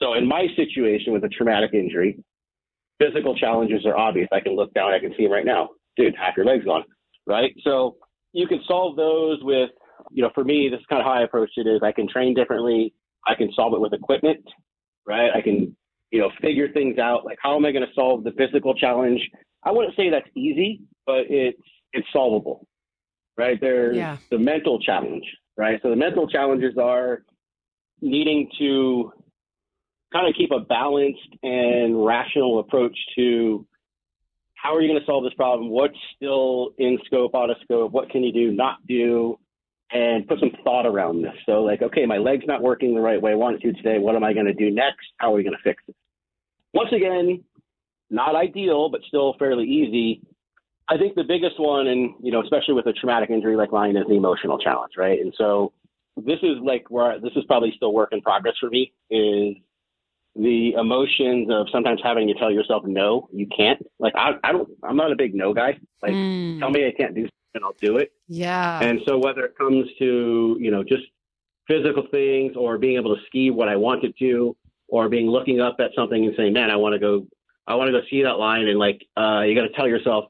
So 0.00 0.14
in 0.14 0.26
my 0.28 0.46
situation 0.56 1.12
with 1.12 1.24
a 1.24 1.28
traumatic 1.28 1.74
injury, 1.74 2.22
Physical 2.98 3.36
challenges 3.36 3.86
are 3.86 3.96
obvious. 3.96 4.28
I 4.32 4.40
can 4.40 4.56
look 4.56 4.74
down, 4.74 4.92
I 4.92 4.98
can 4.98 5.14
see 5.16 5.22
them 5.22 5.32
right 5.32 5.46
now. 5.46 5.68
Dude, 5.96 6.16
half 6.18 6.36
your 6.36 6.46
leg's 6.46 6.64
gone, 6.64 6.82
right? 7.26 7.54
So 7.62 7.96
you 8.32 8.48
can 8.48 8.60
solve 8.66 8.96
those 8.96 9.38
with, 9.42 9.70
you 10.10 10.22
know, 10.22 10.30
for 10.34 10.42
me, 10.42 10.68
this 10.68 10.80
is 10.80 10.86
kind 10.86 11.00
of 11.00 11.06
how 11.06 11.12
I 11.12 11.22
approach 11.22 11.50
it 11.56 11.68
is 11.68 11.80
I 11.82 11.92
can 11.92 12.08
train 12.08 12.34
differently. 12.34 12.92
I 13.24 13.36
can 13.36 13.52
solve 13.54 13.72
it 13.74 13.80
with 13.80 13.92
equipment, 13.92 14.44
right? 15.08 15.30
I 15.34 15.40
can, 15.40 15.74
you 16.10 16.20
know, 16.20 16.30
figure 16.40 16.68
things 16.70 16.98
out. 16.98 17.24
Like, 17.24 17.38
how 17.42 17.56
am 17.56 17.64
I 17.64 17.72
going 17.72 17.86
to 17.86 17.94
solve 17.94 18.22
the 18.22 18.32
physical 18.32 18.74
challenge? 18.74 19.20
I 19.64 19.72
wouldn't 19.72 19.96
say 19.96 20.10
that's 20.10 20.28
easy, 20.36 20.82
but 21.06 21.24
it's 21.28 21.60
it's 21.94 22.06
solvable, 22.12 22.66
right? 23.38 23.58
There's 23.60 23.96
Yeah. 23.96 24.18
the 24.30 24.38
mental 24.38 24.78
challenge, 24.78 25.24
right? 25.56 25.80
So 25.82 25.88
the 25.88 25.96
mental 25.96 26.28
challenges 26.28 26.76
are 26.76 27.24
needing 28.02 28.48
to 28.58 29.12
kind 30.12 30.28
of 30.28 30.34
keep 30.34 30.50
a 30.52 30.60
balanced 30.60 31.34
and 31.42 32.04
rational 32.04 32.58
approach 32.60 32.96
to 33.16 33.66
how 34.54 34.74
are 34.74 34.82
you 34.82 34.88
going 34.88 35.00
to 35.00 35.06
solve 35.06 35.24
this 35.24 35.34
problem? 35.34 35.70
What's 35.70 35.96
still 36.16 36.74
in 36.78 36.98
scope, 37.06 37.34
out 37.34 37.48
of 37.48 37.56
scope? 37.62 37.92
What 37.92 38.10
can 38.10 38.22
you 38.24 38.32
do, 38.32 38.52
not 38.52 38.84
do? 38.86 39.38
And 39.90 40.28
put 40.28 40.38
some 40.38 40.50
thought 40.64 40.84
around 40.84 41.22
this. 41.22 41.32
So, 41.46 41.62
like, 41.62 41.80
okay, 41.80 42.04
my 42.04 42.18
leg's 42.18 42.44
not 42.46 42.62
working 42.62 42.94
the 42.94 43.00
right 43.00 43.20
way 43.20 43.32
I 43.32 43.36
want 43.36 43.62
to 43.62 43.72
today. 43.72 43.98
What 43.98 44.16
am 44.16 44.22
I 44.22 44.34
going 44.34 44.44
to 44.44 44.52
do 44.52 44.70
next? 44.70 45.06
How 45.16 45.32
are 45.32 45.36
we 45.36 45.42
going 45.42 45.56
to 45.56 45.62
fix 45.62 45.82
it? 45.88 45.96
Once 46.74 46.90
again, 46.92 47.42
not 48.10 48.36
ideal, 48.36 48.90
but 48.90 49.00
still 49.08 49.34
fairly 49.38 49.64
easy. 49.64 50.20
I 50.88 50.98
think 50.98 51.14
the 51.14 51.24
biggest 51.24 51.58
one, 51.58 51.86
and 51.86 52.12
you 52.22 52.30
know, 52.32 52.42
especially 52.42 52.74
with 52.74 52.86
a 52.86 52.92
traumatic 52.92 53.30
injury 53.30 53.56
like 53.56 53.72
mine, 53.72 53.96
is 53.96 54.04
the 54.06 54.16
emotional 54.16 54.58
challenge, 54.58 54.92
right? 54.98 55.18
And 55.20 55.32
so, 55.38 55.72
this 56.16 56.38
is 56.42 56.56
like 56.62 56.90
where 56.90 57.18
this 57.18 57.32
is 57.36 57.44
probably 57.46 57.72
still 57.74 57.94
work 57.94 58.10
in 58.12 58.20
progress 58.20 58.56
for 58.60 58.68
me. 58.68 58.92
Is 59.10 59.56
the 60.36 60.72
emotions 60.74 61.48
of 61.50 61.66
sometimes 61.72 62.00
having 62.02 62.28
to 62.28 62.34
tell 62.34 62.50
yourself 62.50 62.84
no, 62.84 63.28
you 63.32 63.46
can't. 63.56 63.84
Like 63.98 64.14
I, 64.16 64.32
I 64.44 64.52
don't, 64.52 64.68
I'm 64.82 64.96
not 64.96 65.12
a 65.12 65.16
big 65.16 65.34
no 65.34 65.54
guy. 65.54 65.78
Like 66.02 66.12
Mm. 66.12 66.58
tell 66.60 66.70
me 66.70 66.86
I 66.86 66.92
can't 66.92 67.14
do 67.14 67.22
something, 67.22 67.64
I'll 67.64 67.74
do 67.80 67.96
it. 67.96 68.12
Yeah. 68.28 68.80
And 68.82 69.00
so 69.06 69.18
whether 69.18 69.44
it 69.44 69.56
comes 69.56 69.86
to, 69.98 70.56
you 70.60 70.70
know, 70.70 70.84
just 70.84 71.04
physical 71.66 72.06
things 72.10 72.52
or 72.56 72.78
being 72.78 72.96
able 72.96 73.14
to 73.16 73.22
ski 73.26 73.50
what 73.50 73.68
I 73.68 73.76
wanted 73.76 74.16
to, 74.18 74.32
do 74.32 74.56
or 74.88 75.08
being 75.08 75.26
looking 75.26 75.60
up 75.60 75.76
at 75.80 75.90
something 75.94 76.24
and 76.24 76.34
saying, 76.36 76.52
man, 76.52 76.70
I 76.70 76.76
want 76.76 76.94
to 76.94 76.98
go, 76.98 77.26
I 77.66 77.74
want 77.74 77.88
to 77.88 77.92
go 77.92 78.00
see 78.10 78.22
that 78.22 78.38
line. 78.38 78.66
And 78.66 78.78
like, 78.78 79.04
uh, 79.16 79.42
you 79.42 79.54
got 79.54 79.68
to 79.68 79.72
tell 79.74 79.86
yourself, 79.86 80.26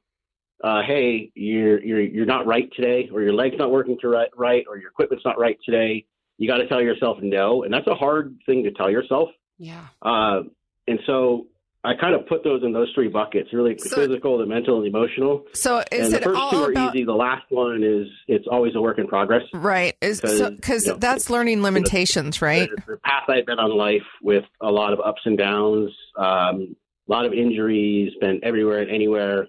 uh, 0.63 0.83
hey, 0.83 1.31
you're, 1.35 1.81
you're, 1.81 2.01
you're 2.01 2.27
not 2.27 2.47
right 2.47 2.69
today, 2.75 3.09
or 3.13 3.23
your 3.23 3.33
leg's 3.33 3.57
not 3.57 3.71
working 3.71 3.97
to 4.01 4.09
right, 4.09 4.29
right, 4.37 4.65
or 4.69 4.77
your 4.77 4.91
equipment's 4.91 5.25
not 5.25 5.39
right 5.39 5.57
today. 5.65 6.05
You 6.37 6.49
got 6.49 6.57
to 6.57 6.67
tell 6.67 6.83
yourself 6.83 7.19
no. 7.23 7.63
And 7.63 7.73
that's 7.73 7.87
a 7.87 7.95
hard 7.95 8.37
thing 8.47 8.65
to 8.65 8.73
tell 8.73 8.91
yourself. 8.91 9.29
yeah. 9.59 9.87
Uh, 10.03 10.43
and 10.89 10.99
so 11.07 11.47
I 11.85 11.95
kind 11.95 12.15
of 12.15 12.27
put 12.27 12.43
those 12.43 12.65
in 12.65 12.73
those 12.73 12.91
three 12.93 13.07
buckets, 13.09 13.53
really 13.53 13.79
So- 13.79 13.95
physical, 13.95 14.37
the 14.39 14.47
mental, 14.47 14.77
and 14.77 14.85
the 14.85 14.89
emotional. 14.89 15.47
So 15.55 15.83
is 15.93 16.07
and 16.07 16.13
the 16.15 16.17
it 16.19 16.25
first 16.25 16.39
all 16.41 16.51
two 16.51 16.65
are 16.65 16.71
about 16.73 16.95
easy. 16.95 17.05
The 17.05 17.15
last 17.15 17.45
one 17.51 17.85
is 17.85 18.09
it's 18.27 18.47
always 18.51 18.75
a 18.75 18.81
work 18.81 18.99
in 18.99 19.07
progress. 19.07 19.43
right? 19.55 19.97
Is 20.01 20.19
so 20.19 20.51
because 20.51 20.87
you 20.87 20.93
know, 20.93 20.99
that's 20.99 21.31
learning 21.31 21.63
limitations, 21.63 22.43
right? 22.43 22.69
The, 22.69 22.95
the 22.95 22.97
path 22.99 23.25
I've 23.29 23.47
been 23.47 23.61
on 23.61 23.77
life 23.77 24.03
with 24.23 24.45
a 24.61 24.71
lot 24.71 24.93
of 24.93 25.01
ups 25.01 25.23
and 25.25 25.39
downs, 25.39 25.91
um, 26.17 26.75
a 27.09 27.13
lot 27.13 27.25
of 27.25 27.33
injuries, 27.33 28.13
been 28.21 28.41
everywhere 28.43 28.81
and 28.81 28.91
anywhere. 28.91 29.47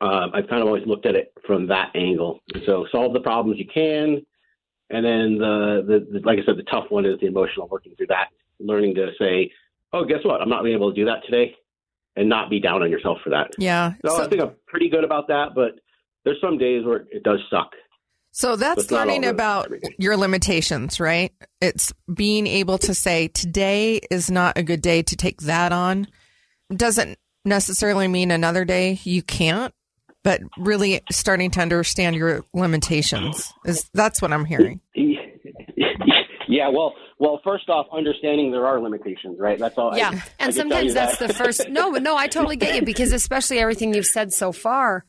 Um, 0.00 0.30
I've 0.34 0.48
kind 0.48 0.60
of 0.62 0.68
always 0.68 0.86
looked 0.86 1.06
at 1.06 1.14
it 1.16 1.32
from 1.46 1.66
that 1.68 1.90
angle. 1.96 2.40
So 2.66 2.86
solve 2.92 3.12
the 3.12 3.20
problems 3.20 3.58
you 3.58 3.66
can, 3.66 4.24
and 4.90 5.04
then 5.04 5.38
the, 5.38 5.82
the, 5.86 6.18
the 6.18 6.26
like 6.26 6.38
I 6.38 6.44
said, 6.44 6.56
the 6.58 6.64
tough 6.70 6.84
one 6.90 7.04
is 7.06 7.18
the 7.20 7.26
emotional 7.26 7.66
working 7.68 7.94
through 7.96 8.08
that, 8.08 8.28
learning 8.60 8.94
to 8.96 9.10
say, 9.18 9.50
oh, 9.94 10.04
guess 10.04 10.18
what? 10.24 10.42
I'm 10.42 10.48
not 10.48 10.62
being 10.64 10.74
able 10.74 10.92
to 10.92 10.94
do 11.00 11.06
that 11.06 11.24
today, 11.24 11.54
and 12.16 12.28
not 12.28 12.50
be 12.50 12.60
down 12.60 12.82
on 12.82 12.90
yourself 12.90 13.18
for 13.24 13.30
that. 13.30 13.50
Yeah. 13.58 13.94
So, 14.04 14.16
So, 14.16 14.24
I 14.24 14.28
think 14.28 14.42
I'm 14.42 14.52
pretty 14.66 14.88
good 14.90 15.04
about 15.04 15.28
that, 15.28 15.54
but 15.54 15.80
there's 16.24 16.40
some 16.40 16.58
days 16.58 16.84
where 16.84 17.06
it 17.10 17.22
does 17.22 17.38
suck. 17.50 17.70
so 18.32 18.56
that's 18.56 18.82
It's 18.82 18.90
not 18.90 19.00
all 19.02 19.06
learning 19.06 19.24
about 19.28 19.66
everything. 19.66 19.94
your 19.98 20.16
limitations, 20.16 20.98
right? 21.00 21.32
It's 21.60 21.92
being 22.12 22.46
able 22.46 22.78
to 22.78 22.94
say 22.94 23.28
today 23.28 24.00
is 24.10 24.30
not 24.30 24.58
a 24.58 24.62
good 24.62 24.82
day 24.82 25.02
to 25.02 25.16
take 25.16 25.42
that 25.42 25.72
on. 25.72 26.08
Doesn't 26.74 27.18
necessarily 27.44 28.08
mean 28.08 28.30
another 28.30 28.64
day 28.64 28.98
you 29.04 29.22
can't, 29.22 29.72
but 30.22 30.40
really 30.58 31.00
starting 31.12 31.50
to 31.52 31.60
understand 31.60 32.16
your 32.16 32.44
limitations 32.54 33.52
is 33.66 33.88
that's 33.92 34.22
what 34.22 34.32
I'm 34.32 34.46
hearing. 34.46 34.80
yeah, 36.48 36.68
well, 36.70 36.94
well, 37.18 37.40
first 37.44 37.68
off, 37.68 37.86
understanding 37.92 38.50
there 38.50 38.66
are 38.66 38.80
limitations, 38.80 39.38
right? 39.38 39.58
That's 39.58 39.78
all. 39.78 39.96
Yeah. 39.96 40.08
I 40.10 40.12
and 40.12 40.22
tell 40.38 40.52
sometimes 40.52 40.94
that's 40.94 41.18
that. 41.18 41.28
the 41.28 41.34
first. 41.34 41.68
No, 41.74 41.92
but 41.92 42.02
no, 42.02 42.16
I 42.16 42.28
totally 42.28 42.56
get 42.56 42.74
you 42.74 42.82
because 42.82 43.12
especially 43.12 43.58
everything 43.58 43.94
you've 43.94 44.06
said 44.06 44.32
so 44.32 44.52
far, 44.52 45.04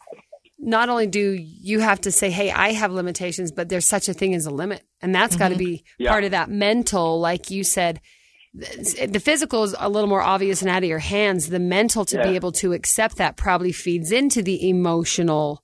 not 0.57 0.89
only 0.89 1.07
do 1.07 1.37
you 1.39 1.79
have 1.79 2.01
to 2.01 2.11
say, 2.11 2.31
hey, 2.31 2.51
I 2.51 2.73
have 2.73 2.91
limitations, 2.91 3.51
but 3.51 3.69
there's 3.69 3.85
such 3.85 4.09
a 4.09 4.13
thing 4.13 4.33
as 4.33 4.45
a 4.45 4.51
limit. 4.51 4.83
And 5.01 5.13
that's 5.13 5.35
got 5.35 5.49
to 5.49 5.55
mm-hmm. 5.55 5.63
be 5.63 5.83
Yeah. 5.99 6.11
part 6.11 6.23
of 6.23 6.31
that 6.31 6.49
mental, 6.49 7.19
like 7.19 7.51
you 7.51 7.63
said. 7.63 8.01
The 8.53 9.07
the 9.11 9.19
physical 9.19 9.63
is 9.65 9.75
a 9.77 9.89
little 9.89 10.07
more 10.09 10.21
obvious 10.21 10.61
and 10.61 10.71
out 10.71 10.83
of 10.83 10.89
your 10.89 10.99
hands. 10.99 11.49
The 11.49 11.59
mental 11.59 12.05
to 12.05 12.23
be 12.23 12.35
able 12.35 12.53
to 12.53 12.71
accept 12.71 13.17
that 13.17 13.35
probably 13.35 13.73
feeds 13.73 14.13
into 14.13 14.41
the 14.41 14.69
emotional 14.69 15.61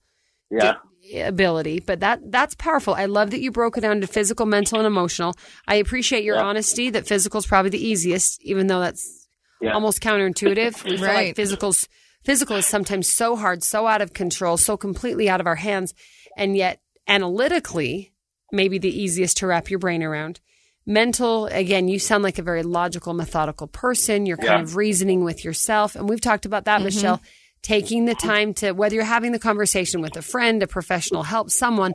yeah. 0.51 0.75
Ability 1.19 1.80
but 1.80 2.00
that 2.00 2.19
that's 2.32 2.56
powerful 2.56 2.93
i 2.93 3.06
love 3.06 3.32
that 3.32 3.41
you 3.41 3.52
broke 3.52 3.78
it 3.78 3.82
down 3.82 4.00
to 4.02 4.08
physical 4.08 4.45
mental 4.45 4.78
and 4.78 4.88
emotional 4.88 5.34
i 5.67 5.76
appreciate 5.76 6.24
your 6.24 6.36
Yeah. 6.38 6.43
honesty 6.43 6.89
that 6.91 7.08
physical 7.08 7.38
is 7.39 7.45
probably 7.45 7.69
the 7.71 7.86
easiest 7.86 8.41
even 8.43 8.67
though 8.67 8.80
that's 8.80 9.28
Yeah. 9.62 9.74
almost 9.74 10.02
counterintuitive 10.02 10.84
we 10.84 10.97
feel 10.97 11.06
Right. 11.08 11.28
like 11.28 11.36
physical's 11.36 11.88
physical 12.24 12.56
is 12.56 12.65
sometimes 12.65 13.08
so 13.08 13.36
hard 13.36 13.63
so 13.63 13.88
out 13.88 14.02
of 14.02 14.13
control 14.13 14.58
so 14.58 14.78
completely 14.78 15.30
out 15.30 15.41
of 15.41 15.47
our 15.47 15.56
hands 15.56 15.93
and 16.38 16.56
yet 16.56 16.80
analytically 17.08 18.12
maybe 18.52 18.78
the 18.78 19.02
easiest 19.02 19.38
to 19.38 19.47
wrap 19.47 19.69
your 19.69 19.80
brain 19.80 20.04
around 20.04 20.39
mental 20.86 21.45
again 21.47 21.88
you 21.88 22.00
sound 22.00 22.24
like 22.24 22.39
a 22.39 22.41
very 22.43 22.63
logical 22.63 23.13
methodical 23.13 23.67
person 23.67 24.26
you're 24.26 24.38
kind 24.38 24.50
Yeah. 24.50 24.62
of 24.62 24.76
reasoning 24.76 25.24
with 25.24 25.45
yourself 25.45 25.95
and 25.95 26.10
we've 26.10 26.21
talked 26.21 26.45
about 26.45 26.65
that 26.65 26.78
mm-hmm. 26.78 26.86
michelle 26.86 27.21
taking 27.62 28.06
the 28.06 28.15
time 28.15 28.54
to 28.56 28.71
whether 28.71 28.95
you're 28.95 29.04
having 29.04 29.32
the 29.32 29.39
conversation 29.39 30.02
with 30.02 30.15
a 30.17 30.21
friend 30.21 30.63
a 30.63 30.67
professional 30.67 31.24
help 31.24 31.50
someone 31.50 31.93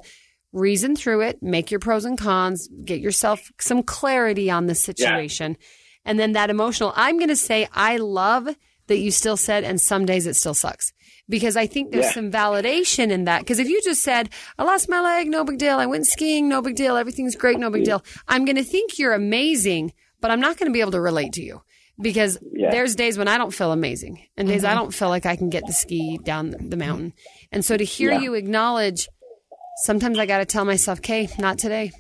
reason 0.53 0.97
through 0.97 1.21
it 1.23 1.43
make 1.43 1.71
your 1.71 1.81
pros 1.81 2.05
and 2.05 2.19
cons 2.19 2.69
get 2.85 3.01
yourself 3.01 3.51
some 3.61 3.83
clarity 3.83 4.51
on 4.51 4.67
the 4.67 4.75
situation. 4.75 5.57
And 6.05 6.19
then 6.19 6.33
that 6.33 6.51
emotional 6.51 6.93
i'm 6.97 7.19
going 7.19 7.29
to 7.29 7.37
say 7.37 7.69
i 7.73 7.97
love 7.97 8.49
that 8.87 8.99
you 8.99 9.11
still 9.11 9.37
said 9.37 9.65
and 9.65 9.81
some 9.81 10.07
days 10.07 10.27
it 10.27 10.35
still 10.35 10.55
sucks. 10.55 10.93
Because 11.29 11.57
i 11.57 11.67
think 11.67 11.91
there's 11.91 12.07
Yeah. 12.07 12.13
some 12.13 12.31
validation 12.31 13.11
in 13.11 13.25
that. 13.25 13.41
Because 13.41 13.59
if 13.59 13.69
you 13.69 13.83
just 13.83 14.03
said 14.03 14.31
i 14.59 14.63
lost 14.63 14.89
my 14.89 15.01
leg 15.01 15.29
no 15.29 15.45
big 15.45 15.59
deal. 15.59 15.79
I 15.79 15.87
went 15.87 16.07
skiing 16.07 16.49
no 16.49 16.63
big 16.63 16.77
deal. 16.77 16.97
Everything's 16.97 17.37
great 17.37 17.59
no 17.59 17.71
big 17.71 17.83
mm-hmm. 17.83 17.99
deal. 17.99 18.05
I'm 18.29 18.45
going 18.45 18.57
to 18.57 18.65
think 18.65 18.99
you're 18.99 19.15
amazing 19.15 19.93
but 20.21 20.31
i'm 20.31 20.41
not 20.41 20.57
going 20.57 20.71
to 20.71 20.73
be 20.73 20.81
able 20.81 20.93
to 20.93 21.01
relate 21.01 21.33
to 21.35 21.43
you 21.43 21.63
because 22.01 22.39
Yeah. 22.53 22.71
there's 22.71 22.95
days 22.95 23.17
when 23.19 23.29
I 23.29 23.39
don't 23.39 23.53
feel 23.55 23.73
amazing 23.73 24.27
and 24.37 24.47
days 24.49 24.65
I 24.65 24.75
don't 24.75 24.93
feel 24.93 25.09
like 25.09 25.27
I 25.27 25.37
can 25.37 25.51
get 25.51 25.67
the 25.67 25.73
ski 25.73 26.19
down 26.23 26.51
the 26.51 26.77
mountain. 26.77 27.13
And 27.53 27.65
so 27.65 27.77
to 27.77 27.85
hear 27.85 28.13
Yeah. 28.13 28.21
you 28.21 28.35
acknowledge, 28.35 29.09
sometimes 29.85 30.19
I 30.19 30.27
got 30.27 30.39
to 30.39 30.45
tell 30.45 30.65
myself, 30.65 30.99
okay, 31.01 31.29
not 31.39 31.59
today, 31.59 31.93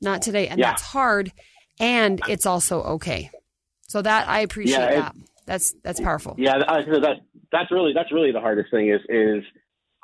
not 0.00 0.22
today. 0.22 0.48
And 0.48 0.58
Yeah. 0.58 0.70
that's 0.70 0.82
hard. 0.82 1.32
And 1.80 2.20
it's 2.28 2.46
also 2.46 2.82
okay. 2.82 3.30
So 3.82 4.02
that 4.02 4.28
I 4.28 4.40
appreciate 4.40 4.82
it- 4.82 4.96
that. 4.96 5.14
That's, 5.46 5.74
that's 5.82 6.00
powerful. 6.00 6.34
Yeah, 6.36 6.56
I- 6.68 6.82
that 6.82 7.20
that's 7.50 7.70
really 7.70 7.92
that's 7.94 8.12
really 8.12 8.32
the 8.32 8.40
hardest 8.40 8.70
thing 8.70 8.90
is 8.90 9.00
is 9.08 9.42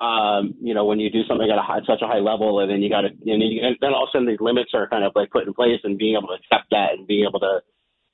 um, 0.00 0.54
you 0.62 0.72
know 0.74 0.86
when 0.86 0.98
you 0.98 1.10
do 1.10 1.22
something 1.28 1.48
at 1.50 1.58
a 1.58 1.62
high, 1.62 1.80
such 1.86 2.00
a 2.02 2.06
high 2.06 2.18
level 2.20 2.60
and 2.60 2.70
then 2.70 2.80
you 2.82 2.88
got 2.88 3.02
to 3.02 3.08
and 3.08 3.76
then 3.82 3.92
all 3.92 4.04
of 4.04 4.08
a 4.08 4.12
sudden 4.12 4.26
these 4.26 4.40
limits 4.40 4.70
are 4.72 4.88
kind 4.88 5.04
of 5.04 5.12
like 5.14 5.30
put 5.30 5.46
in 5.46 5.52
place 5.52 5.80
and 5.84 5.98
being 5.98 6.16
able 6.16 6.28
to 6.28 6.34
accept 6.34 6.70
that 6.70 6.94
and 6.96 7.06
being 7.06 7.26
able 7.28 7.40
to 7.40 7.60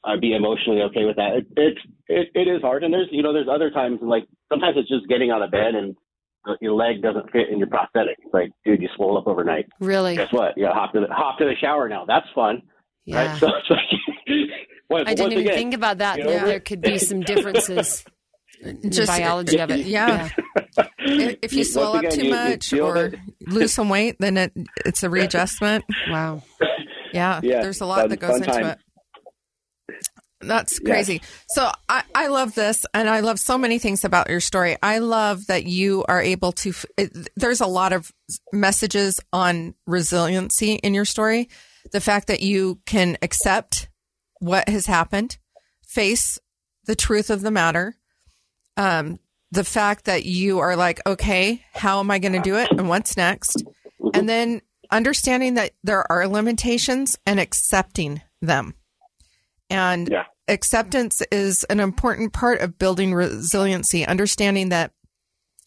uh, 0.04 0.16
be 0.20 0.34
emotionally 0.34 0.80
okay 0.82 1.04
with 1.04 1.16
that. 1.16 1.34
It, 1.36 1.46
it's 1.56 1.80
it, 2.08 2.28
it 2.34 2.48
is 2.48 2.62
hard 2.62 2.84
and 2.84 2.92
there's 2.92 3.08
you 3.10 3.22
know 3.22 3.32
there's 3.32 3.48
other 3.52 3.70
times 3.70 3.98
like 4.02 4.24
sometimes 4.50 4.76
it's 4.78 4.88
just 4.88 5.06
getting 5.08 5.30
out 5.30 5.42
of 5.42 5.50
bed 5.50 5.74
and 5.74 5.94
your 6.60 6.72
leg 6.72 7.02
doesn't 7.02 7.30
fit 7.32 7.50
in 7.50 7.58
your 7.58 7.68
prosthetic. 7.68 8.16
It's 8.24 8.32
like 8.32 8.50
dude, 8.64 8.80
you 8.80 8.88
swole 8.96 9.18
up 9.18 9.26
overnight. 9.26 9.66
Really? 9.78 10.16
Guess 10.16 10.32
what? 10.32 10.56
You 10.56 10.64
got 10.64 10.72
to 10.72 10.74
hop 10.80 10.92
to 10.94 11.00
the 11.00 11.06
hop 11.14 11.38
to 11.38 11.44
the 11.44 11.54
shower 11.60 11.88
now. 11.88 12.04
That's 12.06 12.26
fun, 12.34 12.62
Yeah. 13.04 13.26
right? 13.32 13.38
So 13.40 13.48
it's 13.48 13.68
like. 13.70 13.78
once- 14.90 15.04
I 15.06 15.14
didn't 15.14 15.32
even 15.32 15.44
again, 15.46 15.54
think 15.58 15.74
about 15.74 15.98
that. 15.98 16.18
you 16.18 16.24
know, 16.24 16.30
that 16.30 16.46
there 16.46 16.60
could 16.60 16.80
be 16.80 16.96
some 16.98 17.20
differences 17.20 18.04
in 18.62 18.80
the 18.80 18.88
Just- 18.90 19.08
biology 19.08 19.58
of 19.58 19.70
it. 19.70 19.86
yeah. 19.86 20.30
If 20.98 21.38
if 21.42 21.52
you 21.52 21.58
Once 21.58 21.72
swell 21.72 21.92
up 21.96 22.04
again, 22.04 22.10
too 22.12 22.18
you- 22.26 22.28
you 22.28 22.34
much 22.34 22.70
feel 22.70 22.86
or 22.86 23.06
it. 23.06 23.14
lose 23.46 23.72
some 23.74 23.88
weight, 23.90 24.16
then 24.18 24.36
it 24.38 24.52
it's 24.86 25.02
a 25.02 25.10
readjustment. 25.10 25.84
Wow. 26.08 26.42
Yeah, 27.12 27.40
Yeah, 27.42 27.60
there's 27.62 27.80
a 27.80 27.86
lot 27.86 28.00
fun- 28.00 28.08
that 28.10 28.20
goes 28.20 28.36
into 28.36 28.50
time. 28.50 28.64
it. 28.66 28.78
That's 30.40 30.78
crazy. 30.78 31.20
So 31.48 31.70
I, 31.88 32.02
I 32.14 32.28
love 32.28 32.54
this, 32.54 32.86
and 32.94 33.08
I 33.08 33.20
love 33.20 33.38
so 33.38 33.58
many 33.58 33.78
things 33.78 34.04
about 34.04 34.30
your 34.30 34.40
story. 34.40 34.76
I 34.82 34.98
love 34.98 35.46
that 35.48 35.66
you 35.66 36.04
are 36.08 36.22
able 36.22 36.52
to. 36.52 36.72
It, 36.96 37.28
there's 37.36 37.60
a 37.60 37.66
lot 37.66 37.92
of 37.92 38.10
messages 38.52 39.20
on 39.32 39.74
resiliency 39.86 40.74
in 40.74 40.94
your 40.94 41.04
story. 41.04 41.50
The 41.92 42.00
fact 42.00 42.28
that 42.28 42.40
you 42.40 42.80
can 42.86 43.18
accept 43.20 43.88
what 44.38 44.68
has 44.68 44.86
happened, 44.86 45.36
face 45.86 46.38
the 46.86 46.96
truth 46.96 47.28
of 47.28 47.42
the 47.42 47.50
matter, 47.50 47.96
um, 48.76 49.18
the 49.50 49.64
fact 49.64 50.06
that 50.06 50.24
you 50.24 50.60
are 50.60 50.76
like, 50.76 51.00
okay, 51.06 51.62
how 51.74 52.00
am 52.00 52.10
I 52.10 52.18
going 52.18 52.32
to 52.32 52.40
do 52.40 52.56
it, 52.56 52.70
and 52.70 52.88
what's 52.88 53.16
next, 53.16 53.62
and 54.14 54.26
then 54.26 54.62
understanding 54.90 55.54
that 55.54 55.72
there 55.84 56.10
are 56.10 56.26
limitations 56.26 57.16
and 57.26 57.38
accepting 57.38 58.22
them, 58.40 58.74
and 59.70 60.08
Yeah. 60.10 60.24
acceptance 60.48 61.22
is 61.32 61.64
an 61.64 61.80
important 61.80 62.32
part 62.32 62.60
of 62.60 62.78
building 62.78 63.14
resiliency. 63.14 64.04
Understanding 64.06 64.68
that 64.70 64.92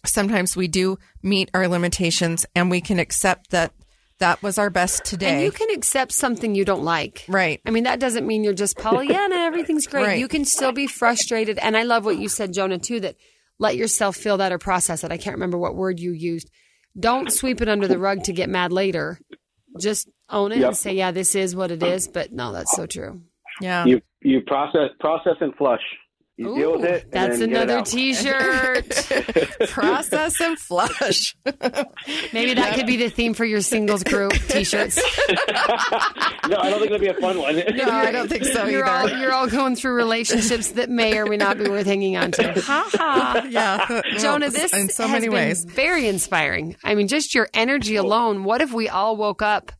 sometimes 0.05 0.55
we 0.55 0.67
do 0.67 0.97
meet 1.21 1.49
our 1.53 1.67
limitations, 1.67 2.45
and 2.55 2.69
we 2.69 2.81
can 2.81 2.99
accept 2.99 3.51
that 3.51 3.71
that 4.19 4.41
was 4.43 4.57
our 4.57 4.69
best 4.69 5.03
today. 5.05 5.33
And 5.35 5.41
you 5.43 5.51
can 5.51 5.69
accept 5.71 6.11
something 6.11 6.55
you 6.55 6.65
don't 6.65 6.83
like. 6.83 7.25
Right. 7.27 7.59
I 7.65 7.71
mean, 7.71 7.83
that 7.85 7.99
doesn't 7.99 8.25
mean 8.27 8.43
you're 8.43 8.53
just 8.53 8.77
Pollyanna, 8.77 9.35
everything's 9.37 9.87
great. 9.87 10.05
Right. 10.05 10.19
You 10.19 10.27
can 10.27 10.45
still 10.45 10.71
be 10.71 10.87
frustrated. 10.87 11.57
And 11.59 11.75
I 11.75 11.83
love 11.83 12.05
what 12.05 12.17
you 12.19 12.29
said, 12.29 12.53
Jonah, 12.53 12.77
too, 12.77 12.99
that 13.01 13.15
let 13.59 13.75
yourself 13.75 14.15
feel 14.15 14.37
that 14.37 14.51
or 14.51 14.57
process 14.59 15.03
it. 15.03 15.11
I 15.11 15.17
can't 15.17 15.35
remember 15.35 15.57
what 15.57 15.75
word 15.75 15.99
you 15.99 16.11
used. 16.11 16.49
Don't 16.97 17.31
sweep 17.33 17.61
it 17.61 17.67
under 17.69 17.87
the 17.87 17.97
rug 17.97 18.23
to 18.25 18.33
get 18.33 18.49
mad 18.49 18.71
later. 18.71 19.19
Just 19.81 20.07
own 20.29 20.51
it 20.51 20.59
Yep. 20.59 20.67
and 20.67 20.77
say, 20.77 20.93
yeah, 20.93 21.11
this 21.11 21.33
is 21.35 21.55
what 21.55 21.71
it 21.71 21.81
is. 21.81 22.07
But 22.07 22.31
no, 22.31 22.53
that's 22.53 22.75
so 22.75 22.85
true. 22.85 23.21
Yeah. 23.61 23.85
You 23.85 24.01
you 24.21 24.41
process 24.41 24.89
process 24.99 25.35
and 25.41 25.55
flush. 25.55 25.81
You 26.35 26.55
deal 26.55 26.71
with 26.79 26.85
it. 26.85 27.11
that's 27.11 27.37
then 27.37 27.49
get 27.49 27.61
it 27.61 27.63
another 27.69 27.85
t-shirt. 27.85 28.89
Process 29.69 30.41
and 30.41 30.57
flush. 30.57 31.35
Maybe 32.33 32.55
that 32.55 32.73
could 32.73 32.87
be 32.87 32.97
the 32.97 33.09
theme 33.09 33.35
for 33.35 33.45
your 33.45 33.61
singles 33.61 34.03
group 34.03 34.33
t-shirts. 34.33 34.97
no, 35.29 36.57
I 36.57 36.71
don't 36.71 36.79
think 36.79 36.85
it'll 36.85 36.97
be 36.97 37.09
a 37.09 37.13
fun 37.13 37.37
one. 37.37 37.57
No, 37.75 37.87
I 37.87 38.11
don't 38.11 38.27
think 38.27 38.45
so 38.45 38.65
You're 38.65 38.89
all 38.89 39.07
you're 39.09 39.31
all 39.31 39.47
going 39.47 39.75
through 39.75 39.93
relationships 39.93 40.71
that 40.71 40.89
may 40.89 41.19
or 41.19 41.27
may 41.27 41.37
not 41.37 41.59
be 41.59 41.69
worth 41.69 41.85
hanging 41.85 42.17
on 42.17 42.31
to. 42.31 42.61
Ha 42.61 42.89
ha. 42.93 43.45
yeah. 43.47 44.01
Jonah, 44.17 44.49
this 44.49 44.73
in 44.73 44.89
so 44.89 45.03
has 45.03 45.11
many 45.11 45.27
been 45.27 45.35
ways. 45.35 45.63
very 45.65 46.07
inspiring. 46.07 46.75
I 46.83 46.95
mean, 46.95 47.07
just 47.07 47.35
your 47.35 47.47
energy 47.53 47.95
alone. 47.95 48.43
What 48.43 48.61
if 48.61 48.73
we 48.73 48.89
all 48.89 49.15
woke 49.15 49.43
up 49.43 49.71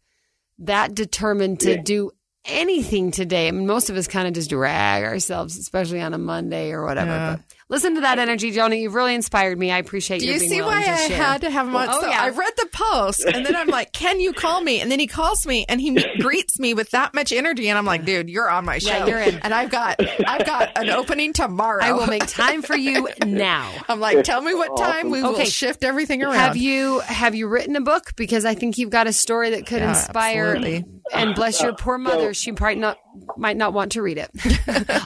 that 0.60 0.94
determined 0.94 1.62
to 1.62 1.82
do 1.82 2.12
anything 2.46 3.12
today? 3.12 3.48
I 3.48 3.52
mean, 3.52 3.68
most 3.68 3.90
of 3.90 3.98
us 3.98 4.08
kind 4.08 4.28
of 4.28 4.34
just 4.34 4.50
drag 4.50 5.04
ourselves, 5.04 5.58
especially 5.58 6.02
on 6.02 6.14
a 6.14 6.18
Monday 6.18 6.72
or 6.72 6.86
whatever. 6.86 7.10
Yeah. 7.12 7.36
But 7.38 7.46
listen 7.70 7.96
to 7.96 8.02
that 8.02 8.20
energy, 8.20 8.52
Jonah. 8.52 8.76
You've 8.76 8.94
really 8.96 9.16
inspired 9.16 9.58
me. 9.58 9.72
I 9.72 9.78
appreciate 9.80 10.20
Do 10.20 10.26
you 10.28 10.34
you 10.34 10.40
being 10.40 10.52
see 10.52 10.62
why 10.62 10.80
I 10.82 11.08
share. 11.08 11.18
had 11.18 11.42
to 11.42 11.50
have 11.50 11.68
him 11.68 11.76
on? 11.76 11.88
Oh, 11.90 12.02
so 12.02 12.08
yeah. 12.10 12.22
I 12.22 12.30
read 12.30 12.54
the 12.58 12.68
post 12.72 13.26
and 13.26 13.46
then 13.46 13.56
I'm 13.56 13.68
like, 13.68 13.92
can 13.94 14.20
you 14.20 14.34
call 14.34 14.62
me? 14.62 14.80
And 14.82 14.92
then 14.92 15.00
he 15.00 15.08
calls 15.08 15.46
me 15.48 15.66
and 15.70 15.80
he 15.82 15.94
greets 16.20 16.60
me 16.60 16.74
with 16.74 16.92
that 16.92 17.14
much 17.14 17.32
energy. 17.32 17.70
And 17.70 17.78
I'm 17.78 17.86
like, 17.86 18.06
dude, 18.06 18.30
you're 18.30 18.50
on 18.50 18.66
my 18.66 18.78
show. 18.80 18.90
Yeah, 18.90 19.06
you're 19.08 19.20
in. 19.22 19.40
And 19.40 19.54
I've 19.54 19.70
got, 19.70 20.00
I've 20.28 20.46
got 20.46 20.78
an 20.78 20.90
opening 20.90 21.34
tomorrow. 21.34 21.84
I 21.84 21.94
will 21.94 22.08
make 22.08 22.28
time 22.28 22.62
for 22.62 22.76
you 22.76 23.08
now. 23.26 23.72
I'm 23.88 24.00
like, 24.00 24.24
tell 24.24 24.42
me 24.42 24.54
what 24.54 24.78
time 24.78 25.10
we 25.10 25.24
Okay. 25.24 25.28
will 25.44 25.46
shift 25.46 25.84
everything 25.84 26.22
around. 26.24 26.34
Have 26.36 26.58
you 26.58 27.00
have 27.02 27.34
you 27.36 27.48
written 27.48 27.76
a 27.76 27.82
book? 27.82 28.16
Because 28.16 28.46
I 28.46 28.56
think 28.56 28.78
you've 28.78 28.90
got 28.90 29.08
a 29.08 29.14
story 29.14 29.52
that 29.52 29.66
could 29.66 29.80
Yeah, 29.82 29.90
inspire 29.90 30.56
absolutely. 30.56 30.86
And 31.12 31.36
bless 31.36 31.62
your 31.62 31.74
poor 31.74 31.98
mother. 31.98 32.34
She 32.34 32.52
probably 32.52 32.80
not 32.80 32.98
might 33.38 33.58
not 33.58 33.74
want 33.74 33.92
to 33.94 34.02
read 34.02 34.18
it. 34.18 34.30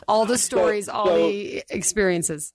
all 0.08 0.26
the 0.26 0.38
stories, 0.38 0.90
all 0.90 1.08
so- 1.08 1.28
the 1.28 1.64
experiences. 1.70 2.54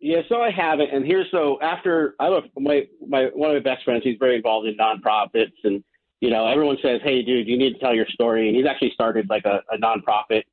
Yeah, 0.00 0.20
so 0.28 0.40
I 0.40 0.50
haven't. 0.50 0.90
And 0.92 1.04
here's 1.04 1.28
so 1.32 1.58
after 1.60 2.14
I 2.20 2.28
don't 2.28 2.46
my 2.56 2.86
my 3.06 3.24
one 3.34 3.50
of 3.50 3.62
my 3.64 3.74
best 3.74 3.84
friends, 3.84 4.04
he's 4.04 4.16
very 4.18 4.36
involved 4.36 4.68
in 4.68 4.76
nonprofits, 4.76 5.52
and 5.64 5.82
you 6.20 6.30
know 6.30 6.46
everyone 6.46 6.76
says, 6.82 7.00
"Hey, 7.02 7.22
dude, 7.22 7.48
you 7.48 7.58
need 7.58 7.72
to 7.72 7.78
tell 7.80 7.94
your 7.94 8.06
story." 8.06 8.46
And 8.48 8.56
he's 8.56 8.66
actually 8.66 8.92
started 8.92 9.28
like 9.28 9.44
a, 9.44 9.60
a 9.72 9.78
nonprofit, 9.78 10.44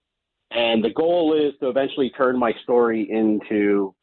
and 0.49 0.83
the 0.83 0.89
goal 0.89 1.33
is 1.33 1.53
to 1.59 1.69
eventually 1.69 2.09
turn 2.11 2.39
my 2.39 2.53
story 2.63 3.07
into 3.09 3.93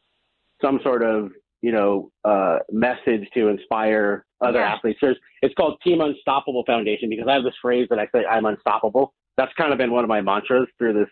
some 0.60 0.78
sort 0.84 1.02
of 1.02 1.32
you 1.62 1.72
know 1.72 2.10
uh, 2.24 2.58
message 2.70 3.26
to 3.34 3.48
inspire 3.48 4.26
other 4.40 4.58
Yeah. 4.58 4.74
athletes. 4.74 4.98
There's 5.00 5.16
it's 5.40 5.54
called 5.54 5.80
Team 5.82 6.00
Unstoppable 6.00 6.64
Foundation 6.66 7.08
because 7.08 7.26
I 7.28 7.34
have 7.34 7.44
this 7.44 7.54
phrase 7.62 7.86
that 7.90 7.98
I 7.98 8.06
say 8.14 8.26
I'm 8.26 8.44
unstoppable. 8.44 9.14
That's 9.36 9.52
kind 9.54 9.72
of 9.72 9.78
been 9.78 9.92
one 9.92 10.04
of 10.04 10.08
my 10.08 10.20
mantras 10.20 10.68
through 10.78 10.92
this 10.94 11.08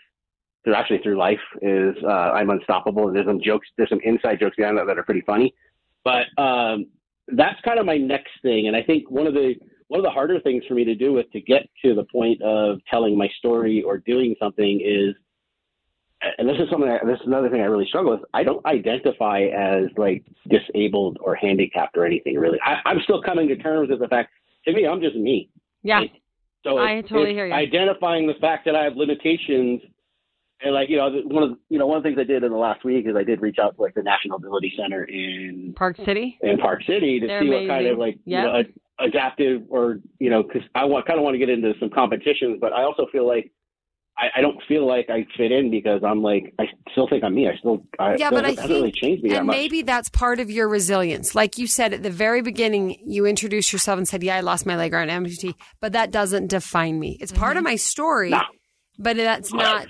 through 0.64 0.74
actually 0.74 0.98
through 0.98 1.16
life 1.16 1.40
is 1.62 1.96
uh, 2.04 2.32
I'm 2.32 2.50
unstoppable. 2.50 3.08
And 3.08 3.16
there's 3.16 3.26
some 3.26 3.40
jokes, 3.42 3.66
there's 3.78 3.88
some 3.88 4.00
inside 4.04 4.40
jokes 4.40 4.56
behind 4.56 4.76
that 4.76 4.86
that 4.86 4.98
are 4.98 5.02
pretty 5.04 5.22
funny, 5.22 5.54
but 6.04 6.26
um, 6.36 6.86
that's 7.28 7.58
kind 7.62 7.78
of 7.78 7.86
my 7.86 7.96
next 7.96 8.32
thing. 8.42 8.66
And 8.66 8.76
I 8.76 8.82
think 8.82 9.10
one 9.10 9.26
of 9.26 9.34
the 9.34 9.54
one 9.88 9.98
of 9.98 10.04
the 10.04 10.10
harder 10.10 10.38
things 10.40 10.62
for 10.68 10.74
me 10.74 10.84
to 10.84 10.94
do 10.94 11.18
is 11.18 11.24
to 11.32 11.40
get 11.40 11.62
to 11.84 11.94
the 11.94 12.04
point 12.12 12.40
of 12.42 12.78
telling 12.88 13.16
my 13.18 13.28
story 13.38 13.82
or 13.82 13.98
doing 13.98 14.36
something 14.38 14.80
is, 14.84 15.14
and 16.38 16.48
this 16.48 16.56
is 16.58 16.68
something. 16.70 16.88
I, 16.88 16.98
this 17.04 17.20
is 17.20 17.26
another 17.26 17.48
thing 17.48 17.60
I 17.60 17.64
really 17.64 17.86
struggle 17.86 18.12
with. 18.12 18.20
I 18.34 18.42
don't 18.42 18.64
identify 18.66 19.42
as 19.42 19.84
like 19.96 20.24
disabled 20.48 21.18
or 21.20 21.34
handicapped 21.34 21.96
or 21.96 22.04
anything 22.04 22.36
really. 22.36 22.58
I, 22.64 22.76
I'm 22.84 23.00
still 23.04 23.22
coming 23.22 23.48
to 23.48 23.56
terms 23.56 23.90
with 23.90 24.00
the 24.00 24.08
fact. 24.08 24.30
To 24.66 24.72
me, 24.72 24.86
I'm 24.86 25.00
just 25.00 25.16
me. 25.16 25.48
Yeah. 25.82 26.02
So 26.64 26.78
I 26.78 27.00
totally 27.00 27.32
hear 27.32 27.46
you. 27.46 27.54
Identifying 27.54 28.26
the 28.26 28.34
fact 28.34 28.66
that 28.66 28.76
I 28.76 28.84
have 28.84 28.94
limitations, 28.96 29.80
and 30.60 30.74
like 30.74 30.90
you 30.90 30.98
know, 30.98 31.08
one 31.24 31.42
of 31.42 31.50
the, 31.50 31.56
you 31.70 31.78
know 31.78 31.86
one 31.86 31.96
of 31.96 32.02
the 32.02 32.10
things 32.10 32.18
I 32.20 32.24
did 32.24 32.44
in 32.44 32.52
the 32.52 32.58
last 32.58 32.84
week 32.84 33.06
is 33.06 33.16
I 33.16 33.24
did 33.24 33.40
reach 33.40 33.56
out 33.58 33.76
to 33.76 33.82
like 33.82 33.94
the 33.94 34.02
National 34.02 34.36
Ability 34.36 34.74
Center 34.76 35.04
in 35.04 35.72
Park 35.74 35.96
City. 36.04 36.38
in 36.42 36.58
Park 36.58 36.82
City 36.86 37.18
to 37.20 37.26
They're 37.26 37.42
see 37.42 37.48
what 37.48 37.66
kind 37.66 37.86
of 37.86 37.96
like 37.96 38.18
Yeah. 38.26 38.40
you 38.40 38.62
know 38.64 38.68
adaptive 38.98 39.62
or 39.70 40.00
you 40.18 40.28
know 40.28 40.42
because 40.42 40.62
I 40.74 40.84
want 40.84 41.06
kind 41.06 41.18
of 41.18 41.24
want 41.24 41.32
to 41.34 41.38
get 41.38 41.48
into 41.48 41.72
some 41.80 41.88
competitions, 41.88 42.58
but 42.60 42.72
I 42.74 42.82
also 42.82 43.06
feel 43.10 43.26
like. 43.26 43.50
I, 44.20 44.38
I 44.38 44.40
don't 44.42 44.58
feel 44.68 44.86
like 44.86 45.08
I 45.08 45.26
fit 45.36 45.50
in 45.50 45.70
because 45.70 46.02
I'm 46.04 46.22
like 46.22 46.52
I 46.58 46.64
still 46.92 47.08
think 47.08 47.24
I'm 47.24 47.34
me. 47.34 47.48
I 47.48 47.56
still 47.58 47.82
I 47.98 48.16
Yeah, 48.16 48.28
but 48.30 48.44
I 48.44 48.50
it 48.50 48.58
hasn't 48.58 48.68
really 48.68 48.82
think, 48.90 48.96
changed 48.96 49.22
me 49.24 49.30
that 49.30 49.38
and 49.38 49.46
much. 49.46 49.56
maybe 49.56 49.82
that's 49.82 50.10
part 50.10 50.40
of 50.40 50.50
your 50.50 50.68
resilience. 50.68 51.34
Like 51.34 51.56
you 51.56 51.66
said 51.66 51.94
at 51.94 52.02
the 52.02 52.10
very 52.10 52.42
beginning, 52.42 52.98
you 53.06 53.24
introduced 53.24 53.72
yourself 53.72 53.96
and 53.96 54.06
said, 54.06 54.22
"Yeah, 54.22 54.36
I 54.36 54.40
lost 54.40 54.66
my 54.66 54.76
leg 54.76 54.92
or 54.92 54.98
an 54.98 55.08
amputee," 55.08 55.54
but 55.80 55.92
that 55.92 56.10
doesn't 56.10 56.48
define 56.48 57.00
me. 57.00 57.16
It's 57.20 57.32
part 57.32 57.56
of 57.56 57.62
mm-hmm. 57.62 57.70
my 57.70 57.76
story, 57.76 58.30
No. 58.30 58.42
but 58.98 59.16
that's 59.16 59.52
not. 59.54 59.86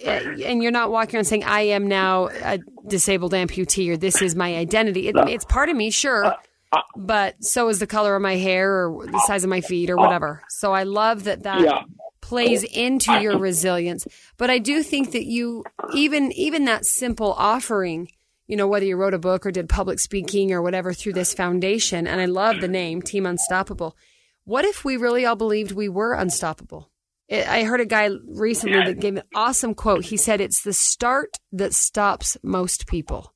eh, 0.00 0.20
And 0.44 0.62
you're 0.62 0.70
not 0.72 0.92
walking 0.92 1.16
around 1.16 1.24
saying, 1.24 1.42
"I 1.44 1.62
am 1.62 1.88
now 1.88 2.28
a 2.28 2.58
disabled 2.86 3.32
amputee" 3.32 3.90
or 3.90 3.96
"This 3.96 4.22
is 4.22 4.36
my 4.36 4.54
identity." 4.56 5.08
It, 5.08 5.16
it's 5.28 5.44
part 5.44 5.68
of 5.70 5.76
me, 5.76 5.90
sure, 5.90 6.24
uh, 6.26 6.34
uh. 6.72 6.82
but 6.96 7.42
so 7.42 7.68
is 7.68 7.80
the 7.80 7.86
color 7.88 8.14
of 8.14 8.22
my 8.22 8.36
hair 8.36 8.86
or 8.86 9.06
the 9.06 9.18
size 9.26 9.42
of 9.42 9.50
my 9.50 9.60
feet 9.60 9.90
or 9.90 9.98
uh. 9.98 10.02
whatever. 10.02 10.42
So 10.50 10.72
I 10.72 10.84
love 10.84 11.24
that 11.24 11.42
that 11.42 11.60
Yeah. 11.62 11.82
Plays 12.26 12.64
into 12.64 13.12
your 13.20 13.38
resilience. 13.38 14.04
But 14.36 14.50
I 14.50 14.58
do 14.58 14.82
think 14.82 15.12
that 15.12 15.26
you 15.26 15.64
even 15.94 16.32
even 16.32 16.64
that 16.64 16.84
simple 16.84 17.32
offering, 17.32 18.08
you 18.48 18.56
know, 18.56 18.66
whether 18.66 18.84
you 18.84 18.96
wrote 18.96 19.14
a 19.14 19.18
book 19.18 19.46
or 19.46 19.52
did 19.52 19.68
public 19.68 20.00
speaking 20.00 20.52
or 20.52 20.60
whatever 20.60 20.92
through 20.92 21.12
this 21.12 21.32
foundation, 21.32 22.06
and 22.06 22.20
I 22.20 22.24
love 22.24 22.60
the 22.60 22.68
name 22.68 23.00
Team 23.00 23.26
Unstoppable. 23.26 23.96
What 24.44 24.64
if 24.64 24.84
we 24.84 24.96
really 24.96 25.24
all 25.24 25.36
believed 25.36 25.70
we 25.70 25.88
were 25.88 26.14
unstoppable? 26.14 26.90
It, 27.28 27.48
I 27.48 27.62
heard 27.62 27.80
a 27.80 27.86
guy 27.86 28.10
recently 28.26 28.82
that 28.84 29.00
gave 29.00 29.16
an 29.16 29.22
awesome 29.34 29.74
quote. 29.74 30.04
He 30.06 30.16
said, 30.16 30.40
"It's 30.40 30.62
the 30.62 30.72
start 30.72 31.36
that 31.52 31.74
stops 31.74 32.36
most 32.42 32.88
people." 32.88 33.32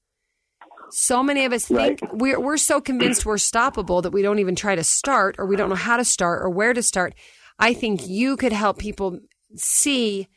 So 0.90 1.22
many 1.22 1.44
of 1.44 1.52
us 1.52 1.66
think 1.66 2.00
we're 2.12 2.40
we're 2.40 2.56
so 2.56 2.80
convinced 2.80 3.24
we're 3.24 3.36
stoppable 3.36 4.02
that 4.02 4.10
we 4.10 4.22
don't 4.22 4.40
even 4.40 4.56
try 4.56 4.74
to 4.74 4.82
start, 4.82 5.36
or 5.38 5.46
we 5.46 5.54
don't 5.54 5.68
know 5.68 5.76
how 5.76 5.96
to 5.96 6.04
start, 6.04 6.42
or 6.42 6.50
where 6.50 6.74
to 6.74 6.82
start. 6.82 7.14
I 7.60 7.74
think 7.74 8.08
you 8.08 8.36
could 8.36 8.52
help 8.52 8.78
people 8.78 9.20
see 9.56 10.28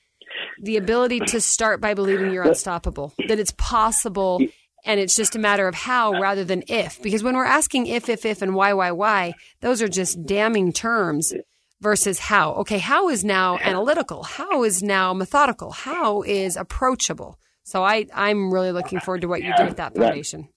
the 0.61 0.77
ability 0.77 1.19
to 1.19 1.41
start 1.41 1.81
by 1.81 1.93
believing 1.93 2.31
you're 2.31 2.43
unstoppable, 2.43 3.13
that 3.27 3.39
it's 3.39 3.53
possible, 3.57 4.41
and 4.85 4.99
it's 4.99 5.15
just 5.15 5.35
a 5.35 5.39
matter 5.39 5.67
of 5.67 5.75
how 5.75 6.19
rather 6.19 6.43
than 6.43 6.63
if. 6.67 7.01
Because 7.01 7.23
when 7.23 7.35
we're 7.35 7.45
asking 7.45 7.87
if, 7.87 8.09
if, 8.09 8.25
if, 8.25 8.41
and 8.41 8.53
why, 8.53 8.73
why, 8.73 8.91
why, 8.91 9.33
those 9.61 9.81
are 9.81 9.87
just 9.87 10.25
damning 10.25 10.73
terms 10.73 11.33
versus 11.81 12.19
how. 12.19 12.53
Okay, 12.55 12.79
how 12.79 13.09
is 13.09 13.23
now 13.23 13.57
analytical? 13.59 14.23
How 14.23 14.63
is 14.63 14.83
now 14.83 15.13
methodical? 15.13 15.71
How 15.71 16.21
is 16.23 16.57
approachable? 16.57 17.39
So 17.63 17.83
I, 17.83 18.07
I'm 18.13 18.53
really 18.53 18.71
looking 18.71 18.99
forward 18.99 19.21
to 19.21 19.27
what 19.27 19.41
you 19.41 19.53
do 19.55 19.65
with 19.65 19.77
that 19.77 19.95
foundation. 19.95 20.49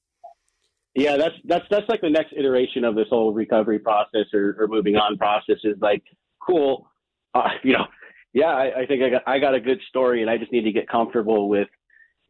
Yeah, 0.95 1.19
that's 1.19 1.35
that's 1.45 1.65
that's 1.69 1.89
like 1.91 2.01
the 2.01 2.09
next 2.09 2.33
iteration 2.35 2.83
of 2.83 2.95
this 2.95 3.05
whole 3.11 3.35
recovery 3.35 3.79
process 3.79 4.33
or, 4.33 4.57
or 4.59 4.67
moving 4.67 4.97
on 4.97 5.19
process 5.19 5.59
is 5.63 5.77
like 5.79 6.03
cool. 6.47 6.89
Uh, 7.35 7.49
you 7.63 7.73
know, 7.73 7.87
yeah, 8.33 8.47
I, 8.47 8.81
I 8.81 8.87
think 8.87 9.03
I 9.03 9.11
got 9.11 9.23
I 9.27 9.39
got 9.39 9.55
a 9.55 9.61
good 9.61 9.81
story, 9.89 10.23
and 10.23 10.31
I 10.31 10.37
just 10.37 10.53
need 10.53 10.65
to 10.65 10.73
get 10.73 10.89
comfortable 10.89 11.49
with. 11.49 11.69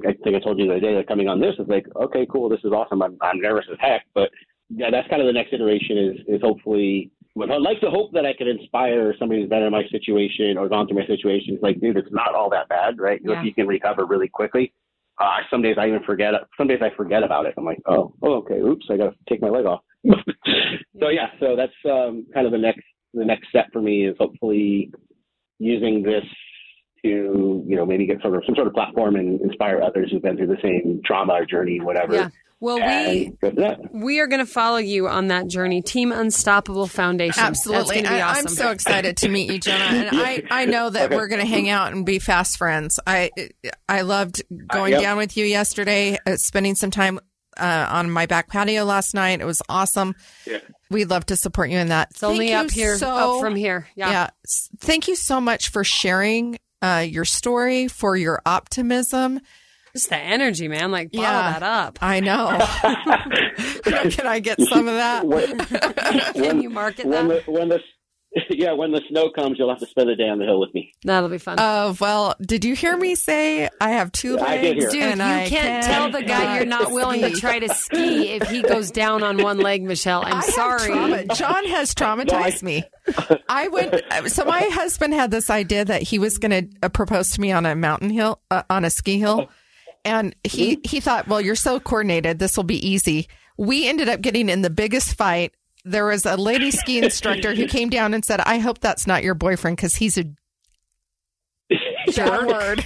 I 0.07 0.13
think 0.23 0.37
I 0.37 0.41
told 0.41 0.59
you 0.59 0.67
the 0.67 0.73
other 0.73 0.81
day 0.81 0.95
that 0.95 1.09
coming 1.09 1.27
on 1.27 1.41
this 1.41 1.55
is 1.59 1.67
like, 1.69 1.87
okay, 1.97 2.27
cool, 2.31 2.49
this 2.49 2.61
is 2.65 2.73
awesome. 2.73 3.03
I'm 3.03 3.17
I'm 3.21 3.41
nervous 3.41 3.65
as 3.71 3.79
heck, 3.81 4.03
but 4.15 4.31
yeah, 4.69 4.91
that's 4.91 5.09
kind 5.09 5.23
of 5.23 5.27
the 5.27 5.33
next 5.33 5.53
iteration 5.53 5.99
is 5.99 6.17
is 6.37 6.43
hopefully. 6.43 7.11
Well, 7.35 7.53
I'd 7.53 7.61
like 7.61 7.81
to 7.81 7.91
hope 7.91 8.13
that 8.13 8.25
I 8.25 8.33
could 8.33 8.49
inspire 8.49 9.15
somebody 9.19 9.43
who's 9.43 9.51
been 9.51 9.63
in 9.63 9.71
my 9.71 9.83
situation 9.91 10.57
or 10.57 10.71
gone 10.71 10.87
through 10.87 11.01
my 11.01 11.07
situation. 11.07 11.53
It's 11.53 11.63
like, 11.63 11.79
dude, 11.81 11.99
it's 11.99 12.09
not 12.11 12.35
all 12.35 12.49
that 12.49 12.67
bad, 12.71 12.99
right? 12.99 13.21
Yeah. 13.23 13.41
If 13.41 13.45
you 13.45 13.53
can 13.53 13.67
recover 13.67 14.07
really 14.07 14.29
quickly. 14.29 14.73
Uh, 15.19 15.41
some 15.51 15.61
days 15.61 15.77
I 15.79 15.89
even 15.89 16.03
forget. 16.03 16.33
Some 16.57 16.67
days 16.67 16.81
I 16.81 16.97
forget 16.97 17.23
about 17.23 17.45
it. 17.45 17.53
I'm 17.59 17.65
like, 17.67 17.83
oh, 17.87 18.15
oh 18.23 18.37
okay, 18.37 18.59
oops, 18.59 18.87
I 18.91 18.97
got 18.97 19.11
to 19.11 19.17
take 19.29 19.43
my 19.43 19.51
leg 19.51 19.67
off. 19.67 19.83
so 20.99 21.09
yeah, 21.09 21.29
so 21.39 21.57
that's 21.57 21.73
um, 21.85 22.27
kind 22.33 22.47
of 22.47 22.53
the 22.53 22.59
next 22.59 22.85
the 23.17 23.25
next 23.25 23.49
step 23.49 23.67
for 23.73 23.81
me 23.83 24.07
is 24.07 24.15
hopefully 24.19 24.93
using 25.59 26.03
this 26.03 26.25
to, 27.03 27.65
you 27.67 27.77
know, 27.77 27.87
maybe 27.87 28.07
get 28.07 28.21
sort 28.23 28.37
of 28.37 28.43
some 28.47 28.55
sort 28.55 28.67
of 28.67 28.75
platform 28.75 29.17
and 29.17 29.41
inspire 29.41 29.83
others 29.83 30.11
who've 30.11 30.23
been 30.23 30.37
through 30.37 30.49
the 30.49 30.59
same 30.63 31.01
trauma 31.05 31.35
or 31.35 31.47
journey, 31.47 31.81
whatever. 31.81 32.15
Yeah. 32.15 32.29
Well, 32.59 32.77
we 32.77 32.83
And 32.83 33.41
go 33.41 33.51
for 33.51 33.57
that. 33.57 33.79
we 33.93 34.19
are 34.21 34.27
going 34.27 34.45
to 34.45 34.51
follow 34.51 34.79
you 34.79 35.09
on 35.09 35.29
that 35.29 35.47
journey. 35.47 35.83
Team 35.83 36.11
Unstoppable 36.11 36.87
Foundation. 36.87 37.43
Absolutely. 37.43 38.01
That's 38.01 38.09
be 38.09 38.21
I, 38.21 38.31
awesome. 38.31 38.47
I'm 38.47 38.55
so 38.55 38.71
excited 38.71 39.19
to 39.19 39.29
meet 39.29 39.53
you, 39.53 39.59
Jenna, 39.59 39.85
And 39.85 40.09
I, 40.13 40.43
I 40.51 40.65
know 40.65 40.89
that 40.89 41.11
we're 41.11 41.29
going 41.29 41.43
to 41.43 41.47
hang 41.47 41.69
out 41.69 41.93
and 41.93 42.07
be 42.07 42.19
fast 42.19 42.57
friends. 42.57 42.99
I 43.07 43.31
I 43.89 44.03
loved 44.03 44.43
going 44.69 44.93
yep. 44.93 45.03
down 45.03 45.19
with 45.19 45.37
you 45.37 45.45
yesterday, 45.45 46.19
uh, 46.27 46.37
spending 46.37 46.75
some 46.75 46.91
time 46.91 47.21
uh, 47.59 47.87
on 47.91 48.11
my 48.11 48.27
back 48.27 48.49
patio 48.49 48.85
last 48.85 49.15
night. 49.15 49.41
It 49.41 49.45
was 49.45 49.63
awesome. 49.69 50.15
Yeah. 50.47 50.59
We'd 50.91 51.11
love 51.11 51.27
to 51.27 51.37
support 51.37 51.71
you 51.71 51.79
in 51.79 51.89
that. 51.89 52.09
It's 52.13 52.23
only 52.23 52.53
up 52.53 52.71
here, 52.71 52.97
so- 52.99 53.09
up 53.09 53.41
from 53.41 53.57
here. 53.57 53.89
Yeah. 53.97 54.31
S- 54.45 54.69
Thank 54.79 55.09
you 55.09 55.17
so 55.17 55.41
much 55.41 55.69
for 55.71 55.83
sharing 55.85 56.59
uh, 56.83 57.05
your 57.09 57.25
story, 57.25 57.89
for 57.89 58.17
your 58.17 58.41
optimism. 58.47 59.41
Just 59.95 60.11
the 60.11 60.17
energy, 60.17 60.69
man. 60.69 60.91
Like, 60.93 61.11
bottle 61.11 61.23
Yeah. 61.25 61.59
that 61.59 61.63
up. 61.63 61.99
I 62.03 62.21
know. 62.21 62.49
Can 64.11 64.27
I 64.27 64.41
get 64.41 64.61
some 64.61 64.87
of 64.89 64.95
that? 64.95 66.33
Can 66.35 66.61
you 66.63 66.71
market 66.71 67.07
when 67.07 67.29
that? 67.29 67.47
the 67.47 67.51
when 67.51 67.69
the 67.71 67.81
yeah 68.51 68.73
when 68.73 68.93
the 68.93 69.01
snow 69.09 69.31
comes, 69.31 69.59
you'll 69.59 69.69
have 69.71 69.79
to 69.79 69.87
spend 69.87 70.09
the 70.09 70.15
day 70.17 70.29
on 70.29 70.39
the 70.39 70.45
hill 70.45 70.61
with 70.61 70.73
me. 70.75 70.93
That'll 71.05 71.29
be 71.29 71.39
fun. 71.39 71.59
Uh, 71.59 71.95
well, 72.01 72.35
did 72.41 72.65
you 72.65 72.75
hear 72.75 72.97
me 72.97 73.15
say 73.15 73.69
I 73.81 73.91
have 73.91 74.13
two 74.13 74.39
I 74.39 74.59
did 74.59 74.79
legs? 74.79 74.93
hear. 74.93 75.03
Dude, 75.03 75.03
and 75.03 75.21
you 75.21 75.27
I 75.27 75.49
can't 75.49 75.85
tell 75.85 76.11
the 76.11 76.23
guy 76.23 76.57
you're 76.57 76.67
not 76.67 76.91
willing 76.93 77.21
to 77.23 77.31
try 77.31 77.59
to 77.59 77.69
ski 77.75 78.31
if 78.31 78.49
he 78.49 78.63
goes 78.63 78.91
down 78.91 79.23
on 79.23 79.43
one 79.43 79.59
leg, 79.59 79.83
Michelle. 79.83 80.23
I'm 80.25 80.35
I 80.37 80.41
sorry. 80.43 80.87
trauma. 80.87 81.25
John 81.35 81.65
has 81.67 81.95
traumatized 81.95 82.63
me. 82.63 82.85
I 83.49 83.69
went. 83.69 84.03
So 84.27 84.45
my 84.45 84.61
husband 84.73 85.15
had 85.15 85.31
this 85.31 85.49
idea 85.51 85.85
that 85.85 86.03
he 86.03 86.19
was 86.19 86.39
going 86.39 86.51
to 86.51 86.77
uh, 86.83 86.89
propose 86.89 87.31
to 87.33 87.41
me 87.41 87.53
on 87.53 87.65
a 87.67 87.75
mountain 87.75 88.11
hill, 88.11 88.41
uh, 88.51 88.63
on 88.69 88.85
a 88.85 88.91
ski 88.91 89.19
hill, 89.19 89.49
and 90.05 90.35
he 90.45 90.79
he 90.85 91.01
thought, 91.01 91.27
well, 91.29 91.41
you're 91.41 91.55
so 91.55 91.81
coordinated, 91.81 92.39
this 92.39 92.57
will 92.57 92.65
be 92.65 92.87
easy. 92.87 93.29
We 93.57 93.89
ended 93.89 94.09
up 94.09 94.21
getting 94.21 94.49
in 94.49 94.63
the 94.63 94.71
biggest 94.71 95.15
fight. 95.17 95.55
There 95.89 96.05
was 96.07 96.27
a 96.27 96.37
lady 96.37 96.71
ski 96.73 96.99
instructor 96.99 97.55
who 97.55 97.67
came 97.69 97.89
down 97.91 98.13
and 98.13 98.25
said, 98.25 98.41
"I 98.41 98.59
hope 98.59 98.81
that's 98.81 99.07
not 99.07 99.23
your 99.23 99.35
boyfriend 99.35 99.77
because 99.77 99.95
he's 99.95 100.19
a 100.19 100.25
That 102.17 102.47
word. 102.47 102.85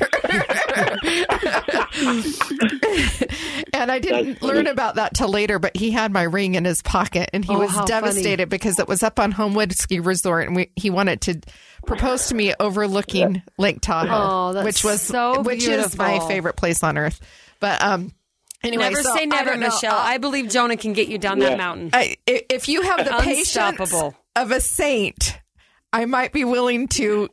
and 3.73 3.91
I 3.93 3.99
didn't 3.99 4.37
funny. 4.37 4.53
learn 4.55 4.67
about 4.67 4.95
that 4.97 5.15
till 5.15 5.29
later, 5.29 5.59
but 5.59 5.77
he 5.77 5.91
had 5.91 6.13
my 6.13 6.23
ring 6.23 6.55
in 6.55 6.65
his 6.65 6.83
pocket 6.83 7.31
and 7.33 7.45
he 7.45 7.55
Oh, 7.55 7.59
was 7.61 7.77
devastated 7.87 8.49
because 8.49 8.79
it 8.79 8.89
was 8.89 9.03
up 9.03 9.19
on 9.21 9.33
Homewood 9.33 9.73
Ski 9.75 10.01
Resort 10.01 10.47
and 10.47 10.57
we, 10.57 10.71
he 10.77 10.91
wanted 10.91 11.21
to 11.23 11.41
propose 11.87 12.29
to 12.29 12.35
me 12.35 12.55
overlooking 12.59 13.43
Lake 13.59 13.81
Tahoe, 13.81 14.09
Oh, 14.11 14.53
that's 14.55 14.65
which 14.65 14.85
was 14.85 15.03
so 15.03 15.43
which 15.43 15.67
is 15.67 15.97
my 15.99 16.19
favorite 16.29 16.57
place 16.57 16.83
on 16.83 16.97
earth. 16.99 17.21
But 17.61 17.83
um 17.83 18.13
anyway, 18.65 18.85
never 18.85 19.03
so 19.03 19.15
say 19.15 19.27
never, 19.27 19.51
don't 19.51 19.61
know. 19.61 19.67
Michelle. 19.69 19.97
I 19.97 20.19
believe 20.19 20.49
Jonah 20.51 20.77
can 20.77 20.93
get 20.93 21.09
you 21.09 21.19
down 21.19 21.41
Yeah. 21.41 21.51
that 21.51 21.59
mountain. 21.59 21.91
I, 21.93 22.17
i- 22.29 22.45
if 22.51 22.69
you 22.69 22.83
have 22.83 23.05
the 23.05 23.13
patience 23.21 23.93
of 24.37 24.51
a 24.51 24.61
saint, 24.61 25.39
I 25.93 26.05
might 26.05 26.33
be 26.33 26.45
willing 26.45 26.87
to 26.89 27.29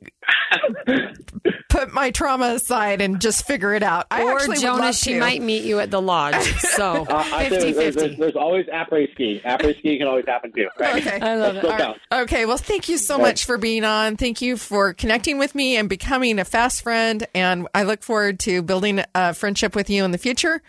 put 1.70 1.94
my 1.94 2.10
trauma 2.12 2.48
aside 2.56 3.02
and 3.02 3.20
just 3.22 3.46
figure 3.46 3.74
it 3.76 3.84
out. 3.84 4.08
I 4.10 4.24
or 4.24 4.40
Jonah, 4.56 4.94
she 4.94 5.14
to. 5.14 5.20
might 5.20 5.42
meet 5.42 5.64
you 5.64 5.80
at 5.80 5.92
the 5.92 6.02
lodge. 6.02 6.42
So 6.60 7.06
Uh, 7.10 7.24
50 7.24 7.50
there's, 7.50 7.76
there's, 7.76 7.96
50. 7.96 8.16
there's 8.16 8.36
always 8.36 8.66
après 8.68 9.12
ski. 9.14 9.42
Après 9.46 9.78
ski 9.78 9.98
can 10.00 10.08
always 10.08 10.26
happen 10.26 10.52
too. 10.54 10.68
Right? 10.80 11.06
Okay. 11.06 11.20
I 11.20 11.36
love 11.36 11.56
it. 11.58 11.60
Still 11.60 11.72
All 11.72 11.78
right. 11.78 12.22
Okay, 12.24 12.46
well, 12.46 12.58
thank 12.58 12.90
you 12.90 12.98
so 12.98 13.18
much 13.18 13.46
for 13.46 13.58
being 13.58 13.84
on. 13.84 14.16
Thank 14.18 14.42
you 14.42 14.58
for 14.58 14.94
connecting 14.94 15.38
with 15.38 15.54
me 15.54 15.78
and 15.78 15.88
becoming 15.90 16.40
a 16.40 16.46
fast 16.46 16.82
friend. 16.82 17.28
And 17.36 17.68
I 17.76 17.84
look 17.84 18.02
forward 18.02 18.40
to 18.42 18.62
building 18.64 19.04
a 19.14 19.34
friendship 19.34 19.76
with 19.76 19.90
you 19.90 20.04
in 20.04 20.12
the 20.12 20.18
future. 20.18 20.62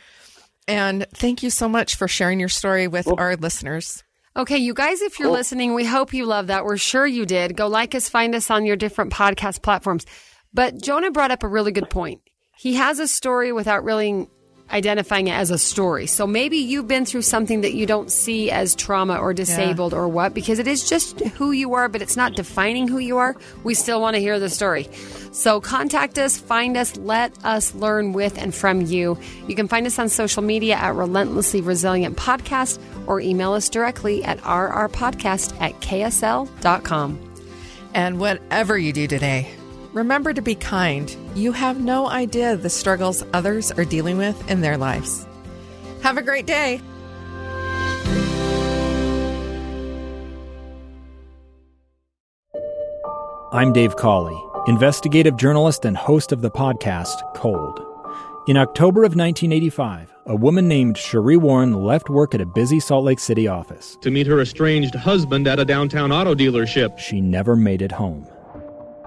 And 0.69 1.07
thank 1.15 1.43
you 1.43 1.49
so 1.51 1.69
much 1.69 1.97
for 1.97 2.07
sharing 2.07 2.39
your 2.39 2.51
story 2.51 2.87
with 2.87 3.09
our 3.09 3.37
listeners. 3.37 4.05
Okay, 4.37 4.59
you 4.59 4.75
guys, 4.75 5.01
if 5.01 5.19
you're 5.19 5.33
listening, 5.33 5.75
we 5.75 5.85
hope 5.85 6.13
you 6.15 6.27
love 6.27 6.47
that. 6.49 6.65
We're 6.65 6.77
sure 6.77 7.07
you 7.07 7.27
did. 7.27 7.57
Go 7.57 7.67
like 7.67 7.95
us, 7.95 8.09
find 8.09 8.35
us 8.35 8.51
on 8.51 8.67
your 8.67 8.77
different 8.77 9.13
podcast 9.13 9.63
platforms. 9.63 10.07
But 10.53 10.81
Jonah 10.81 11.11
brought 11.11 11.31
up 11.31 11.43
a 11.43 11.49
really 11.49 11.73
good 11.73 11.91
point. 11.91 12.21
He 12.57 12.75
has 12.75 12.99
a 12.99 13.09
story 13.09 13.53
without 13.53 13.83
really 13.83 14.29
identifying 14.71 15.29
it 15.29 15.33
as 15.33 15.51
a 15.51 15.59
story. 15.59 16.07
So 16.07 16.27
maybe 16.27 16.57
you've 16.57 16.89
been 16.89 17.05
through 17.05 17.23
something 17.23 17.63
that 17.63 17.75
you 17.75 17.87
don't 17.87 18.11
see 18.11 18.51
as 18.51 18.75
trauma 18.75 19.17
or 19.17 19.33
disabled 19.33 19.95
or 19.95 20.09
what, 20.09 20.35
because 20.35 20.59
it 20.59 20.67
is 20.67 20.89
just 20.89 21.21
who 21.21 21.53
you 21.53 21.75
are, 21.75 21.89
but 21.89 22.03
it's 22.03 22.17
not 22.17 22.35
defining 22.35 22.89
who 22.89 22.99
you 22.99 23.19
are. 23.19 23.37
We 23.65 23.75
still 23.75 24.01
want 24.01 24.17
to 24.17 24.21
hear 24.21 24.39
the 24.39 24.51
story. 24.51 24.89
So 25.33 25.61
contact 25.61 26.19
us, 26.19 26.37
find 26.37 26.77
us, 26.77 26.97
let 26.97 27.33
us 27.45 27.75
learn 27.75 28.13
with 28.13 28.39
and 28.39 28.55
from 28.55 28.83
you. 28.83 29.19
You 29.47 29.55
can 29.55 29.69
find 29.69 29.87
us 29.87 29.99
on 29.99 30.09
social 30.09 30.43
media 30.43 30.75
at 30.75 30.95
Relentlessly 30.95 31.61
Resilient 31.61 32.17
Podcast 32.17 32.79
or 33.07 33.21
email 33.21 33.53
us 33.53 33.69
directly 33.69 34.23
at 34.25 34.39
rrpodcast 34.39 35.61
at 35.61 35.81
ksl.com. 35.81 37.19
And 37.95 38.21
whatever 38.21 38.77
you 38.77 38.93
do 38.93 39.07
today, 39.07 39.51
remember 39.99 40.33
to 40.33 40.41
be 40.41 40.55
kind. 40.55 41.15
You 41.35 41.51
have 41.51 41.81
no 41.81 42.09
idea 42.09 42.57
the 42.57 42.71
struggles 42.71 43.25
others 43.33 43.73
are 43.73 43.85
dealing 43.85 44.17
with 44.17 44.49
in 44.49 44.61
their 44.61 44.79
lives. 44.79 45.27
Have 46.03 46.17
a 46.17 46.23
great 46.23 46.47
day. 46.47 46.81
I'm 53.51 53.73
Dave 53.73 53.97
Cawley, 53.97 54.41
investigative 54.69 55.37
journalist 55.37 55.85
and 55.85 55.97
host 55.97 56.31
of 56.31 56.43
the 56.43 56.51
podcast 56.51 57.17
Cold. 57.35 57.85
In 58.47 58.57
October 58.57 59.01
of 59.01 59.17
1985, 59.17 60.15
a 60.27 60.37
woman 60.37 60.69
named 60.69 60.95
Sheree 60.95 61.41
Warren 61.41 61.73
left 61.73 62.09
work 62.09 62.35
at 62.35 62.41
a 62.41 62.47
busy 62.47 62.79
Salt 62.79 63.05
Lake 63.05 63.19
City 63.19 63.49
office. 63.49 63.97
to 64.03 64.11
meet 64.11 64.27
her 64.29 64.41
estranged 64.41 64.95
husband 64.95 65.49
at 65.49 65.59
a 65.59 65.65
downtown 65.65 66.13
auto 66.13 66.35
dealership. 66.35 66.99
She 66.99 67.21
never 67.21 67.57
made 67.57 67.83
it 67.83 67.93
home. 67.93 68.27